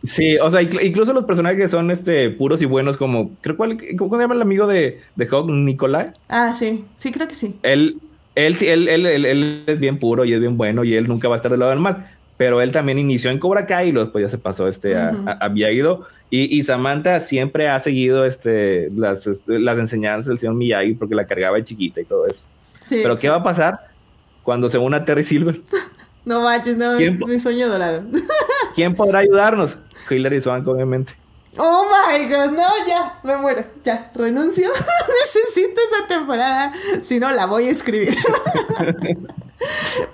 Sí, 0.03 0.35
o 0.39 0.49
sea, 0.49 0.63
incl- 0.63 0.83
incluso 0.83 1.13
los 1.13 1.25
personajes 1.25 1.59
que 1.59 1.67
son 1.67 1.91
este 1.91 2.31
puros 2.31 2.59
y 2.61 2.65
buenos, 2.65 2.97
como, 2.97 3.35
creo 3.41 3.55
cuál, 3.55 3.77
¿cómo 3.99 4.15
se 4.17 4.23
llama 4.23 4.33
el 4.33 4.41
amigo 4.41 4.65
de, 4.65 4.99
de 5.15 5.27
Hawk? 5.27 5.47
Nicolai. 5.51 6.07
ah, 6.27 6.55
sí, 6.55 6.85
sí, 6.95 7.11
creo 7.11 7.27
que 7.27 7.35
sí. 7.35 7.59
Él, 7.61 7.99
él, 8.33 8.55
sí, 8.55 8.67
él, 8.67 8.87
él, 8.87 9.05
él, 9.05 9.25
él 9.25 9.63
es 9.67 9.79
bien 9.79 9.99
puro 9.99 10.25
y 10.25 10.33
es 10.33 10.39
bien 10.39 10.57
bueno 10.57 10.83
y 10.83 10.95
él 10.95 11.07
nunca 11.07 11.27
va 11.27 11.35
a 11.35 11.37
estar 11.37 11.51
del 11.51 11.59
lado 11.59 11.69
del 11.69 11.79
mal. 11.81 12.09
Pero 12.41 12.59
él 12.59 12.71
también 12.71 12.97
inició 12.97 13.29
en 13.29 13.37
Cobra 13.37 13.67
Kai 13.67 13.89
y 13.89 13.91
luego 13.91 14.05
después 14.07 14.23
ya 14.23 14.29
se 14.31 14.39
pasó 14.39 14.67
este 14.67 14.97
a, 14.97 15.11
Ujú. 15.13 15.29
a, 15.29 15.37
a 15.45 15.49
Miyagi-Do. 15.49 16.07
Y, 16.31 16.57
y 16.57 16.63
Samantha 16.63 17.21
siempre 17.21 17.69
ha 17.69 17.79
seguido 17.79 18.25
este, 18.25 18.89
las, 18.95 19.27
este, 19.27 19.59
las 19.59 19.77
enseñanzas 19.77 20.25
del 20.25 20.39
señor 20.39 20.55
Miyagi 20.55 20.95
porque 20.95 21.13
la 21.13 21.27
cargaba 21.27 21.57
de 21.57 21.65
chiquita 21.65 22.01
y 22.01 22.05
todo 22.05 22.25
eso. 22.25 22.41
Sí, 22.83 23.01
Pero 23.03 23.15
¿qué 23.15 23.29
va 23.29 23.35
a 23.35 23.43
pasar 23.43 23.79
cuando 24.41 24.69
se 24.69 24.79
una 24.79 25.05
Terry 25.05 25.23
Silver? 25.23 25.61
No 26.25 26.41
manches, 26.41 26.77
no, 26.77 26.97
¿Quién- 26.97 27.19
mi 27.27 27.39
sueño 27.39 27.67
dorado. 27.67 28.03
¿Quién 28.75 28.93
podrá 28.95 29.19
ayudarnos? 29.19 29.77
Hilary 30.09 30.41
Swank, 30.41 30.67
obviamente. 30.67 31.13
Oh 31.57 31.85
my 31.85 32.25
god, 32.25 32.51
no, 32.51 32.63
ya, 32.87 33.19
me 33.23 33.37
muero, 33.37 33.63
ya, 33.83 34.11
renuncio. 34.15 34.69
Necesito 35.23 35.79
esa 35.81 36.07
temporada, 36.07 36.71
si 37.01 37.19
no 37.19 37.29
la 37.31 37.45
voy 37.47 37.67
a 37.67 37.71
escribir. 37.71 38.13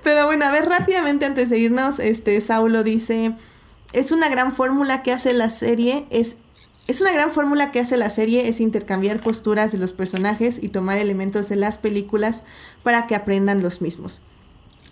Pero 0.03 0.25
bueno, 0.25 0.45
a 0.45 0.51
ver, 0.51 0.65
rápidamente 0.65 1.25
antes 1.25 1.49
de 1.49 1.57
irnos, 1.57 1.99
este 1.99 2.39
Saulo 2.41 2.83
dice, 2.83 3.35
es 3.93 4.11
una 4.11 4.29
gran 4.29 4.53
fórmula 4.55 5.03
que 5.03 5.11
hace 5.11 5.33
la 5.33 5.49
serie, 5.49 6.05
es 6.09 6.37
es 6.87 7.01
una 7.01 7.11
gran 7.11 7.31
fórmula 7.31 7.71
que 7.71 7.81
hace 7.81 7.97
la 7.97 8.09
serie, 8.09 8.47
es 8.47 8.61
intercambiar 8.61 9.21
posturas 9.21 9.73
de 9.73 9.77
los 9.77 9.91
personajes 9.91 10.63
y 10.63 10.69
tomar 10.69 10.97
elementos 10.97 11.49
de 11.49 11.57
las 11.57 11.77
películas 11.77 12.45
para 12.81 13.07
que 13.07 13.15
aprendan 13.15 13.61
los 13.61 13.81
mismos. 13.81 14.21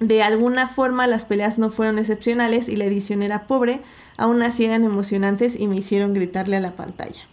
De 0.02 0.22
alguna 0.22 0.68
forma 0.68 1.08
las 1.08 1.24
peleas 1.24 1.58
no 1.58 1.70
fueron 1.70 1.98
excepcionales 1.98 2.68
y 2.68 2.76
la 2.76 2.84
edición 2.84 3.24
era 3.24 3.48
pobre, 3.48 3.80
aún 4.18 4.44
así 4.44 4.66
eran 4.66 4.84
emocionantes 4.84 5.58
y 5.58 5.70
me 5.70 5.78
hicieron 5.78 6.14
gritarle 6.14 6.58
a 6.58 6.60
la 6.60 6.76
pantalla. 6.76 7.30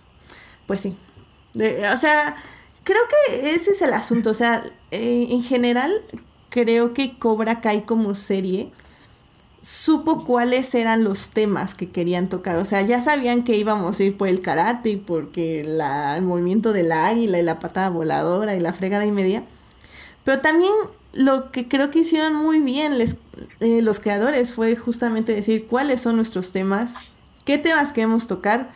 Pues 0.68 0.80
sí. 0.80 0.96
o 1.56 1.96
sea, 1.96 2.36
creo 2.84 3.02
que 3.08 3.54
ese 3.54 3.72
es 3.72 3.82
el 3.82 3.92
asunto. 3.92 4.30
O 4.30 4.34
sea, 4.34 4.62
eh, 4.92 5.26
en 5.30 5.42
general 5.42 6.02
creo 6.52 6.92
que 6.92 7.16
Cobra 7.18 7.62
Kai 7.62 7.84
como 7.84 8.14
serie 8.14 8.70
supo 9.62 10.24
cuáles 10.24 10.74
eran 10.74 11.02
los 11.02 11.30
temas 11.30 11.74
que 11.74 11.88
querían 11.88 12.28
tocar. 12.28 12.56
O 12.56 12.64
sea, 12.66 12.82
ya 12.82 13.00
sabían 13.00 13.42
que 13.42 13.56
íbamos 13.56 13.98
a 13.98 14.04
ir 14.04 14.18
por 14.18 14.28
el 14.28 14.40
karate 14.40 14.90
y 14.90 14.96
porque 14.96 15.64
la, 15.64 16.16
el 16.18 16.22
movimiento 16.24 16.74
del 16.74 16.92
águila 16.92 17.38
y 17.38 17.42
la 17.42 17.58
patada 17.58 17.88
voladora 17.88 18.54
y 18.54 18.60
la 18.60 18.74
fregada 18.74 19.06
y 19.06 19.12
media. 19.12 19.44
Pero 20.24 20.40
también 20.40 20.72
lo 21.14 21.50
que 21.52 21.68
creo 21.68 21.90
que 21.90 22.00
hicieron 22.00 22.34
muy 22.34 22.60
bien 22.60 22.94
eh, 23.60 23.80
los 23.80 24.00
creadores 24.00 24.52
fue 24.52 24.76
justamente 24.76 25.34
decir 25.34 25.66
cuáles 25.66 26.02
son 26.02 26.16
nuestros 26.16 26.52
temas, 26.52 26.96
qué 27.46 27.56
temas 27.56 27.92
queremos 27.92 28.26
tocar. 28.26 28.70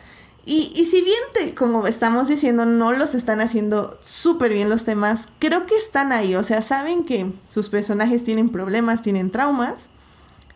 Y, 0.49 0.71
y 0.75 0.85
si 0.85 1.01
bien, 1.01 1.19
te, 1.33 1.53
como 1.55 1.87
estamos 1.87 2.29
diciendo, 2.29 2.65
no 2.65 2.93
los 2.93 3.15
están 3.15 3.41
haciendo 3.41 3.97
súper 3.99 4.53
bien 4.53 4.69
los 4.69 4.85
temas, 4.85 5.27
creo 5.39 5.65
que 5.65 5.75
están 5.75 6.13
ahí. 6.13 6.35
O 6.35 6.43
sea, 6.43 6.61
saben 6.61 7.03
que 7.03 7.29
sus 7.49 7.67
personajes 7.67 8.23
tienen 8.23 8.47
problemas, 8.47 9.01
tienen 9.01 9.29
traumas 9.29 9.89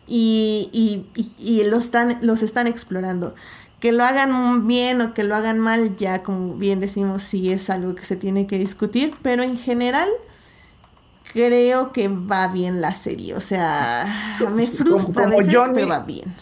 y, 0.06 1.04
y, 1.38 1.64
los, 1.64 1.84
están, 1.84 2.18
los 2.22 2.40
están 2.40 2.66
explorando. 2.68 3.34
Que 3.80 3.92
lo 3.92 4.02
hagan 4.02 4.66
bien 4.66 5.02
o 5.02 5.12
que 5.12 5.24
lo 5.24 5.36
hagan 5.36 5.58
mal, 5.58 5.94
ya 5.98 6.22
como 6.22 6.54
bien 6.54 6.80
decimos, 6.80 7.22
sí 7.22 7.52
es 7.52 7.68
algo 7.68 7.94
que 7.94 8.06
se 8.06 8.16
tiene 8.16 8.46
que 8.46 8.58
discutir, 8.58 9.12
pero 9.20 9.42
en 9.42 9.58
general 9.58 10.08
creo 11.34 11.92
que 11.92 12.08
va 12.08 12.48
bien 12.48 12.80
la 12.80 12.94
serie. 12.94 13.34
O 13.34 13.42
sea, 13.42 14.06
me 14.54 14.66
frustra 14.68 15.24
a 15.24 15.26
veces, 15.26 15.54
pero 15.74 15.86
va 15.86 16.00
bien. 16.00 16.32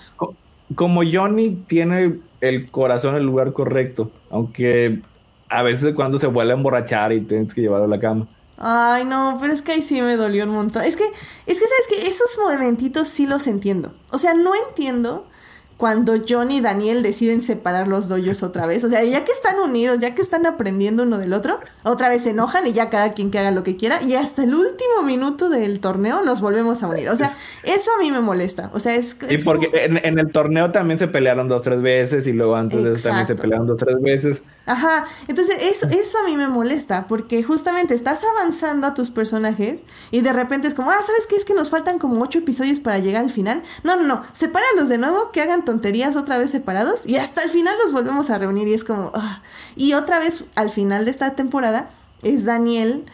Como 0.77 1.01
Johnny 1.03 1.65
tiene 1.67 2.30
el 2.41 2.71
corazón 2.71 3.15
en 3.15 3.21
el 3.21 3.27
lugar 3.27 3.53
correcto, 3.53 4.11
aunque 4.31 5.01
a 5.49 5.63
veces 5.63 5.95
cuando 5.95 6.19
se 6.19 6.27
vuelve 6.27 6.53
a 6.53 6.57
emborrachar 6.57 7.13
y 7.13 7.21
tienes 7.21 7.53
que 7.55 7.63
llevarlo 7.63 7.87
a 7.87 7.89
la 7.89 8.01
cama. 8.01 8.29
Ay, 8.63 9.05
no, 9.05 9.39
pero 9.41 9.53
es 9.53 9.63
que 9.63 9.73
ahí 9.73 9.83
sí 9.83 10.03
me 10.03 10.17
dolió 10.17 10.45
un 10.45 10.51
montón. 10.51 10.85
Es 10.85 10.95
que, 10.97 11.05
es 11.05 11.59
que, 11.59 11.67
¿sabes 11.67 11.87
que 11.89 12.09
Esos 12.09 12.39
momentitos 12.43 13.09
sí 13.09 13.27
los 13.27 13.47
entiendo. 13.47 13.95
O 14.11 14.19
sea, 14.19 14.35
no 14.35 14.53
entiendo 14.55 15.27
cuando 15.81 16.13
John 16.29 16.51
y 16.51 16.61
Daniel 16.61 17.03
deciden 17.03 17.41
separar 17.41 17.89
los 17.89 18.07
doyos 18.07 18.43
otra 18.43 18.67
vez. 18.67 18.85
O 18.85 18.91
sea, 18.91 19.03
ya 19.03 19.25
que 19.25 19.33
están 19.33 19.59
unidos, 19.59 19.99
ya 19.99 20.15
que 20.15 20.21
están 20.21 20.45
aprendiendo 20.45 21.05
uno 21.05 21.17
del 21.17 21.33
otro, 21.33 21.59
otra 21.85 22.11
vez 22.11 22.25
se 22.25 22.31
enojan 22.31 22.67
y 22.67 22.75
ya 22.75 22.91
cada 22.91 23.15
quien 23.15 23.31
que 23.31 23.39
haga 23.39 23.51
lo 23.51 23.63
que 23.63 23.77
quiera. 23.77 23.97
Y 24.03 24.15
hasta 24.15 24.45
el 24.45 24.55
último 24.55 25.03
minuto 25.07 25.49
del 25.49 25.81
torneo 25.81 26.23
nos 26.23 26.43
volvemos 26.43 26.83
a 26.83 26.89
unir. 26.89 27.09
O 27.09 27.17
sea, 27.17 27.35
eso 27.65 27.93
a 27.97 28.03
mí 28.03 28.11
me 28.13 28.21
molesta. 28.21 28.69
O 28.75 28.79
sea, 28.79 28.95
es. 28.95 29.19
Y 29.31 29.39
porque 29.39 29.71
en, 29.73 30.19
el 30.19 30.31
torneo 30.31 30.71
también 30.71 30.99
se 30.99 31.09
pelearon 31.09 31.49
dos, 31.49 31.63
tres 31.63 31.81
veces 31.81 32.27
y 32.27 32.35
luego 32.35 32.57
antes 32.57 32.85
de 32.85 32.93
eso 32.93 33.09
también 33.09 33.27
se 33.27 33.35
pelearon 33.35 33.67
dos, 33.67 33.79
tres 33.79 33.97
veces. 34.03 34.43
Ajá, 34.67 35.07
entonces 35.27 35.65
eso, 35.65 35.89
eso 35.89 36.19
a 36.19 36.25
mí 36.25 36.37
me 36.37 36.47
molesta, 36.47 37.07
porque 37.09 37.43
justamente 37.43 37.95
estás 37.95 38.23
avanzando 38.25 38.87
a 38.87 38.95
tus 38.95 39.11
personajes 39.11 39.83
y 40.11 40.21
de 40.21 40.33
repente 40.33 40.69
es 40.69 40.75
como, 40.75 40.91
ah, 40.91 41.03
¿sabes 41.03 41.27
qué? 41.27 41.37
Es 41.37 41.45
que 41.45 41.55
nos 41.55 41.71
faltan 41.71 41.99
como 41.99 42.23
ocho 42.23 42.39
episodios 42.39 42.79
para 42.79 42.99
llegar 42.99 43.23
al 43.23 43.31
final. 43.31 43.63
No, 43.83 43.97
no, 43.97 44.03
no, 44.03 44.23
sepáralos 44.33 44.89
de 44.89 44.99
nuevo, 44.99 45.33
que 45.33 45.43
hagan 45.43 45.65
tonterías 45.65 46.17
otra 46.17 46.39
vez 46.39 46.51
separados 46.51 47.07
y 47.07 47.17
hasta 47.17 47.43
el 47.43 47.51
final 47.51 47.75
los 47.83 47.93
volvemos 47.93 48.31
a 48.31 48.39
reunir 48.39 48.69
y 48.69 48.75
es 48.75 48.85
como, 48.85 49.11
ah". 49.15 49.43
y 49.77 49.95
otra 49.95 50.19
vez 50.19 50.45
al 50.55 50.71
final 50.71 51.05
de 51.05 51.11
esta 51.11 51.35
temporada 51.35 51.89
es 52.23 52.45
Daniel 52.45 53.05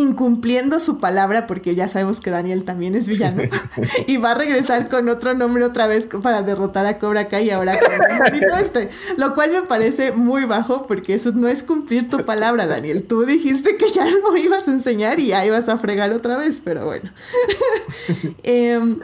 incumpliendo 0.00 0.80
su 0.80 0.98
palabra, 0.98 1.46
porque 1.46 1.74
ya 1.74 1.88
sabemos 1.88 2.20
que 2.20 2.30
Daniel 2.30 2.64
también 2.64 2.94
es 2.94 3.08
villano, 3.08 3.42
y 4.06 4.16
va 4.16 4.32
a 4.32 4.34
regresar 4.34 4.88
con 4.88 5.08
otro 5.08 5.34
nombre 5.34 5.64
otra 5.64 5.86
vez 5.86 6.08
para 6.22 6.42
derrotar 6.42 6.86
a 6.86 6.98
Cobra 6.98 7.28
Kai 7.28 7.46
y 7.46 7.50
ahora 7.50 7.78
con 7.78 8.34
el 8.34 8.44
este. 8.60 8.90
Lo 9.16 9.34
cual 9.34 9.52
me 9.52 9.62
parece 9.62 10.12
muy 10.12 10.44
bajo, 10.44 10.86
porque 10.86 11.14
eso 11.14 11.32
no 11.32 11.48
es 11.48 11.62
cumplir 11.62 12.08
tu 12.08 12.24
palabra, 12.24 12.66
Daniel. 12.66 13.04
Tú 13.06 13.24
dijiste 13.24 13.76
que 13.76 13.88
ya 13.88 14.04
no 14.04 14.36
ibas 14.36 14.66
a 14.66 14.72
enseñar 14.72 15.20
y 15.20 15.28
ya 15.28 15.44
ibas 15.44 15.68
a 15.68 15.78
fregar 15.78 16.12
otra 16.12 16.36
vez, 16.36 16.60
pero 16.64 16.84
bueno. 16.84 17.10
Em, 18.42 18.98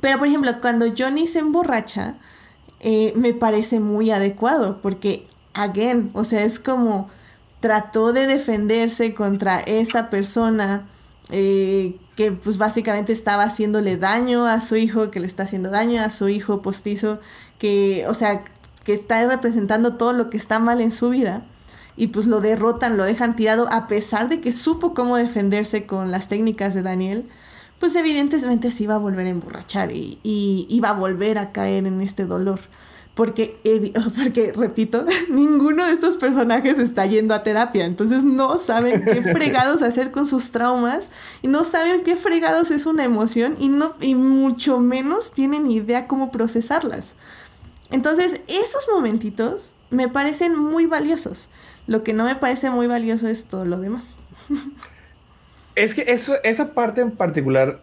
pero 0.00 0.18
por 0.18 0.26
ejemplo, 0.26 0.60
cuando 0.60 0.86
Johnny 0.96 1.26
se 1.26 1.38
emborracha, 1.38 2.16
eh, 2.80 3.12
me 3.14 3.32
parece 3.32 3.78
muy 3.80 4.10
adecuado, 4.10 4.80
porque, 4.82 5.26
again, 5.54 6.10
o 6.14 6.24
sea, 6.24 6.44
es 6.44 6.58
como 6.58 7.08
trató 7.62 8.12
de 8.12 8.26
defenderse 8.26 9.14
contra 9.14 9.60
esta 9.60 10.10
persona 10.10 10.86
eh, 11.30 11.96
que 12.16 12.32
pues 12.32 12.58
básicamente 12.58 13.12
estaba 13.12 13.44
haciéndole 13.44 13.96
daño 13.96 14.46
a 14.46 14.60
su 14.60 14.76
hijo, 14.76 15.10
que 15.10 15.20
le 15.20 15.28
está 15.28 15.44
haciendo 15.44 15.70
daño 15.70 16.02
a 16.02 16.10
su 16.10 16.28
hijo 16.28 16.60
postizo, 16.60 17.20
que, 17.58 18.04
o 18.08 18.14
sea, 18.14 18.44
que 18.84 18.92
está 18.92 19.26
representando 19.26 19.94
todo 19.94 20.12
lo 20.12 20.28
que 20.28 20.36
está 20.36 20.58
mal 20.58 20.80
en 20.80 20.90
su 20.90 21.10
vida. 21.10 21.44
Y 21.96 22.08
pues 22.08 22.26
lo 22.26 22.40
derrotan, 22.40 22.96
lo 22.96 23.04
dejan 23.04 23.36
tirado, 23.36 23.68
a 23.70 23.86
pesar 23.86 24.28
de 24.28 24.40
que 24.40 24.50
supo 24.50 24.92
cómo 24.92 25.16
defenderse 25.16 25.86
con 25.86 26.10
las 26.10 26.28
técnicas 26.28 26.74
de 26.74 26.82
Daniel, 26.82 27.26
pues 27.78 27.94
evidentemente 27.94 28.72
se 28.72 28.84
iba 28.84 28.96
a 28.96 28.98
volver 28.98 29.26
a 29.26 29.30
emborrachar 29.30 29.92
y, 29.92 30.18
y 30.22 30.66
iba 30.68 30.90
a 30.90 30.94
volver 30.94 31.38
a 31.38 31.52
caer 31.52 31.86
en 31.86 32.00
este 32.00 32.26
dolor. 32.26 32.60
Porque, 33.14 33.56
porque, 34.16 34.52
repito, 34.56 35.04
ninguno 35.30 35.84
de 35.84 35.92
estos 35.92 36.16
personajes 36.16 36.78
está 36.78 37.06
yendo 37.06 37.34
a 37.34 37.42
terapia, 37.42 37.84
entonces 37.84 38.24
no 38.24 38.58
saben 38.58 39.04
qué 39.04 39.22
fregados 39.34 39.82
hacer 39.82 40.10
con 40.10 40.26
sus 40.26 40.50
traumas 40.50 41.10
y 41.42 41.48
no 41.48 41.64
saben 41.64 42.02
qué 42.02 42.16
fregados 42.16 42.70
es 42.70 42.86
una 42.86 43.04
emoción 43.04 43.54
y, 43.58 43.68
no, 43.68 43.92
y 44.00 44.14
mucho 44.14 44.78
menos 44.78 45.32
tienen 45.32 45.70
idea 45.70 46.06
cómo 46.06 46.30
procesarlas. 46.30 47.14
Entonces, 47.90 48.40
esos 48.48 48.88
momentitos 48.90 49.74
me 49.90 50.08
parecen 50.08 50.56
muy 50.56 50.86
valiosos. 50.86 51.50
Lo 51.86 52.02
que 52.02 52.14
no 52.14 52.24
me 52.24 52.36
parece 52.36 52.70
muy 52.70 52.86
valioso 52.86 53.28
es 53.28 53.44
todo 53.44 53.66
lo 53.66 53.78
demás. 53.78 54.16
Es 55.74 55.92
que 55.92 56.04
eso, 56.06 56.36
esa 56.42 56.72
parte 56.72 57.02
en 57.02 57.10
particular 57.10 57.82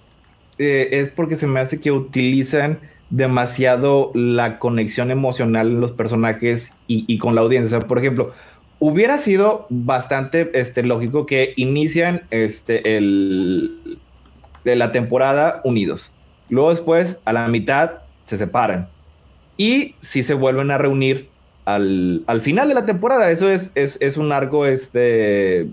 eh, 0.58 0.90
es 0.92 1.10
porque 1.10 1.36
se 1.36 1.46
me 1.46 1.60
hace 1.60 1.80
que 1.80 1.92
utilizan 1.92 2.80
demasiado 3.10 4.12
la 4.14 4.60
conexión 4.60 5.12
emocional 5.12 5.68
en 5.68 5.82
los 5.82 5.92
personajes 5.92 6.74
y, 6.88 7.18
con 7.18 7.36
la 7.36 7.42
audiencia. 7.42 7.80
por 7.80 7.98
ejemplo, 7.98 8.34
hubiera 8.80 9.18
sido 9.18 9.66
bastante 9.70 10.50
este, 10.54 10.84
lógico 10.84 11.26
que 11.26 11.54
inician 11.56 12.24
este, 12.32 12.98
el, 12.98 14.00
de 14.64 14.76
la 14.76 14.92
temporada 14.92 15.62
unidos. 15.64 16.12
Luego 16.50 16.70
después, 16.70 17.20
a 17.26 17.34
la 17.34 17.48
mitad, 17.48 18.00
se 18.24 18.38
separan. 18.38 18.88
Y 19.58 19.96
si 20.00 20.24
se 20.24 20.34
vuelven 20.34 20.72
a 20.72 20.78
reunir 20.78 21.30
al, 21.76 22.42
final 22.42 22.68
de 22.68 22.74
la 22.74 22.86
temporada. 22.86 23.30
Eso 23.32 23.50
es, 23.50 23.72
es, 23.76 24.18
un 24.18 24.32
arco 24.32 24.66
este, 24.66 25.68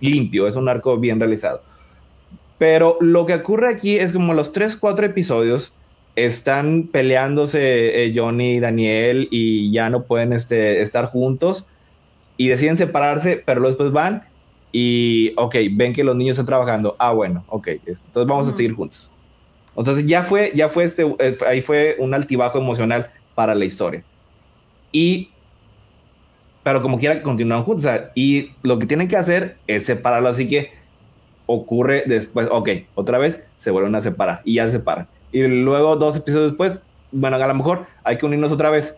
limpio, 0.00 0.46
es 0.46 0.56
un 0.56 0.68
arco 0.68 0.98
bien 0.98 1.18
realizado. 1.18 1.62
Pero 2.58 2.98
lo 3.00 3.24
que 3.26 3.34
ocurre 3.34 3.68
aquí 3.68 3.96
es 3.96 4.12
como 4.12 4.34
los 4.34 4.52
3, 4.52 4.76
4 4.76 5.06
episodios 5.06 5.72
están 6.26 6.88
peleándose 6.90 8.04
eh, 8.04 8.12
Johnny 8.14 8.54
y 8.54 8.60
Daniel 8.60 9.28
y 9.30 9.70
ya 9.70 9.90
no 9.90 10.04
pueden 10.04 10.32
este, 10.32 10.82
estar 10.82 11.06
juntos 11.06 11.66
y 12.36 12.48
deciden 12.48 12.76
separarse, 12.76 13.42
pero 13.44 13.60
después 13.62 13.92
van 13.92 14.24
y, 14.72 15.32
ok, 15.36 15.56
ven 15.72 15.92
que 15.92 16.04
los 16.04 16.16
niños 16.16 16.34
están 16.34 16.46
trabajando. 16.46 16.96
Ah, 16.98 17.12
bueno, 17.12 17.44
ok, 17.48 17.68
entonces 17.68 18.12
vamos 18.14 18.48
a 18.48 18.56
seguir 18.56 18.74
juntos. 18.74 19.10
Entonces 19.76 20.06
ya 20.06 20.22
fue, 20.22 20.52
ya 20.54 20.68
fue 20.68 20.84
este, 20.84 21.02
eh, 21.18 21.36
ahí 21.46 21.62
fue 21.62 21.96
un 21.98 22.14
altibajo 22.14 22.58
emocional 22.58 23.10
para 23.34 23.54
la 23.54 23.64
historia. 23.64 24.04
Y, 24.92 25.30
pero 26.62 26.82
como 26.82 26.98
quiera, 26.98 27.22
continúan 27.22 27.62
juntos. 27.62 27.90
y 28.14 28.52
lo 28.62 28.78
que 28.78 28.86
tienen 28.86 29.08
que 29.08 29.16
hacer 29.16 29.56
es 29.66 29.84
separarlo, 29.86 30.28
así 30.28 30.48
que 30.48 30.72
ocurre 31.46 32.04
después, 32.06 32.48
ok, 32.50 32.68
otra 32.94 33.18
vez 33.18 33.40
se 33.56 33.70
vuelven 33.70 33.94
a 33.94 34.00
separar 34.00 34.42
y 34.44 34.54
ya 34.54 34.66
se 34.66 34.72
separan 34.72 35.08
y 35.32 35.42
luego 35.42 35.96
dos 35.96 36.16
episodios 36.16 36.50
después, 36.50 36.80
bueno, 37.12 37.36
a 37.36 37.46
lo 37.46 37.54
mejor 37.54 37.86
hay 38.04 38.18
que 38.18 38.26
unirnos 38.26 38.52
otra 38.52 38.70
vez, 38.70 38.94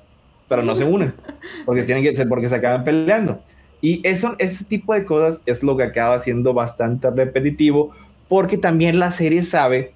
pero 0.48 0.62
no 0.62 0.74
se 0.74 0.84
unen, 0.90 1.12
porque 1.64 1.82
tienen 1.82 2.04
que 2.04 2.26
porque 2.26 2.48
se 2.48 2.56
acaban 2.56 2.84
peleando. 2.84 3.40
Y 3.82 4.06
eso, 4.06 4.34
ese 4.38 4.64
tipo 4.64 4.92
de 4.92 5.04
cosas 5.04 5.40
es 5.46 5.62
lo 5.62 5.76
que 5.76 5.84
acaba 5.84 6.20
siendo 6.20 6.52
bastante 6.52 7.10
repetitivo, 7.10 7.92
porque 8.28 8.58
también 8.58 8.98
la 8.98 9.12
serie 9.12 9.44
sabe 9.44 9.92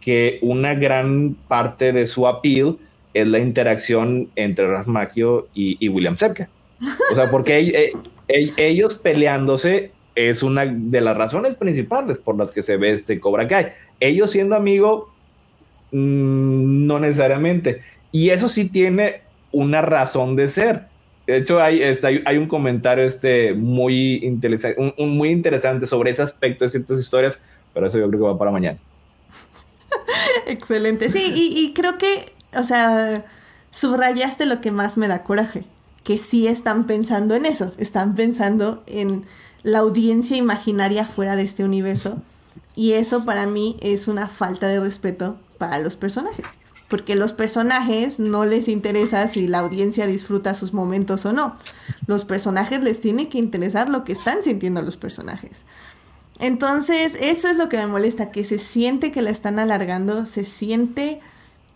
que 0.00 0.38
una 0.42 0.74
gran 0.74 1.36
parte 1.48 1.92
de 1.92 2.06
su 2.06 2.26
appeal 2.26 2.78
es 3.14 3.26
la 3.26 3.38
interacción 3.38 4.28
entre 4.36 4.66
Rasmakio 4.68 5.48
y, 5.54 5.76
y 5.80 5.88
William 5.88 6.16
Zepka. 6.16 6.48
O 7.12 7.14
sea, 7.14 7.30
porque 7.30 7.92
ellos 8.28 8.94
peleándose 8.94 9.92
es 10.14 10.42
una 10.42 10.66
de 10.66 11.00
las 11.00 11.16
razones 11.16 11.54
principales 11.54 12.18
por 12.18 12.36
las 12.36 12.50
que 12.50 12.62
se 12.62 12.76
ve 12.76 12.92
este 12.92 13.20
Cobra 13.20 13.46
Kai. 13.46 13.72
Ellos 14.00 14.30
siendo 14.30 14.56
amigos 14.56 15.04
Mm, 15.92 16.86
no 16.86 17.00
necesariamente. 17.00 17.82
Y 18.12 18.30
eso 18.30 18.48
sí 18.48 18.66
tiene 18.66 19.22
una 19.52 19.82
razón 19.82 20.36
de 20.36 20.50
ser, 20.50 20.88
De 21.26 21.38
hecho, 21.38 21.60
hay, 21.60 21.82
este, 21.82 22.22
hay, 22.24 22.38
un 22.38 22.46
comentario 22.46 23.04
este, 23.04 23.52
muy, 23.54 24.16
interesante, 24.24 24.94
un, 24.96 25.16
muy 25.16 25.30
interesante 25.30 25.86
sobre 25.86 26.10
ese 26.10 26.22
aspecto 26.22 26.64
de 26.64 26.68
ciertas 26.68 27.00
historias, 27.00 27.38
pero 27.74 27.86
eso 27.86 27.98
yo 27.98 28.08
creo 28.08 28.20
que 28.20 28.26
va 28.26 28.38
para 28.38 28.52
mañana. 28.52 28.78
Excelente. 30.46 31.08
Sí, 31.08 31.32
y 31.34 31.72
creo 31.74 31.98
que, 31.98 32.32
o 32.56 32.62
sea, 32.62 33.24
subrayaste 33.70 34.46
lo 34.46 34.60
que 34.60 34.70
más 34.70 34.96
me 34.96 35.08
da 35.08 35.22
coraje, 35.22 35.64
que 36.04 36.16
sí 36.16 36.46
están 36.46 36.86
pensando 36.86 37.34
en 37.34 37.44
eso, 37.44 37.74
están 37.76 38.14
pensando 38.14 38.82
en 38.86 39.24
la 39.62 39.80
audiencia 39.80 40.36
imaginaria 40.36 41.04
fuera 41.04 41.34
de 41.34 41.42
este 41.42 41.64
universo. 41.64 42.22
Y 42.76 42.92
eso 42.92 43.24
para 43.24 43.46
mí 43.46 43.76
es 43.80 44.06
una 44.06 44.28
falta 44.28 44.68
de 44.68 44.80
respeto 44.80 45.38
para 45.58 45.78
los 45.78 45.96
personajes. 45.96 46.60
Porque 46.88 47.16
los 47.16 47.32
personajes 47.32 48.20
no 48.20 48.44
les 48.44 48.68
interesa 48.68 49.26
si 49.26 49.48
la 49.48 49.58
audiencia 49.58 50.06
disfruta 50.06 50.54
sus 50.54 50.72
momentos 50.72 51.26
o 51.26 51.32
no. 51.32 51.56
Los 52.06 52.24
personajes 52.24 52.80
les 52.80 53.00
tiene 53.00 53.28
que 53.28 53.38
interesar 53.38 53.88
lo 53.88 54.04
que 54.04 54.12
están 54.12 54.42
sintiendo 54.42 54.82
los 54.82 54.96
personajes. 54.96 55.64
Entonces, 56.38 57.16
eso 57.20 57.48
es 57.48 57.56
lo 57.56 57.68
que 57.68 57.78
me 57.78 57.86
molesta, 57.86 58.30
que 58.30 58.44
se 58.44 58.58
siente 58.58 59.10
que 59.10 59.22
la 59.22 59.30
están 59.30 59.58
alargando, 59.58 60.26
se 60.26 60.44
siente 60.44 61.20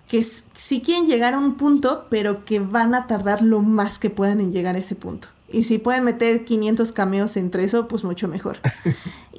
que 0.09 0.23
sí 0.25 0.83
quieren 0.83 1.07
llegar 1.07 1.35
a 1.35 1.39
un 1.39 1.55
punto, 1.55 2.07
pero 2.11 2.45
que 2.45 2.59
van 2.59 2.95
a 2.95 3.07
tardar 3.07 3.43
lo 3.43 3.63
más 3.63 3.99
que 3.99 4.11
puedan 4.11 4.41
en 4.41 4.53
llegar 4.53 4.75
a 4.75 4.81
ese 4.81 4.97
punto. 4.97 5.29
Y 5.53 5.65
si 5.65 5.79
pueden 5.79 6.05
meter 6.05 6.45
500 6.45 6.93
cameos 6.93 7.37
entre 7.37 7.65
eso, 7.65 7.89
pues 7.89 8.05
mucho 8.05 8.29
mejor. 8.29 8.59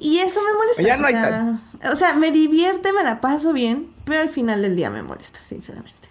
Y 0.04 0.18
eso 0.18 0.40
me 0.42 0.52
molesta. 0.58 0.82
Ya 0.82 0.96
no 0.96 1.06
o, 1.06 1.10
sea, 1.10 1.92
o 1.92 1.96
sea, 1.96 2.14
me 2.14 2.32
divierte, 2.32 2.92
me 2.92 3.04
la 3.04 3.20
paso 3.20 3.52
bien, 3.52 3.86
pero 4.04 4.20
al 4.20 4.30
final 4.30 4.60
del 4.60 4.74
día 4.74 4.90
me 4.90 5.00
molesta, 5.04 5.38
sinceramente. 5.44 6.08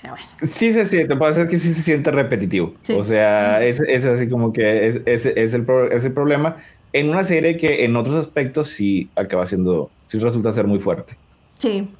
Pero 0.00 0.14
bueno. 0.14 0.52
Sí 0.54 0.72
se 0.72 0.86
siente, 0.86 1.08
lo 1.08 1.14
que 1.16 1.20
pasa 1.20 1.42
es 1.42 1.48
que 1.48 1.58
sí 1.58 1.74
se 1.74 1.82
siente 1.82 2.12
repetitivo. 2.12 2.72
Sí. 2.82 2.92
O 2.92 3.02
sea, 3.02 3.64
es, 3.64 3.80
es 3.80 4.04
así 4.04 4.28
como 4.28 4.52
que 4.52 4.86
es, 4.86 5.00
es, 5.06 5.26
es 5.26 5.54
el, 5.54 5.64
pro- 5.64 5.90
es 5.90 6.04
el 6.04 6.12
problema 6.12 6.56
en 6.92 7.08
una 7.10 7.24
serie 7.24 7.56
que 7.56 7.84
en 7.84 7.96
otros 7.96 8.14
aspectos 8.14 8.68
sí 8.68 9.10
acaba 9.16 9.44
siendo, 9.46 9.90
sí 10.06 10.18
resulta 10.20 10.52
ser 10.52 10.66
muy 10.68 10.78
fuerte. 10.78 11.16
Sí. 11.58 11.90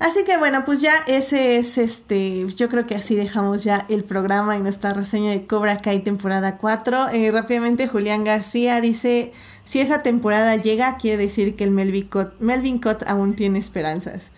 Así 0.00 0.24
que 0.24 0.38
bueno, 0.38 0.64
pues 0.64 0.80
ya 0.80 0.94
ese 1.06 1.58
es 1.58 1.76
este, 1.76 2.46
yo 2.56 2.70
creo 2.70 2.86
que 2.86 2.94
así 2.94 3.14
dejamos 3.14 3.62
ya 3.64 3.84
el 3.90 4.02
programa 4.02 4.56
y 4.56 4.60
nuestra 4.62 4.94
reseña 4.94 5.30
de 5.30 5.44
Cobra 5.44 5.82
Kai 5.82 6.00
temporada 6.00 6.56
4. 6.56 7.10
Eh, 7.10 7.30
rápidamente 7.30 7.86
Julián 7.86 8.24
García 8.24 8.80
dice, 8.80 9.30
si 9.62 9.78
esa 9.80 10.02
temporada 10.02 10.56
llega, 10.56 10.96
quiere 10.96 11.18
decir 11.18 11.54
que 11.54 11.64
el 11.64 11.70
Melvin 11.70 12.06
Cott, 12.08 12.32
Melvin 12.40 12.78
Cott 12.80 13.02
aún 13.06 13.36
tiene 13.36 13.58
esperanzas. 13.58 14.32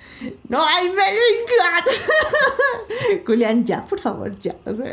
No 0.48 0.66
hay 0.66 0.88
Melvin 0.88 1.46
Cott. 1.46 3.22
Julián, 3.26 3.64
ya, 3.64 3.82
por 3.82 4.00
favor, 4.00 4.36
ya. 4.40 4.56
O 4.64 4.74
sea, 4.74 4.90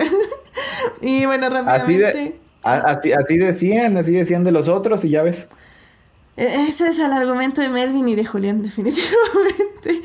y 1.02 1.26
bueno, 1.26 1.48
Así, 1.48 1.56
rápidamente... 1.56 2.18
de, 2.20 2.40
a- 2.62 2.92
así, 2.92 3.12
así 3.12 3.38
decían, 3.38 3.98
así 3.98 4.12
decían 4.12 4.44
de 4.44 4.52
los 4.52 4.68
otros 4.68 5.04
y 5.04 5.10
ya 5.10 5.24
ves. 5.24 5.48
Ese 6.40 6.88
es 6.88 7.00
el 7.00 7.12
argumento 7.12 7.60
de 7.60 7.68
Melvin 7.68 8.08
y 8.08 8.16
de 8.16 8.24
Julián, 8.24 8.62
definitivamente. 8.64 10.02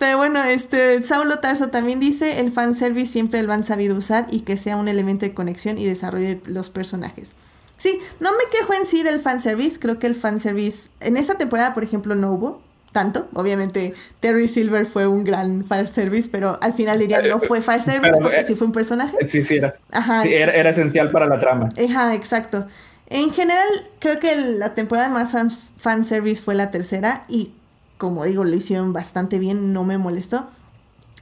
Pero 0.00 0.18
bueno, 0.18 0.42
este 0.42 1.00
Saulo 1.04 1.38
Tarso 1.38 1.68
también 1.68 2.00
dice: 2.00 2.40
el 2.40 2.50
fanservice 2.50 3.12
siempre 3.12 3.42
lo 3.44 3.52
han 3.52 3.64
sabido 3.64 3.96
usar 3.96 4.26
y 4.30 4.40
que 4.40 4.56
sea 4.56 4.76
un 4.76 4.88
elemento 4.88 5.26
de 5.26 5.32
conexión 5.32 5.78
y 5.78 5.86
desarrollo 5.86 6.26
de 6.26 6.40
los 6.46 6.70
personajes. 6.70 7.34
Sí, 7.78 8.00
no 8.18 8.30
me 8.32 8.44
quejo 8.50 8.74
en 8.74 8.84
sí 8.84 9.02
del 9.04 9.20
fanservice. 9.20 9.78
Creo 9.78 9.98
que 9.98 10.08
el 10.08 10.16
fanservice. 10.16 10.88
En 11.00 11.16
esta 11.16 11.36
temporada, 11.36 11.72
por 11.72 11.84
ejemplo, 11.84 12.16
no 12.16 12.32
hubo 12.32 12.62
tanto. 12.90 13.28
Obviamente, 13.34 13.94
Terry 14.18 14.48
Silver 14.48 14.86
fue 14.86 15.06
un 15.06 15.22
gran 15.22 15.64
fanservice, 15.64 16.30
pero 16.32 16.58
al 16.62 16.72
final 16.72 16.98
del 16.98 17.08
día 17.08 17.22
no 17.22 17.38
fue 17.38 17.60
fanservice 17.60 18.00
Pero, 18.00 18.18
porque 18.22 18.40
eh, 18.40 18.44
sí 18.44 18.56
fue 18.56 18.66
un 18.66 18.72
personaje. 18.72 19.16
Sí, 19.30 19.44
sí, 19.44 19.56
era, 19.56 19.74
Ajá, 19.92 20.22
sí, 20.22 20.32
era, 20.32 20.52
era 20.52 20.70
esencial 20.70 21.12
para 21.12 21.26
la 21.26 21.38
trama. 21.38 21.68
Ajá, 21.78 22.14
exacto. 22.14 22.66
En 23.08 23.32
general, 23.32 23.68
creo 24.00 24.18
que 24.18 24.34
la 24.34 24.74
temporada 24.74 25.08
más 25.08 25.32
fan, 25.32 25.50
fanservice 25.50 26.42
fue 26.42 26.54
la 26.54 26.70
tercera 26.70 27.24
y 27.28 27.52
como 27.98 28.24
digo, 28.24 28.44
lo 28.44 28.54
hicieron 28.54 28.92
bastante 28.92 29.38
bien, 29.38 29.72
no 29.72 29.84
me 29.84 29.98
molestó. 29.98 30.46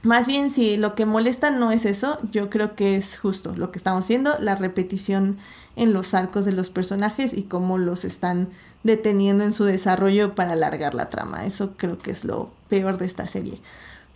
Más 0.03 0.27
bien, 0.27 0.51
si 0.51 0.77
lo 0.77 0.93
que 0.93 1.05
molesta 1.05 1.49
no 1.49 1.71
es 1.71 1.85
eso, 1.85 2.19
yo 2.31 2.49
creo 2.49 2.75
que 2.75 2.95
es 2.95 3.17
justo 3.17 3.55
lo 3.55 3.71
que 3.71 3.79
estamos 3.79 4.03
haciendo, 4.03 4.35
la 4.39 4.55
repetición 4.55 5.37
en 5.75 5.93
los 5.93 6.13
arcos 6.13 6.45
de 6.45 6.51
los 6.51 6.69
personajes 6.69 7.33
y 7.33 7.43
cómo 7.43 7.79
los 7.79 8.05
están 8.05 8.49
deteniendo 8.83 9.43
en 9.43 9.53
su 9.53 9.63
desarrollo 9.63 10.35
para 10.35 10.53
alargar 10.53 10.93
la 10.93 11.09
trama. 11.09 11.45
Eso 11.45 11.73
creo 11.75 11.97
que 11.97 12.11
es 12.11 12.23
lo 12.23 12.51
peor 12.69 12.99
de 12.99 13.07
esta 13.07 13.27
serie. 13.27 13.59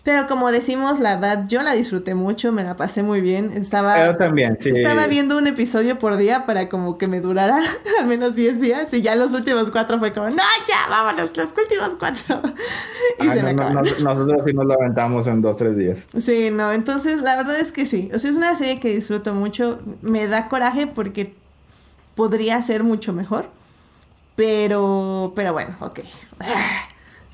Pero 0.03 0.27
como 0.27 0.49
decimos, 0.51 0.99
la 0.99 1.15
verdad, 1.15 1.45
yo 1.49 1.61
la 1.61 1.73
disfruté 1.73 2.15
mucho, 2.15 2.53
me 2.53 2.63
la 2.63 2.75
pasé 2.77 3.03
muy 3.03 3.19
bien. 3.19 3.51
Estaba, 3.53 4.05
Yo 4.05 4.15
también, 4.15 4.57
sí. 4.61 4.69
estaba 4.69 5.07
viendo 5.07 5.37
un 5.37 5.45
episodio 5.45 5.99
por 5.99 6.15
día 6.15 6.45
para 6.45 6.69
como 6.69 6.97
que 6.97 7.07
me 7.07 7.19
durara 7.19 7.59
al 7.99 8.07
menos 8.07 8.35
10 8.35 8.61
días 8.61 8.93
y 8.93 9.01
ya 9.01 9.15
los 9.15 9.33
últimos 9.33 9.71
cuatro 9.71 9.99
fue 9.99 10.13
como, 10.13 10.29
no, 10.29 10.43
ya, 10.67 10.89
vámonos, 10.89 11.35
los 11.35 11.53
últimos 11.57 11.95
cuatro. 11.95 12.41
Y 13.21 13.27
Ay, 13.27 13.37
se 13.37 13.43
me 13.43 13.53
no, 13.53 13.69
nosotros 13.73 14.43
sí 14.45 14.53
nos 14.53 14.65
lo 14.65 14.73
aventamos 14.75 15.27
en 15.27 15.41
dos, 15.41 15.57
tres 15.57 15.75
días. 15.75 15.97
Sí, 16.17 16.51
no, 16.51 16.71
entonces 16.71 17.21
la 17.21 17.35
verdad 17.35 17.59
es 17.59 17.73
que 17.73 17.85
sí. 17.85 18.09
O 18.13 18.19
sea, 18.19 18.31
es 18.31 18.37
una 18.37 18.55
serie 18.55 18.79
que 18.79 18.89
disfruto 18.89 19.33
mucho. 19.33 19.79
Me 20.01 20.27
da 20.27 20.47
coraje 20.47 20.87
porque 20.87 21.35
podría 22.15 22.61
ser 22.61 22.83
mucho 22.83 23.11
mejor. 23.11 23.47
Pero, 24.37 25.33
pero 25.35 25.51
bueno, 25.51 25.75
ok. 25.81 25.99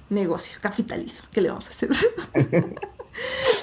Negocio, 0.09 0.57
capitalismo. 0.61 1.27
¿Qué 1.31 1.41
le 1.41 1.49
vamos 1.49 1.65
a 1.67 1.69
hacer? 1.69 1.89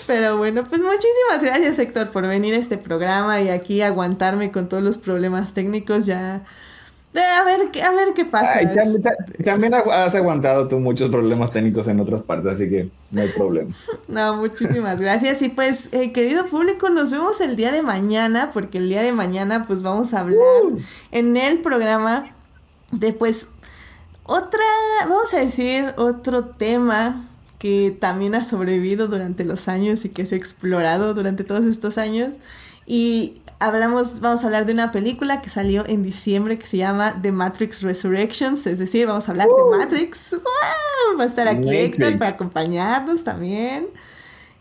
pero 0.07 0.37
bueno, 0.39 0.65
pues 0.65 0.81
muchísimas 0.81 1.43
gracias 1.43 1.79
Héctor 1.79 2.11
por 2.11 2.27
venir 2.27 2.55
a 2.55 2.59
este 2.59 2.79
programa 2.79 3.41
y 3.41 3.49
aquí 3.51 3.83
aguantarme 3.83 4.51
con 4.51 4.69
todos 4.69 4.83
los 4.83 4.99
problemas 4.99 5.55
técnicos. 5.55 6.07
Ya... 6.07 6.45
Eh, 7.15 7.21
A 7.41 7.45
ver, 7.45 7.71
qué- 7.71 7.83
a 7.83 7.93
ver 7.93 8.15
qué 8.15 8.25
pasa. 8.25 8.55
Ay, 8.55 8.69
también, 9.45 9.75
has 9.75 10.15
aguantado 10.15 10.67
tú 10.69 10.79
muchos 10.79 11.11
problemas 11.11 11.51
técnicos 11.51 11.87
en 11.87 12.01
otras 12.01 12.23
partes, 12.23 12.53
así 12.55 12.71
que 12.71 12.89
no 13.11 13.21
hay 13.21 13.29
problema. 13.29 13.71
No, 14.09 14.37
muchísimas 14.39 14.99
gracias. 14.99 15.43
Y 15.43 15.51
pues, 15.51 15.93
eh, 15.93 16.13
querido 16.13 16.47
público, 16.47 16.89
nos 16.89 17.11
vemos 17.11 17.41
el 17.43 17.55
día 17.55 17.71
de 17.71 17.83
mañana, 17.83 18.51
porque 18.55 18.79
el 18.79 18.89
día 18.89 19.03
de 19.03 19.13
mañana, 19.13 19.67
pues 19.67 19.83
vamos 19.83 20.15
a 20.15 20.21
hablar 20.21 20.41
en 21.11 21.37
el 21.37 21.61
programa 21.61 22.35
de, 22.93 23.13
pues, 23.13 23.49
otra, 24.25 24.61
vamos 25.09 25.33
a 25.35 25.41
decir, 25.41 25.95
otro 25.97 26.47
tema 26.47 27.29
que 27.59 27.97
también 27.99 28.35
ha 28.35 28.43
sobrevivido 28.43 29.07
durante 29.07 29.45
los 29.45 29.69
años 29.69 30.05
y 30.05 30.09
que 30.09 30.27
se 30.27 30.35
ha 30.35 30.39
explorado 30.39 31.15
durante 31.15 31.45
todos 31.45 31.65
estos 31.65 31.99
años. 31.99 32.37
Y 32.87 33.41
hablamos, 33.61 34.21
vamos 34.21 34.43
a 34.43 34.47
hablar 34.47 34.67
de 34.67 34.73
una 34.73 34.91
película 34.91 35.41
que 35.41 35.49
salió 35.49 35.87
en 35.87 36.03
diciembre 36.03 36.59
que 36.59 36.67
se 36.67 36.77
llama 36.77 37.21
The 37.23 37.31
Matrix 37.31 37.83
Resurrections, 37.83 38.67
es 38.67 38.79
decir, 38.79 39.07
vamos 39.07 39.29
a 39.29 39.33
hablar 39.33 39.47
de 39.47 39.79
Matrix. 39.79 40.33
¡Wow! 40.33 41.19
Va 41.19 41.25
a 41.25 41.27
estar 41.27 41.47
aquí. 41.47 41.75
Héctor 41.75 42.19
para 42.19 42.33
acompañarnos 42.33 43.23
también. 43.23 43.89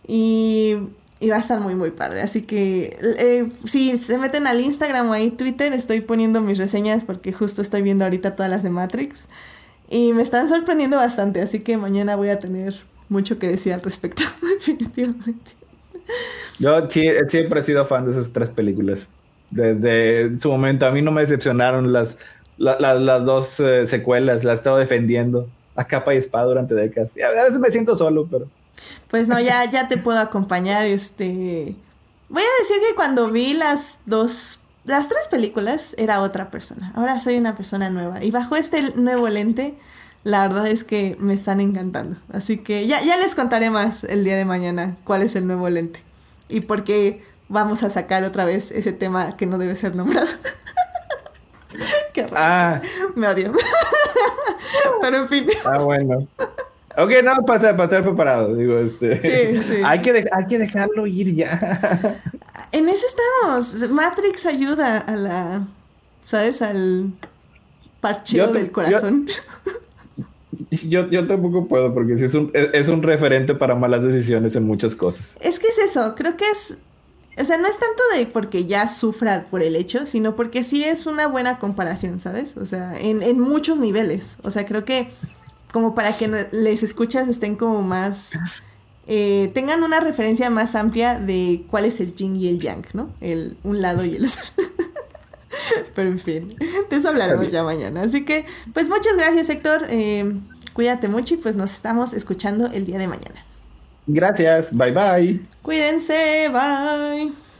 Y, 0.08 0.78
y 1.22 1.30
va 1.30 1.38
a 1.38 1.40
estar 1.40 1.60
muy, 1.60 1.76
muy 1.76 1.92
padre. 1.92 2.22
Así 2.22 2.42
que 2.42 2.98
eh, 3.20 3.48
si 3.64 3.98
se 3.98 4.18
meten 4.18 4.48
al 4.48 4.60
Instagram 4.60 5.10
o 5.10 5.14
ahí 5.14 5.30
Twitter, 5.32 5.72
estoy 5.74 6.02
poniendo 6.02 6.42
mis 6.42 6.58
reseñas 6.58 7.06
porque 7.06 7.32
justo 7.32 7.62
estoy 7.62 7.82
viendo 7.84 8.04
ahorita 8.04 8.36
todas 8.36 8.50
las 8.52 8.64
de 8.64 8.72
Matrix. 8.72 9.28
Y 9.90 10.14
me 10.14 10.22
están 10.24 10.50
sorprendiendo 10.50 10.98
bastante, 10.98 11.42
así 11.42 11.60
que 11.60 11.78
mañana 11.78 12.16
voy 12.16 12.30
a 12.30 12.40
tener 12.40 12.74
mucho 13.10 13.38
que 13.40 13.48
decir 13.48 13.74
al 13.74 13.82
respecto, 13.82 14.24
definitivamente. 14.42 15.52
Yo 16.60 16.88
sí- 16.90 17.10
siempre 17.30 17.62
he 17.62 17.64
sido 17.64 17.86
fan 17.86 18.06
de 18.06 18.12
esas 18.12 18.32
tres 18.34 18.50
películas. 18.50 19.08
Desde 19.50 20.40
su 20.40 20.50
momento, 20.50 20.86
a 20.86 20.92
mí 20.92 21.02
no 21.02 21.12
me 21.12 21.22
decepcionaron 21.22 21.92
las, 21.92 22.18
la- 22.58 22.80
la- 22.80 22.96
las 22.96 23.26
dos 23.26 23.60
eh, 23.60 23.86
secuelas, 23.86 24.44
las 24.44 24.56
he 24.56 24.58
estado 24.58 24.78
defendiendo 24.78 25.50
a 25.76 25.86
capa 25.86 26.14
y 26.14 26.18
espada 26.18 26.46
durante 26.46 26.74
décadas. 26.74 27.16
Y 27.18 27.22
a 27.22 27.30
veces 27.30 27.60
me 27.60 27.70
siento 27.70 27.96
solo, 27.96 28.28
pero 28.30 28.48
Pues 29.10 29.28
no, 29.28 29.40
ya, 29.40 29.70
ya 29.70 29.88
te 29.88 29.98
puedo 29.98 30.20
acompañar. 30.20 30.86
Este. 30.88 31.76
Voy 32.30 32.44
a 32.44 32.62
decir 32.62 32.78
que 32.88 32.96
cuando 32.96 33.30
vi 33.30 33.54
las 33.54 34.00
dos. 34.06 34.60
Las 34.84 35.08
tres 35.08 35.28
películas 35.30 35.94
era 36.00 36.22
otra 36.22 36.50
persona. 36.50 36.92
Ahora 36.96 37.20
soy 37.20 37.38
una 37.38 37.56
persona 37.56 37.90
nueva. 37.92 38.24
Y 38.24 38.32
bajo 38.32 38.56
este 38.56 38.96
nuevo 38.96 39.30
lente, 39.30 39.76
la 40.24 40.42
verdad 40.48 40.66
es 40.66 40.84
que 40.84 41.16
me 41.20 41.36
están 41.36 41.62
encantando. 41.62 42.18
Así 42.34 42.58
que 42.58 42.88
ya, 42.88 43.00
ya 43.04 43.16
les 43.18 43.36
contaré 43.36 43.70
más 43.70 44.04
el 44.04 44.24
día 44.24 44.36
de 44.36 44.46
mañana 44.46 44.98
cuál 45.04 45.22
es 45.22 45.36
el 45.36 45.46
nuevo 45.46 45.70
lente. 45.70 46.02
Y 46.50 46.62
por 46.62 46.84
qué 46.84 47.24
vamos 47.48 47.84
a 47.84 47.92
sacar 47.92 48.24
otra 48.24 48.46
vez 48.46 48.72
ese 48.72 48.92
tema 48.92 49.38
que 49.38 49.46
no 49.46 49.60
debe 49.60 49.76
ser 49.76 49.96
nombrado. 49.96 50.28
Qué 52.14 52.24
raro. 52.28 52.36
Ah, 52.38 52.82
Me 53.16 53.28
odio. 53.28 53.54
Pero 55.02 55.18
en 55.18 55.28
fin. 55.28 55.48
ah, 55.66 55.78
bueno. 55.80 56.28
Ok, 56.98 57.12
no, 57.24 57.46
para 57.46 57.56
estar, 57.58 57.72
para 57.76 57.84
estar 57.86 58.02
preparado. 58.04 58.56
Digo, 58.56 58.80
este, 58.80 59.22
Sí, 59.62 59.62
sí. 59.76 59.82
Hay, 59.86 60.02
que 60.02 60.26
hay 60.32 60.46
que 60.48 60.58
dejarlo 60.58 61.08
ir 61.08 61.34
ya. 61.36 62.20
En 62.74 62.88
eso 62.88 63.06
estamos. 63.06 63.90
Matrix 63.92 64.46
ayuda 64.46 64.98
a 65.00 65.16
la. 65.16 65.68
¿Sabes? 66.24 66.62
Al 66.62 67.12
parcheo 68.00 68.50
te- 68.50 68.60
del 68.60 68.72
corazón. 68.72 69.28
Yo, 70.88 71.10
yo 71.10 71.28
tampoco 71.28 71.68
puedo, 71.68 71.94
porque 71.94 72.18
sí 72.18 72.26
es 72.26 72.34
un, 72.34 72.50
es, 72.54 72.70
es 72.74 72.88
un 72.88 73.04
referente 73.04 73.54
para 73.56 73.76
malas 73.76 74.04
decisiones 74.04 74.56
en 74.56 74.64
muchas 74.64 74.96
cosas. 74.96 75.34
Es 75.42 75.60
que 75.60 75.68
es 75.68 75.78
eso. 75.80 76.16
Creo 76.16 76.38
que 76.38 76.46
es. 76.50 76.78
o 77.38 77.44
sea, 77.44 77.58
no 77.58 77.68
es 77.68 77.78
tanto 77.78 78.02
de 78.16 78.26
porque 78.28 78.66
ya 78.66 78.88
sufra 78.88 79.46
por 79.50 79.62
el 79.62 79.76
hecho, 79.76 80.06
sino 80.06 80.36
porque 80.36 80.64
sí 80.64 80.84
es 80.84 81.08
una 81.08 81.28
buena 81.28 81.60
comparación, 81.60 82.20
¿sabes? 82.22 82.56
O 82.58 82.66
sea, 82.66 82.98
en, 83.00 83.22
en 83.22 83.40
muchos 83.40 83.80
niveles. 83.80 84.38
O 84.44 84.52
sea, 84.52 84.66
creo 84.66 84.86
que 84.86 85.10
como 85.72 85.96
para 85.96 86.18
que 86.18 86.28
les 86.52 86.84
escuchas 86.84 87.28
estén 87.28 87.56
como 87.56 87.82
más... 87.82 88.34
eh, 89.08 89.52
tengan 89.54 89.84
una 89.84 90.00
referencia 90.00 90.50
más 90.50 90.76
amplia 90.76 91.20
de 91.20 91.64
cuál 91.70 91.86
es 91.86 92.00
el 92.00 92.16
yin 92.16 92.36
y 92.36 92.48
el 92.48 92.60
yang, 92.60 92.86
¿no? 92.94 93.10
El 93.20 93.58
un 93.64 93.82
lado 93.82 94.06
y 94.06 94.16
el 94.16 94.26
otro. 94.26 94.42
Pero 95.96 96.10
en 96.10 96.20
fin, 96.20 96.56
de 96.90 96.96
eso 96.96 97.10
hablaremos 97.10 97.52
ya 97.52 97.64
mañana. 97.64 98.04
Así 98.04 98.24
que, 98.24 98.46
pues 98.74 98.90
muchas 98.90 99.18
gracias, 99.18 99.50
Héctor. 99.50 99.86
Eh, 99.90 100.34
cuídate 100.74 101.08
mucho 101.08 101.34
y 101.34 101.38
pues 101.38 101.56
nos 101.56 101.72
estamos 101.72 102.14
escuchando 102.14 102.68
el 102.68 102.86
día 102.86 102.98
de 102.98 103.08
mañana. 103.08 103.46
Gracias, 104.08 104.70
bye 104.72 104.92
bye. 104.92 105.42
Cuídense, 105.62 106.50
bye. 106.50 107.51